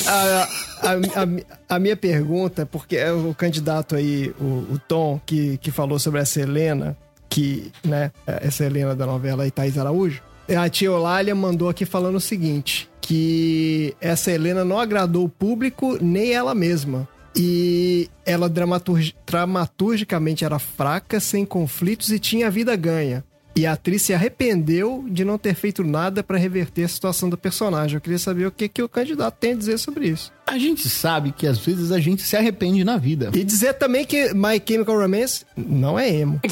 [0.07, 0.49] A,
[0.83, 4.45] a, a- a minha pergunta, porque é o candidato aí, o,
[4.75, 6.97] o Tom, que, que falou sobre essa Helena,
[7.37, 12.17] que, né, essa Helena da novela aí, Thaís Araújo, a tia Olália mandou aqui falando
[12.17, 17.07] o seguinte, que essa Helena não agradou o público nem ela mesma.
[17.37, 23.23] E ela dramaturgi- dramaturgicamente era fraca, sem conflitos e tinha a vida ganha.
[23.55, 27.37] E a atriz se arrependeu de não ter feito nada pra reverter a situação do
[27.37, 27.97] personagem.
[27.97, 30.33] Eu queria saber o que, que o candidato tem a dizer sobre isso.
[30.47, 33.31] A gente sabe que às vezes a gente se arrepende na vida.
[33.35, 36.41] E dizer também que My Chemical Romance não é emo.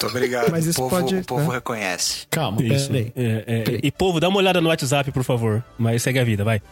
[0.00, 0.50] Muito obrigado.
[0.50, 1.54] Mas isso o povo, pode- o povo né?
[1.54, 2.26] reconhece.
[2.30, 2.88] Calma, Isso.
[2.88, 3.12] peraí.
[3.16, 5.64] É, é, e povo, dá uma olhada no WhatsApp, por favor.
[5.78, 6.60] Mas segue a vida, vai.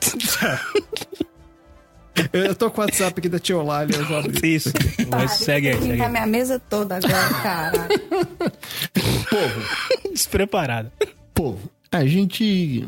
[2.33, 4.45] Eu tô com o WhatsApp aqui da tia Olália, eu vou abrir.
[4.55, 4.73] Isso.
[5.11, 7.89] Mas segue aí, segue minha mesa toda agora, cara.
[9.29, 10.93] Povo, Despreparada.
[11.35, 12.87] povo, a gente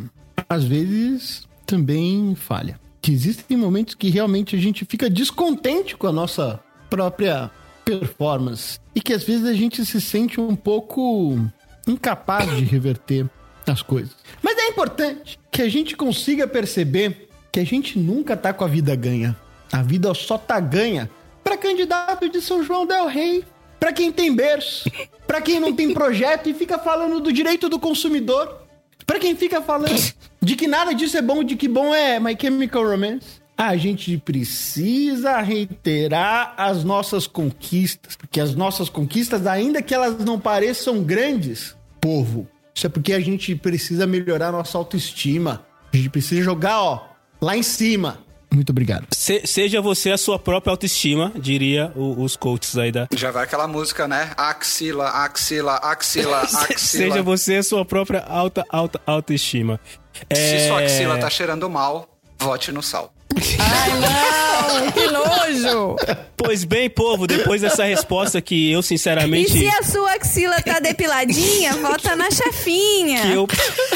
[0.48, 2.78] às vezes também falha.
[3.02, 7.50] Que existem momentos que realmente a gente fica descontente com a nossa própria
[7.86, 11.38] performance e que às vezes a gente se sente um pouco
[11.86, 13.26] incapaz de reverter
[13.64, 14.16] as coisas.
[14.42, 18.68] Mas é importante que a gente consiga perceber que a gente nunca tá com a
[18.68, 19.36] vida ganha.
[19.72, 21.08] A vida só tá ganha
[21.44, 23.44] para candidato de São João del Rei,
[23.78, 24.90] para quem tem berço,
[25.26, 28.62] para quem não tem projeto e fica falando do direito do consumidor,
[29.06, 32.36] para quem fica falando de que nada disso é bom, de que bom é My
[32.38, 33.45] Chemical Romance.
[33.58, 40.38] A gente precisa reiterar as nossas conquistas, porque as nossas conquistas, ainda que elas não
[40.38, 45.64] pareçam grandes, povo, isso é porque a gente precisa melhorar nossa autoestima.
[45.92, 47.08] A gente precisa jogar, ó,
[47.40, 48.18] lá em cima.
[48.52, 49.06] Muito obrigado.
[49.12, 53.08] Se- seja você a sua própria autoestima, diria o- os coaches aí da.
[53.14, 54.30] Já vai aquela música, né?
[54.36, 56.78] Axila, axila, axila, axila.
[56.78, 59.80] Seja você a sua própria alta, alta autoestima.
[60.12, 62.06] Se É, sua axila tá cheirando mal,
[62.38, 63.12] vote no sal.
[63.36, 65.96] Não, que nojo!
[66.36, 69.50] Pois bem, povo, depois dessa resposta que eu E sinceramente.
[69.50, 73.22] se a sua axila tá depiladinha, vota na chefinha.
[73.22, 73.46] Que eu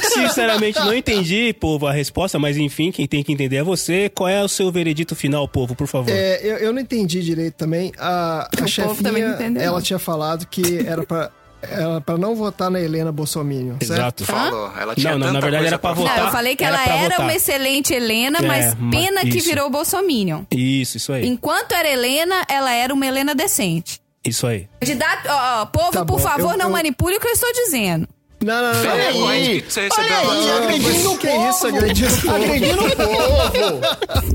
[0.02, 4.08] sinceramente não entendi, povo, a resposta, mas enfim, quem tem que entender é você.
[4.08, 6.10] Qual é o seu veredito final, povo, por favor?
[6.10, 7.92] É, eu, eu não entendi direito também.
[7.98, 9.82] A, a também chefinha, entendeu, ela não.
[9.82, 11.30] tinha falado que era pra,
[11.62, 13.92] era pra não votar na Helena Bolsominion, certo?
[14.22, 14.24] Exato.
[14.24, 14.72] Falou.
[14.78, 16.18] Ela tinha Não, não, tanta na verdade coisa era pra Não, votar.
[16.18, 17.20] eu falei que Era ela era votar.
[17.26, 19.48] uma excelente Helena, É, mas ma- pena que isso.
[19.48, 20.42] virou Bolsominion.
[20.50, 21.26] Isso, isso aí.
[21.26, 24.00] Enquanto era Helena, ela era uma Helena decente.
[24.24, 24.68] Isso aí.
[24.80, 27.32] Candidato, ó, ó, povo, Tá por bom, favor, eu- não eu- manipule o que eu
[27.32, 28.06] estou dizendo.
[28.42, 28.82] Não, não, não.
[28.84, 29.28] não.
[29.28, 31.50] Aí, aí, que você recebeu olha aí, agredindo o Que povo.
[31.50, 32.34] isso, agredindo o povo?
[32.36, 33.80] Agredindo o povo.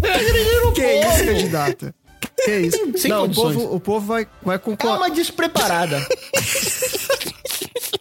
[0.03, 1.95] Agredindo o Que isso, candidata?
[2.43, 2.77] Que isso?
[2.97, 3.55] Sem não, o condições.
[3.55, 4.97] povo, o povo vai, vai É concordar.
[4.97, 5.97] uma despreparada.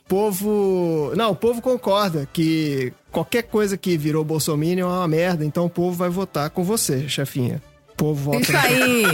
[0.05, 1.13] O povo.
[1.17, 5.71] Não, o povo concorda que qualquer coisa que virou Bolsominion é uma merda, então o
[5.71, 7.63] povo vai votar com você, chefinha.
[7.93, 8.43] O povo vota.
[8.43, 9.05] Isso aí.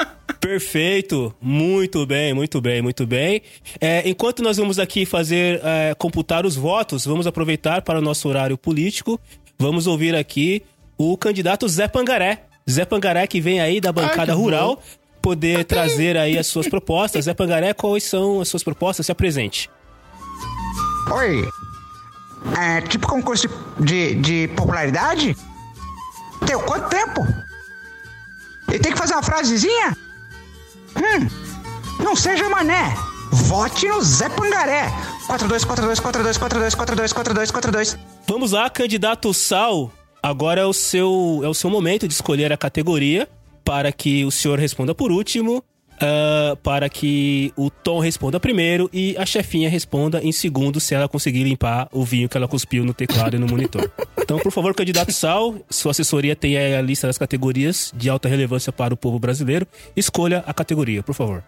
[0.40, 3.42] Perfeito, muito bem, muito bem, muito bem.
[3.80, 8.28] É, enquanto nós vamos aqui fazer, é, computar os votos, vamos aproveitar para o nosso
[8.28, 9.18] horário político.
[9.58, 10.62] Vamos ouvir aqui
[10.98, 12.44] o candidato Zé Pangaré.
[12.70, 14.80] Zé Pangaré que vem aí da bancada que rural,
[15.22, 17.24] poder trazer aí as suas propostas.
[17.24, 19.06] Zé Pangaré, quais são as suas propostas?
[19.06, 19.70] Se apresente.
[21.12, 21.48] Oi.
[22.58, 23.48] É tipo concurso
[23.78, 25.36] de, de popularidade?
[26.46, 27.26] Deu quanto tempo?
[28.72, 29.96] E tem que fazer uma frasezinha?
[30.96, 32.94] Hum, não seja mané.
[33.32, 34.90] Vote no Zé Pangaré.
[35.26, 37.98] 4242 42 42 42 42 42.
[38.26, 39.92] Vamos lá, candidato Sal.
[40.22, 43.28] Agora é o seu é o seu momento de escolher a categoria
[43.64, 45.62] para que o senhor responda por último,
[46.00, 51.08] ah, para que o Tom responda primeiro e a chefinha responda em segundo se ela
[51.08, 53.90] conseguir limpar o vinho que ela cuspiu no teclado e no monitor.
[54.18, 58.72] Então, por favor, candidato Sal, sua assessoria tem a lista das categorias de alta relevância
[58.72, 59.66] para o povo brasileiro.
[59.96, 61.42] Escolha a categoria, por favor.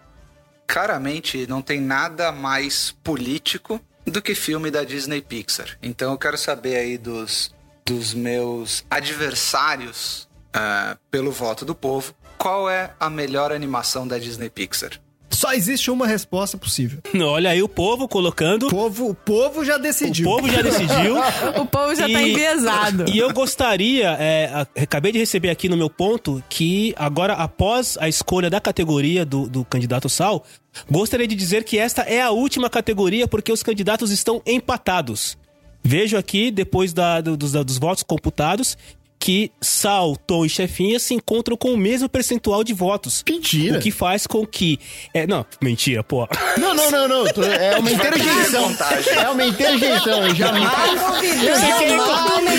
[0.65, 5.77] Claramente não tem nada mais político do que filme da Disney Pixar.
[5.81, 7.53] Então eu quero saber aí dos,
[7.85, 14.49] dos meus adversários ah, pelo voto do povo, qual é a melhor animação da Disney
[14.49, 14.91] Pixar?
[15.31, 16.99] Só existe uma resposta possível.
[17.21, 18.65] Olha aí o povo colocando.
[18.65, 20.25] O povo, o povo já O decidiu.
[20.25, 21.17] povo já decidiu.
[21.61, 23.05] O povo já tá enviesado.
[23.07, 28.09] E eu gostaria, é, acabei de receber aqui no meu ponto, que agora, após a
[28.09, 30.43] escolha da categoria do, do candidato Sal,
[30.89, 35.37] gostaria de dizer que esta é a última categoria porque os candidatos estão empatados.
[35.81, 38.77] Vejo aqui, depois da- do- dos, dos votos computados,
[39.19, 43.21] que Sal, Tom e Chefinha se encontram com o mesmo percentual de votos.
[43.29, 43.77] Mentira.
[43.77, 44.79] O que faz com que.
[45.13, 46.25] É, não, mentira, pô.
[46.57, 47.25] Não, não, não, não.
[47.33, 48.75] tô- É uma interjeição.
[49.21, 50.25] É uma interjeição.
[50.27, 50.69] Eu jamais.
[50.93, 51.55] Stop Eu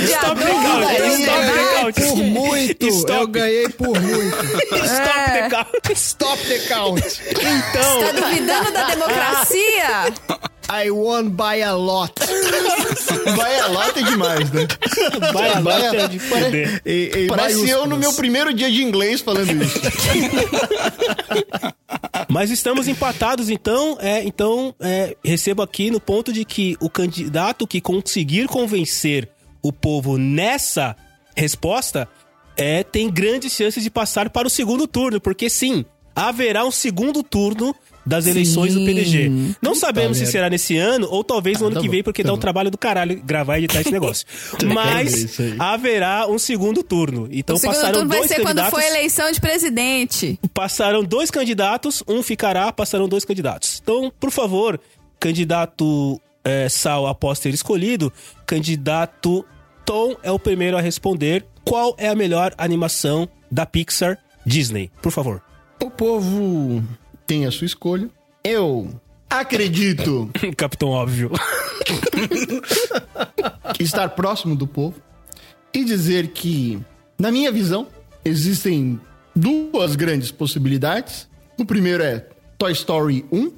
[0.06, 2.00] stop the ganhei count.
[2.02, 2.86] por muito.
[2.88, 3.20] Stop.
[3.20, 4.36] Eu ganhei por muito.
[4.84, 5.92] Stop the count.
[5.94, 7.02] Stop the count.
[7.30, 8.00] Então.
[8.00, 10.12] Tá duvidando da democracia?
[10.72, 12.12] I won by a lot.
[13.36, 14.68] Vai a lota é demais, né?
[15.32, 16.82] Vai a Vai a- lata de poder.
[16.86, 19.80] Em- em Parece eu no meu primeiro dia de inglês falando isso.
[22.28, 27.66] Mas estamos empatados, então, é, então é, recebo aqui no ponto de que o candidato
[27.66, 29.28] que conseguir convencer
[29.62, 30.96] o povo nessa
[31.36, 32.08] resposta
[32.56, 35.84] é, tem grandes chances de passar para o segundo turno, porque sim,
[36.14, 37.74] haverá um segundo turno
[38.04, 39.54] das eleições do PDG.
[39.60, 40.32] Não sabemos se merda.
[40.32, 42.36] será nesse ano ou talvez no ano tá que bom, vem, porque tá dá um
[42.36, 42.40] bom.
[42.40, 44.26] trabalho do caralho gravar e editar esse negócio.
[44.64, 47.28] Mas haverá um segundo turno.
[47.30, 50.40] Então o segundo passaram turno vai dois ser quando candidatos for eleição de presidente.
[50.54, 53.80] passaram dois candidatos, um ficará, passaram dois candidatos.
[53.82, 54.80] Então, por favor,
[55.18, 58.12] candidato é, Sal, após ter escolhido,
[58.46, 59.44] candidato
[59.84, 61.44] Tom é o primeiro a responder.
[61.64, 64.90] Qual é a melhor animação da Pixar Disney?
[65.02, 65.42] Por favor.
[65.82, 66.82] O povo
[67.30, 68.10] tem a sua escolha.
[68.42, 69.00] Eu
[69.30, 71.30] acredito Capitão Óbvio.
[73.78, 75.00] estar próximo do povo
[75.72, 76.80] e dizer que,
[77.16, 77.86] na minha visão,
[78.24, 79.00] existem
[79.34, 81.28] duas grandes possibilidades.
[81.56, 82.26] O primeiro é
[82.58, 83.52] Toy Story 1,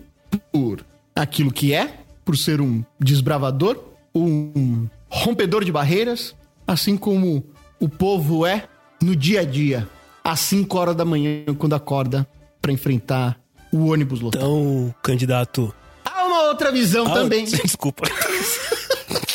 [0.52, 0.84] por
[1.16, 3.82] aquilo que é, por ser um desbravador,
[4.14, 6.36] um rompedor de barreiras,
[6.66, 7.42] assim como
[7.80, 8.68] o povo é
[9.00, 9.88] no dia a dia,
[10.22, 12.28] às 5 horas da manhã, quando acorda
[12.60, 13.41] para enfrentar
[13.72, 14.42] o ônibus lotado.
[14.44, 15.74] Então, candidato.
[16.04, 18.02] Há uma outra visão Ah, também, Desculpa.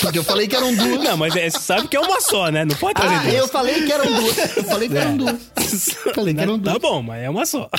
[0.02, 1.04] porque eu falei que eram duas.
[1.04, 2.64] Não, mas é, você sabe que é uma só, né?
[2.66, 3.34] Não pode trazer Ah, duas.
[3.36, 4.58] eu falei que eram duas.
[4.58, 5.36] Eu falei que eram duas.
[6.16, 6.74] Falei que eram duas.
[6.74, 7.70] Tá bom, mas é uma só.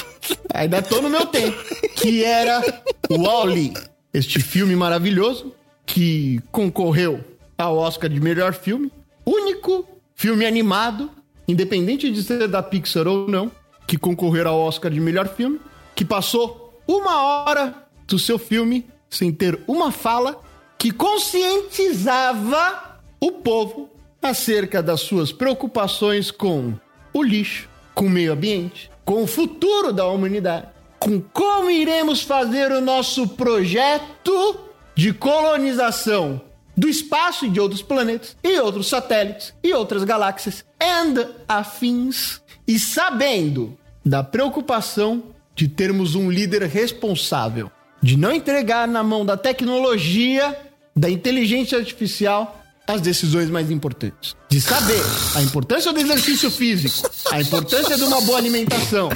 [0.53, 1.57] Ainda tô no meu tempo.
[1.97, 2.63] Que era
[3.09, 3.73] o Wall-E.
[4.13, 5.55] Este filme maravilhoso
[5.87, 7.21] que concorreu
[7.57, 8.91] ao Oscar de melhor filme.
[9.25, 11.11] Único filme animado,
[11.47, 13.51] independente de ser da Pixar ou não,
[13.87, 15.61] que concorreu ao Oscar de melhor filme.
[15.99, 17.75] Que passou uma hora
[18.07, 20.41] do seu filme sem ter uma fala
[20.79, 23.91] que conscientizava o povo
[24.23, 26.75] acerca das suas preocupações com
[27.13, 30.69] o lixo, com o meio ambiente, com o futuro da humanidade,
[31.01, 34.57] com como iremos fazer o nosso projeto
[34.95, 36.41] de colonização
[36.77, 42.79] do espaço e de outros planetas, e outros satélites, e outras galáxias, and afins, e
[42.79, 43.77] sabendo
[44.07, 47.69] da preocupação de termos um líder responsável,
[48.01, 50.57] de não entregar na mão da tecnologia,
[50.95, 54.37] da inteligência artificial, as decisões mais importantes.
[54.49, 55.03] De saber
[55.35, 59.09] a importância do exercício físico, a importância de uma boa alimentação,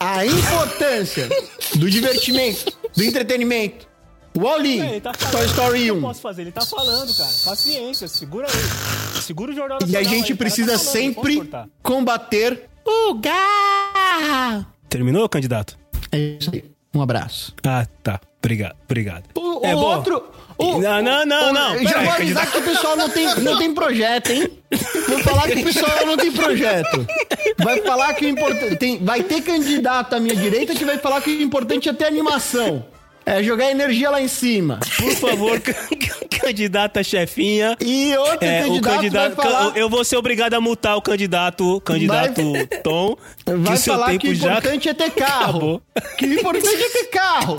[0.00, 1.28] a importância
[1.74, 3.86] do divertimento, do entretenimento.
[4.34, 6.14] Wall-E, Toy Story 1.
[6.14, 6.42] fazer?
[6.42, 7.30] Ele tá falando, cara.
[7.44, 9.20] Paciência, segura aí.
[9.20, 11.42] Segura o jornal E a gente precisa sempre
[11.82, 14.64] combater o gás.
[14.88, 15.79] Terminou, candidato?
[16.12, 16.64] É isso aí.
[16.94, 17.54] Um abraço.
[17.64, 18.20] Ah, tá.
[18.42, 19.24] Obrigado, obrigado.
[19.36, 20.24] O, É o outro.
[20.58, 21.78] o- Não, não, não, o- não.
[21.84, 24.50] Já vou avisar que o pessoal não tem, não tem projeto, hein?
[25.08, 27.06] Vou falar que o pessoal não tem projeto.
[27.62, 28.76] Vai falar que o importante.
[28.76, 32.06] Tem, vai ter candidato à minha direita que vai falar que o importante é ter
[32.06, 32.84] animação.
[33.26, 34.80] É jogar energia lá em cima.
[34.96, 35.60] Por favor,
[36.40, 37.76] candidata chefinha.
[37.80, 39.34] E outro É, candidato, candidato.
[39.36, 39.76] vai falar.
[39.76, 42.42] Eu vou ser obrigado a multar o candidato, candidato
[42.82, 43.16] Tom.
[43.46, 45.48] Vai seu falar tempo que o já importante é ter carro.
[45.50, 45.82] acabou.
[46.18, 47.56] Que o importante é ter carro.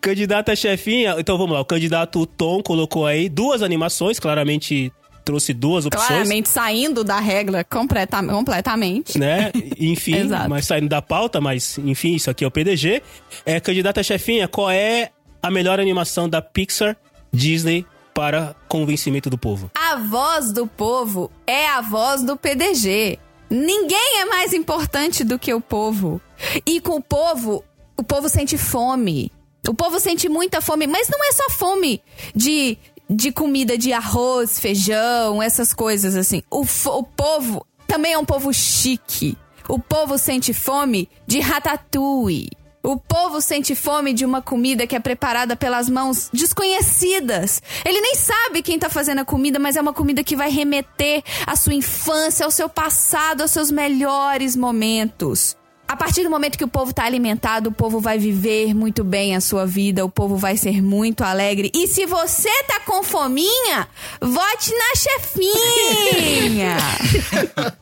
[0.00, 1.60] Candidata chefinha, então vamos lá.
[1.60, 4.92] O candidato Tom colocou aí duas animações, claramente
[5.28, 6.06] trouxe duas opções.
[6.06, 9.18] Claramente saindo da regra completa, completamente.
[9.18, 9.52] Né?
[9.78, 13.02] Enfim, mas saindo da pauta, mas enfim, isso aqui é o PDG.
[13.44, 15.10] É, candidata chefinha, qual é
[15.42, 16.96] a melhor animação da Pixar
[17.30, 17.84] Disney
[18.14, 19.70] para convencimento do povo?
[19.74, 23.18] A voz do povo é a voz do PDG.
[23.50, 26.22] Ninguém é mais importante do que o povo.
[26.64, 27.62] E com o povo,
[27.98, 29.30] o povo sente fome.
[29.68, 32.00] O povo sente muita fome, mas não é só fome
[32.34, 36.42] de, de comida de arroz, feijão, essas coisas assim.
[36.50, 39.36] O, o povo também é um povo chique.
[39.68, 42.50] O povo sente fome de ratatouille.
[42.82, 47.60] O povo sente fome de uma comida que é preparada pelas mãos desconhecidas.
[47.84, 51.22] Ele nem sabe quem tá fazendo a comida, mas é uma comida que vai remeter
[51.46, 55.57] à sua infância, ao seu passado, aos seus melhores momentos.
[55.88, 59.34] A partir do momento que o povo tá alimentado, o povo vai viver muito bem
[59.34, 61.70] a sua vida, o povo vai ser muito alegre.
[61.74, 63.88] E se você tá com fominha,
[64.20, 66.76] vote na chefinha!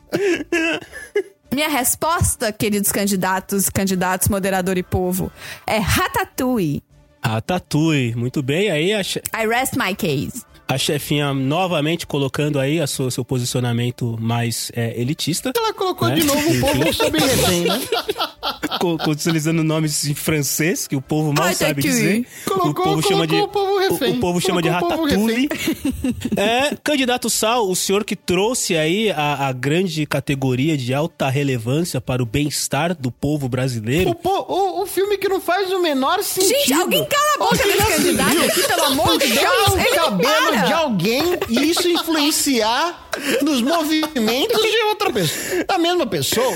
[1.53, 5.31] Minha resposta, queridos candidatos, candidatos, moderador e povo,
[5.65, 6.83] é Ratatouille.
[7.23, 8.69] Ratatouille, muito bem.
[8.69, 10.45] Aí a, che- I rest my case.
[10.67, 15.51] A chefinha novamente colocando aí a sua, seu posicionamento mais é, elitista.
[15.55, 16.15] Ela colocou Né?
[16.15, 17.81] de novo o povo sob refém, né?
[19.07, 21.87] Utilizando nomes em francês, que o povo mal sabe Ratatouille.
[21.87, 22.27] dizer.
[22.45, 24.11] Colocou- o povo chama de o povo refém.
[24.11, 25.49] o, o povo chama de ratatouille.
[26.35, 31.99] É, candidato Sal, o senhor que trouxe aí a, a grande categoria de alta relevância
[32.01, 34.15] para o bem-estar do povo brasileiro.
[34.23, 36.49] O, o, o filme que não faz o menor sentido.
[36.49, 40.51] Gente, alguém cala a boca desse candidato aqui, pelo amor de puxar Deus, o cabelo
[40.51, 40.61] para.
[40.67, 43.09] de alguém e isso influenciar
[43.41, 45.63] nos movimentos de outra pessoa.
[45.65, 46.55] Da mesma pessoa.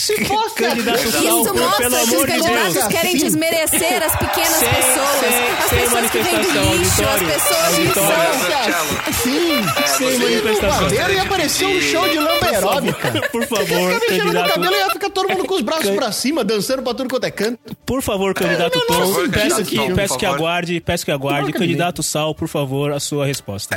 [0.00, 2.86] Se fosse Candidato assim, Sal, Isso pelo mostra que amor os candidatos Deus.
[2.88, 5.28] querem desmerecer as pequenas Sem- pessoas, sem-
[5.58, 9.12] as sem pessoas que vêm do lixo, as pessoas que são...
[9.12, 9.62] Sim,
[9.98, 10.84] Sem sem manifestação.
[10.88, 13.28] cabelo ia parecer um show de lamba aeróbica.
[13.30, 14.48] Por favor, Fica mexendo no candidato.
[14.54, 17.24] cabelo e ia ficar todo mundo com os braços pra cima, dançando pra tudo quanto
[17.24, 17.58] é canto.
[17.84, 21.46] Por favor, candidato menor Tom, peço candidato que, peço aguarde, peço que aguarde.
[21.46, 23.76] De Candidato Sal, por favor, a sua resposta.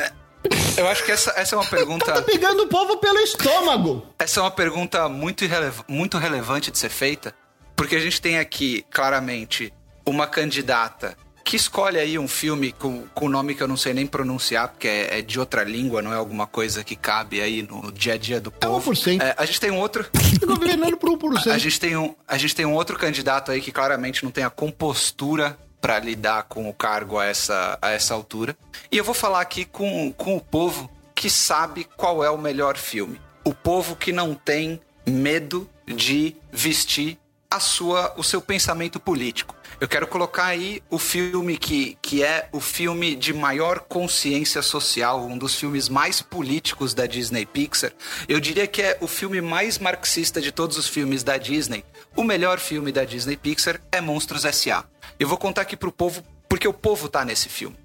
[0.77, 2.21] Eu acho que essa, essa é uma Tá pergunta.
[2.23, 4.05] pegando o povo pelo estômago.
[4.19, 5.45] Essa é uma pergunta muito,
[5.87, 7.33] muito relevante de ser feita,
[7.75, 9.71] porque a gente tem aqui, claramente,
[10.05, 11.15] uma candidata
[11.45, 14.87] que escolhe aí um filme com, com nome que eu não sei nem pronunciar, porque
[14.87, 18.17] é, é de outra língua, não é alguma coisa que cabe aí no dia a
[18.17, 18.91] dia do povo.
[18.91, 19.21] 1%.
[19.21, 20.05] É, a gente tem um outro.
[20.05, 21.51] Tá governando por 1%.
[21.51, 24.43] A gente, tem um, a gente tem um outro candidato aí que claramente não tem
[24.45, 28.55] a compostura pra lidar com o cargo a essa, a essa altura.
[28.89, 32.77] E eu vou falar aqui com, com o povo que sabe qual é o melhor
[32.77, 33.19] filme.
[33.43, 37.19] O povo que não tem medo de vestir
[37.51, 39.57] a sua, o seu pensamento político.
[39.81, 45.25] Eu quero colocar aí o filme que, que é o filme de maior consciência social,
[45.25, 47.91] um dos filmes mais políticos da Disney Pixar.
[48.29, 51.83] Eu diria que é o filme mais marxista de todos os filmes da Disney.
[52.15, 54.85] O melhor filme da Disney Pixar é Monstros S.A.
[55.23, 57.77] Eu vou contar aqui pro povo, porque o povo tá nesse filme.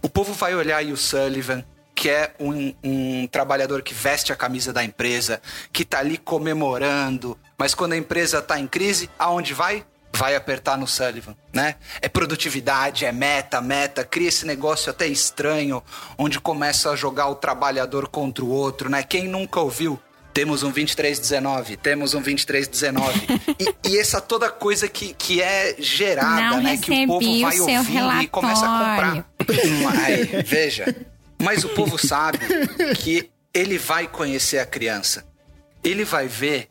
[0.00, 4.72] O povo vai olhar o Sullivan, que é um, um trabalhador que veste a camisa
[4.72, 9.84] da empresa, que tá ali comemorando, mas quando a empresa tá em crise, aonde vai?
[10.12, 11.74] Vai apertar no Sullivan, né?
[12.00, 15.82] É produtividade, é meta, meta, cria esse negócio até estranho,
[16.16, 19.02] onde começa a jogar o trabalhador contra o outro, né?
[19.02, 20.00] Quem nunca ouviu?
[20.34, 23.26] Temos um 2319, temos um 2319.
[23.84, 26.76] e, e essa toda coisa que, que é gerada, Não né?
[26.78, 29.12] Que o povo recebi o vai seu ouvindo e começa a comprar.
[29.12, 29.24] relatório.
[30.02, 30.94] Aí, veja.
[31.40, 32.38] Mas o povo sabe
[33.02, 35.24] que ele vai conhecer a criança.
[35.84, 36.68] Ele vai ver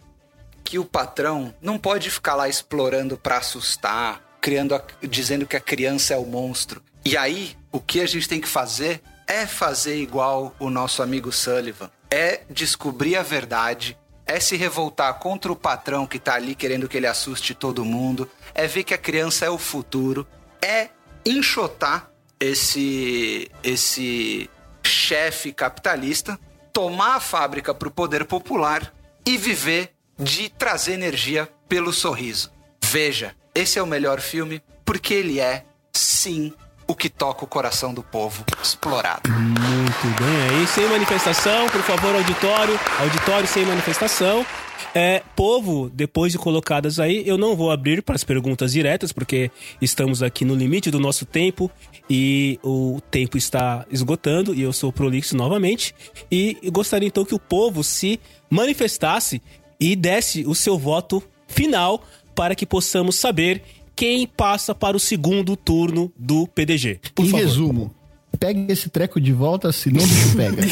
[0.64, 5.60] que o patrão não pode ficar lá explorando pra assustar, criando a- dizendo que a
[5.60, 6.82] criança é o monstro.
[7.04, 11.32] E aí, o que a gente tem que fazer é fazer igual o nosso amigo
[11.32, 11.92] Sullivan.
[12.12, 16.98] É descobrir a verdade, é se revoltar contra o patrão que tá ali querendo que
[16.98, 20.28] ele assuste todo mundo, é ver que a criança é o futuro,
[20.62, 20.90] é
[21.26, 24.50] enxotar esse esse
[24.84, 26.40] chefe capitalista,
[26.74, 28.94] tomar a fábrica para o poder popular
[29.26, 32.52] e viver de trazer energia pelo sorriso.
[32.84, 36.54] Veja, esse é o melhor filme porque ele é, sim,
[36.92, 39.30] o que toca o coração do povo explorado.
[39.30, 42.78] Muito bem, aí sem manifestação, por favor, auditório.
[43.00, 44.46] Auditório sem manifestação.
[44.94, 49.50] É, povo, depois de colocadas aí, eu não vou abrir para as perguntas diretas, porque
[49.82, 51.72] estamos aqui no limite do nosso tempo
[52.10, 55.96] e o tempo está esgotando e eu sou prolixo novamente.
[56.30, 58.20] E gostaria então que o povo se
[58.50, 59.42] manifestasse
[59.80, 62.04] e desse o seu voto final
[62.36, 63.64] para que possamos saber
[64.02, 67.00] quem passa para o segundo turno do PDG.
[67.14, 67.46] Por em favor.
[67.46, 67.96] resumo,
[68.40, 70.64] pega esse treco de volta, senão o bicho pega.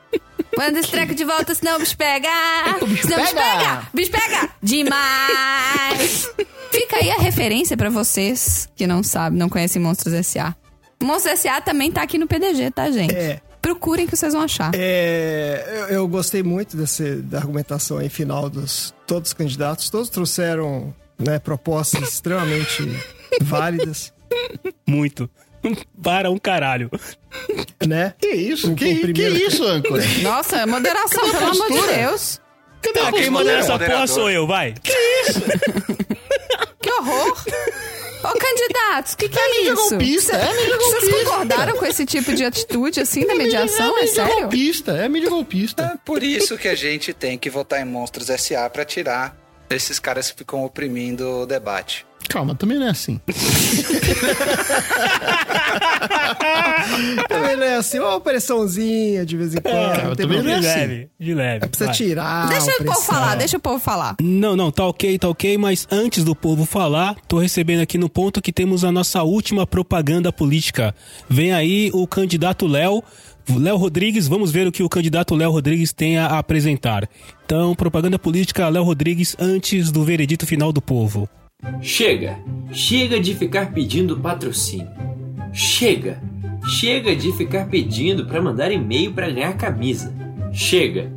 [0.56, 2.30] Manda esse treco de volta, senão o bicho pega.
[2.80, 3.58] o bicho senão o bicho pega.
[3.58, 3.88] pega.
[3.92, 4.50] Bicho pega.
[4.62, 6.30] Demais.
[6.72, 10.56] Fica aí a referência pra vocês que não sabem, não conhecem Monstros S.A.
[11.02, 11.60] Monstros S.A.
[11.60, 13.14] também tá aqui no PDG, tá, gente?
[13.14, 13.42] É.
[13.60, 14.70] Procurem que vocês vão achar.
[14.74, 19.90] É, eu, eu gostei muito desse, da argumentação aí final dos todos os candidatos.
[19.90, 22.88] Todos trouxeram né, propostas extremamente
[23.42, 24.12] válidas,
[24.86, 25.28] Muito.
[26.02, 26.90] Para um caralho.
[27.86, 28.14] né?
[28.18, 28.72] Que isso?
[28.72, 30.02] O- Que, o primeiro- que isso, âncora?
[30.22, 31.94] Nossa, moderação, pelo amor de?
[31.94, 32.40] Deus.
[32.82, 34.72] Cadê a Ah, quem manda essa porra sou eu, vai.
[36.80, 37.36] Que horror.
[38.22, 39.88] Ô, candidatos, o que, que é, mídia isso?
[39.90, 41.24] golpista, é mídia Vocês golpista.
[41.24, 43.96] concordaram com esse tipo de atitude, assim, da mediação?
[43.96, 44.40] É É mídia sério?
[44.40, 45.82] golpista, é mídia golpista.
[45.94, 48.68] É por isso que a gente tem que votar em Monstros S.A.
[48.68, 49.36] para tirar
[49.70, 52.06] esses caras que ficam oprimindo o debate.
[52.28, 53.20] Calma, também não é assim.
[57.28, 59.74] Também não é assim, uma opressãozinha de vez em quando.
[59.74, 60.60] É, não tem também não é problema.
[60.60, 60.78] De assim.
[60.78, 61.66] leve, de leve.
[61.66, 61.94] Precisa vai.
[61.94, 62.48] tirar.
[62.48, 64.16] Deixa o povo falar, deixa o povo falar.
[64.20, 68.08] Não, não, tá ok, tá ok, mas antes do povo falar, tô recebendo aqui no
[68.08, 70.94] ponto que temos a nossa última propaganda política.
[71.28, 73.02] Vem aí o candidato Léo,
[73.58, 77.08] Léo Rodrigues, vamos ver o que o candidato Léo Rodrigues tem a apresentar.
[77.44, 81.28] Então, propaganda política Léo Rodrigues antes do veredito final do povo.
[81.80, 82.38] Chega!
[82.72, 84.88] Chega de ficar pedindo patrocínio.
[85.52, 86.22] Chega!
[86.66, 90.14] Chega de ficar pedindo para mandar e-mail para ganhar camisa.
[90.52, 91.10] Chega!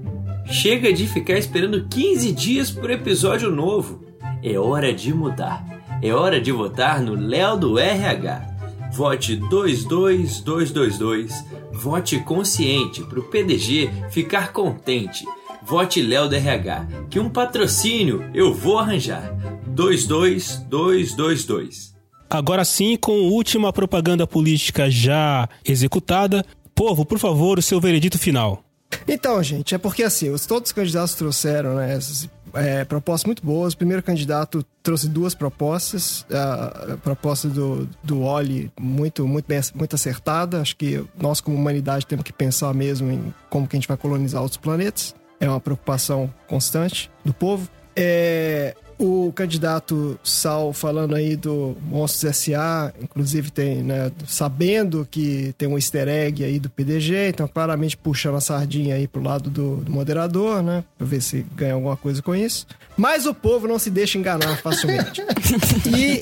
[0.45, 4.03] Chega de ficar esperando 15 dias por episódio novo.
[4.43, 5.65] É hora de mudar.
[6.01, 8.49] É hora de votar no Léo do RH.
[8.91, 11.45] Vote 22222.
[11.73, 15.25] Vote consciente para o PDG ficar contente.
[15.65, 19.35] Vote Léo do RH, que um patrocínio eu vou arranjar.
[19.67, 21.91] 22222.
[22.29, 26.45] Agora sim, com a última propaganda política já executada,
[26.75, 28.63] povo, por favor, o seu veredito final.
[29.07, 33.43] Então, gente, é porque assim, os, todos os candidatos trouxeram né, essas é, propostas muito
[33.43, 33.73] boas.
[33.73, 36.25] O primeiro candidato trouxe duas propostas.
[36.31, 40.61] A, proposta do, do Oli, muito, muito, bem, muito acertada.
[40.61, 43.97] Acho que nós, como humanidade, temos que pensar mesmo em como que a gente vai
[43.97, 45.15] colonizar outros planetas.
[45.39, 47.69] É uma preocupação constante do povo.
[47.95, 55.67] É, o candidato Sal falando aí do Monstros S.A., inclusive tem, né, sabendo que tem
[55.67, 59.77] um easter egg aí do PDG, então claramente puxando a sardinha aí pro lado do,
[59.77, 62.65] do moderador, né, pra ver se ganha alguma coisa com isso.
[62.95, 65.21] Mas o povo não se deixa enganar facilmente.
[65.95, 66.21] e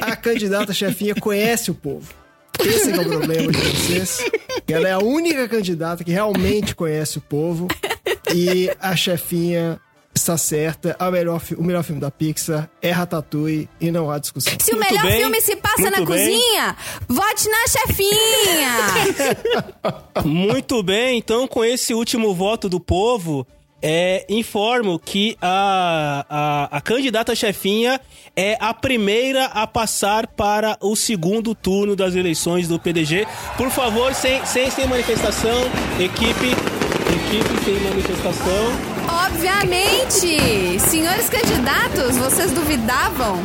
[0.00, 2.12] a candidata chefinha conhece o povo.
[2.60, 4.24] Esse é o problema de vocês.
[4.66, 7.68] Ela é a única candidata que realmente conhece o povo.
[8.34, 9.80] E a chefinha
[10.16, 10.96] está certa.
[10.98, 14.52] A melhor, o melhor filme da Pixar é Ratatouille e não há discussão.
[14.58, 16.04] Se o melhor bem, filme se passa na bem.
[16.04, 16.76] cozinha,
[17.08, 18.72] vote na chefinha!
[20.24, 23.46] Muito bem, então com esse último voto do povo,
[23.80, 28.00] é, informo que a, a, a candidata chefinha
[28.34, 33.26] é a primeira a passar para o segundo turno das eleições do PDG.
[33.56, 35.60] Por favor, sem, sem, sem manifestação,
[36.00, 38.95] equipe, equipe sem manifestação.
[39.36, 40.80] Obviamente!
[40.80, 43.38] Senhores candidatos, vocês duvidavam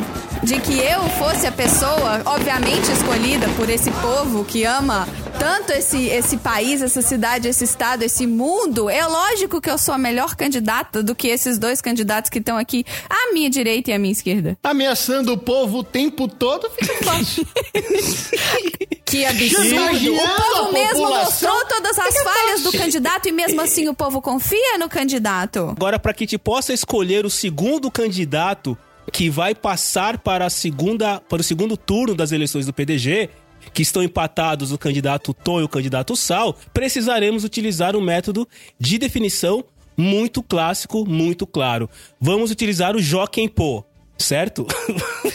[0.43, 5.07] de que eu fosse a pessoa, obviamente escolhida por esse povo que ama
[5.39, 8.89] tanto esse, esse país, essa cidade, esse estado, esse mundo?
[8.89, 12.57] É lógico que eu sou a melhor candidata do que esses dois candidatos que estão
[12.57, 14.57] aqui à minha direita e à minha esquerda.
[14.63, 17.45] Ameaçando o povo o tempo todo, fica fácil.
[19.11, 20.15] Que absurdo!
[20.15, 24.77] O povo mesmo mostrou todas as falhas do candidato e mesmo assim o povo confia
[24.77, 25.73] no candidato.
[25.75, 28.77] Agora, para que te possa escolher o segundo candidato
[29.11, 33.29] que vai passar para, a segunda, para o segundo turno das eleições do PDG,
[33.73, 38.47] que estão empatados o candidato Tom e o candidato Sal, precisaremos utilizar um método
[38.79, 39.63] de definição
[39.95, 41.89] muito clássico, muito claro.
[42.19, 43.83] Vamos utilizar o Joquem Pô,
[44.21, 44.65] certo?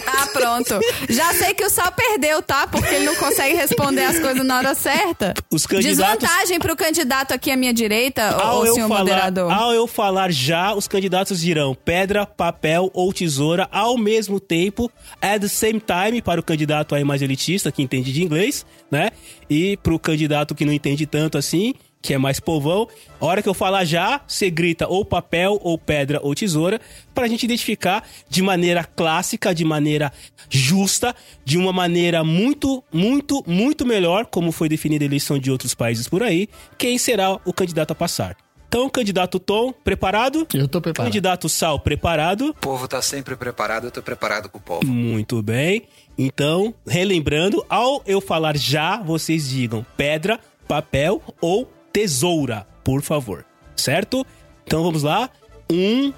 [0.07, 0.79] Ah, pronto.
[1.09, 2.67] Já sei que o Sal perdeu, tá?
[2.67, 5.35] Porque ele não consegue responder as coisas na hora certa.
[5.51, 9.53] Os candidatos- Desvantagem pro candidato aqui à minha direita, Ao eu, senhor falar, moderador.
[9.53, 14.91] ao eu falar já, os candidatos dirão pedra, papel ou tesoura ao mesmo tempo,
[15.21, 19.11] at the same time, para o candidato aí mais elitista, que entende de inglês, né?
[19.51, 21.75] E pro candidato que não entende tanto assim,
[22.07, 22.87] que é mais povão,
[23.21, 26.81] a hora que eu falar já, você grita ou papel, ou pedra, ou tesoura,
[27.13, 30.13] pra gente identificar de maneira clássica, de maneira
[30.49, 35.75] justa, de uma maneira muito, muito, muito melhor, como foi definida a eleição de outros
[35.75, 38.37] países por aí, quem será o candidato a passar.
[38.69, 40.47] Então, candidato Tom, preparado?
[40.55, 41.09] Eu tô preparado.
[41.09, 42.51] Candidato Sal, preparado?
[42.51, 44.87] O povo tá sempre preparado, eu tô preparado com o povo.
[44.87, 45.83] Muito bem.
[46.17, 50.39] Então, relembrando, ao eu falar já, vocês digam pedra,
[50.69, 53.47] papel ou tesoura, por favor.
[53.75, 54.23] Certo?
[54.67, 55.31] Então vamos lá.
[55.73, 56.13] Um,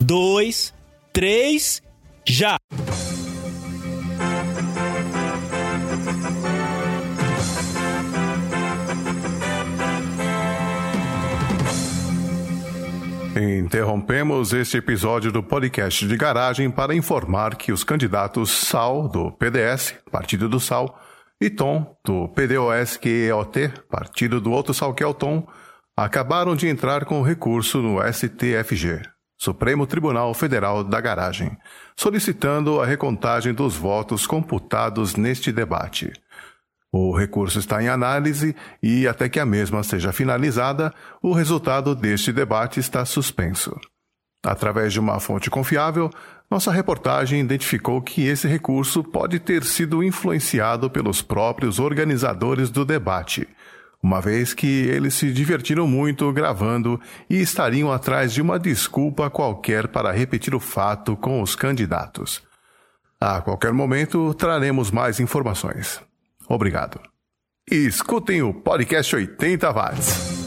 [0.00, 0.72] dois,
[1.12, 1.82] três,
[2.24, 2.56] já!
[13.36, 19.96] Interrompemos este episódio do podcast de garagem para informar que os candidatos Sal, do PDS,
[20.10, 20.98] Partido do Sal,
[21.40, 25.06] e Tom, do PDOS-QEOT, Partido do Outro Sal que é
[25.96, 29.02] acabaram de entrar com recurso no STFG,
[29.38, 31.56] Supremo Tribunal Federal da Garagem,
[31.96, 36.12] solicitando a recontagem dos votos computados neste debate.
[36.92, 40.92] O recurso está em análise e, até que a mesma seja finalizada,
[41.22, 43.74] o resultado deste debate está suspenso.
[44.44, 46.10] Através de uma fonte confiável,
[46.50, 53.46] nossa reportagem identificou que esse recurso pode ter sido influenciado pelos próprios organizadores do debate,
[54.02, 59.86] uma vez que eles se divertiram muito gravando e estariam atrás de uma desculpa qualquer
[59.86, 62.42] para repetir o fato com os candidatos.
[63.20, 66.00] A qualquer momento traremos mais informações.
[66.48, 66.98] Obrigado.
[67.70, 70.39] Escutem o podcast 80 watts.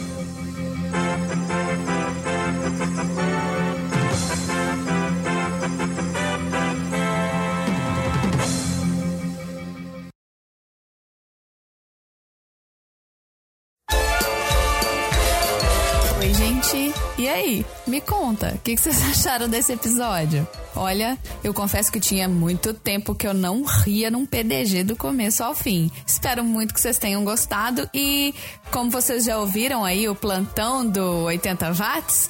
[17.16, 17.64] E aí?
[17.86, 20.46] Me conta, o que, que vocês acharam desse episódio?
[20.74, 25.44] Olha, eu confesso que tinha muito tempo que eu não ria num PDG do começo
[25.44, 25.88] ao fim.
[26.04, 28.34] Espero muito que vocês tenham gostado e,
[28.72, 32.28] como vocês já ouviram aí o plantão do 80 watts,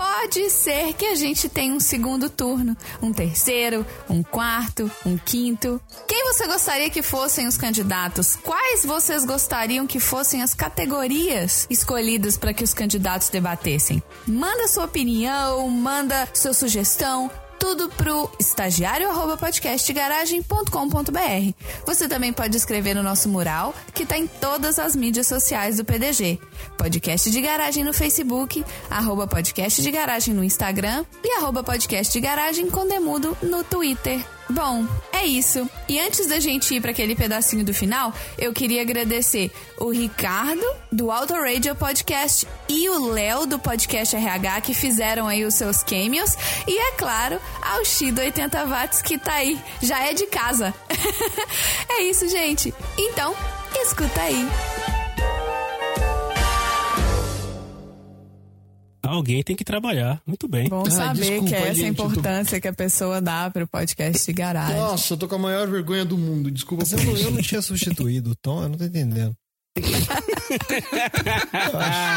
[0.00, 5.78] pode ser que a gente tenha um segundo turno, um terceiro, um quarto, um quinto.
[6.08, 8.34] Quem você gostaria que fossem os candidatos?
[8.36, 14.02] Quais vocês gostariam que fossem as categorias escolhidas para que os candidatos debatessem?
[14.26, 17.30] Manda sua opinião, manda sua sugestão
[17.60, 21.54] tudo pro estagiário arroba podcastgaragem.com.br.
[21.86, 25.84] Você também pode escrever no nosso mural, que tá em todas as mídias sociais do
[25.84, 26.40] PDG.
[26.78, 32.20] Podcast de Garagem no Facebook, arroba podcast de garagem no Instagram e arroba podcast de
[32.20, 34.24] garagem com demudo no Twitter.
[34.50, 35.68] Bom, é isso.
[35.88, 40.64] E antes da gente ir para aquele pedacinho do final, eu queria agradecer o Ricardo,
[40.90, 45.82] do Auto Radio Podcast, e o Léo, do Podcast RH, que fizeram aí os seus
[45.82, 46.36] cameos.
[46.66, 49.60] E, é claro, ao X do 80 watts, que tá aí.
[49.80, 50.74] Já é de casa.
[51.88, 52.74] é isso, gente.
[52.98, 53.34] Então,
[53.82, 54.48] escuta aí.
[59.10, 60.20] Alguém tem que trabalhar.
[60.26, 60.68] Muito bem.
[60.68, 63.50] Bom Ai, saber desculpa, que é essa gente, eu tô- importância que a pessoa dá
[63.50, 64.76] pro podcast de garagem.
[64.76, 66.50] Nossa, eu tô com a maior vergonha do mundo.
[66.50, 69.34] Desculpa Mas eu, não- eu não tinha substituído o Tom, eu não tô entendendo.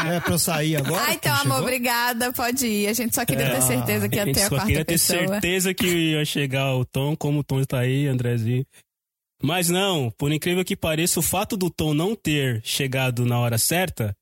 [0.06, 1.02] É pra eu sair agora?
[1.02, 2.88] Ah, que então, amor, obrigada, pode ir.
[2.88, 5.28] A gente só queria ter certeza que ia ter a só quarta queria ter pessoa.
[5.28, 8.64] certeza que ia chegar o Tom, como o Tom tá aí, Andrezinho.
[9.42, 13.58] Mas não, por incrível que pareça, o fato do Tom não ter chegado na hora
[13.58, 14.14] certa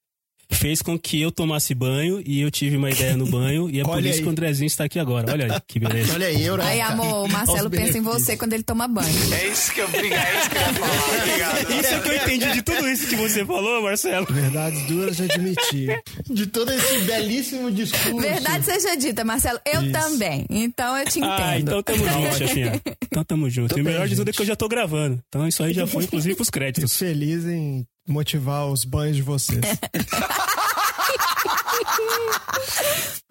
[0.55, 3.83] fez com que eu tomasse banho e eu tive uma ideia no banho e é
[3.85, 4.23] por isso aí.
[4.23, 5.33] que o Andrezinho está aqui agora.
[5.33, 6.15] Olha aí, que beleza.
[6.15, 6.69] Olha aí, Eureka.
[6.69, 9.09] Aí, amor, o Marcelo pensa em você quando ele toma banho.
[9.35, 11.19] É isso que eu é isso que eu ia falar.
[11.23, 11.53] Obrigado.
[11.83, 14.27] Isso é que eu entendi de tudo isso que você falou, Marcelo.
[14.31, 16.03] Verdades duras de admitir.
[16.29, 18.19] De todo esse belíssimo discurso.
[18.19, 19.93] Verdade seja dita, Marcelo, eu Isso.
[19.93, 20.47] também.
[20.51, 21.33] Então eu te entendo.
[21.43, 22.81] Ah, então tamo junto, chefinha.
[23.03, 23.79] Então tamo junto.
[23.79, 25.21] e o melhor de tudo é que eu já tô gravando.
[25.29, 26.97] Então isso aí já foi, inclusive, pros Fico créditos.
[26.97, 29.61] feliz em motivar os banhos de vocês.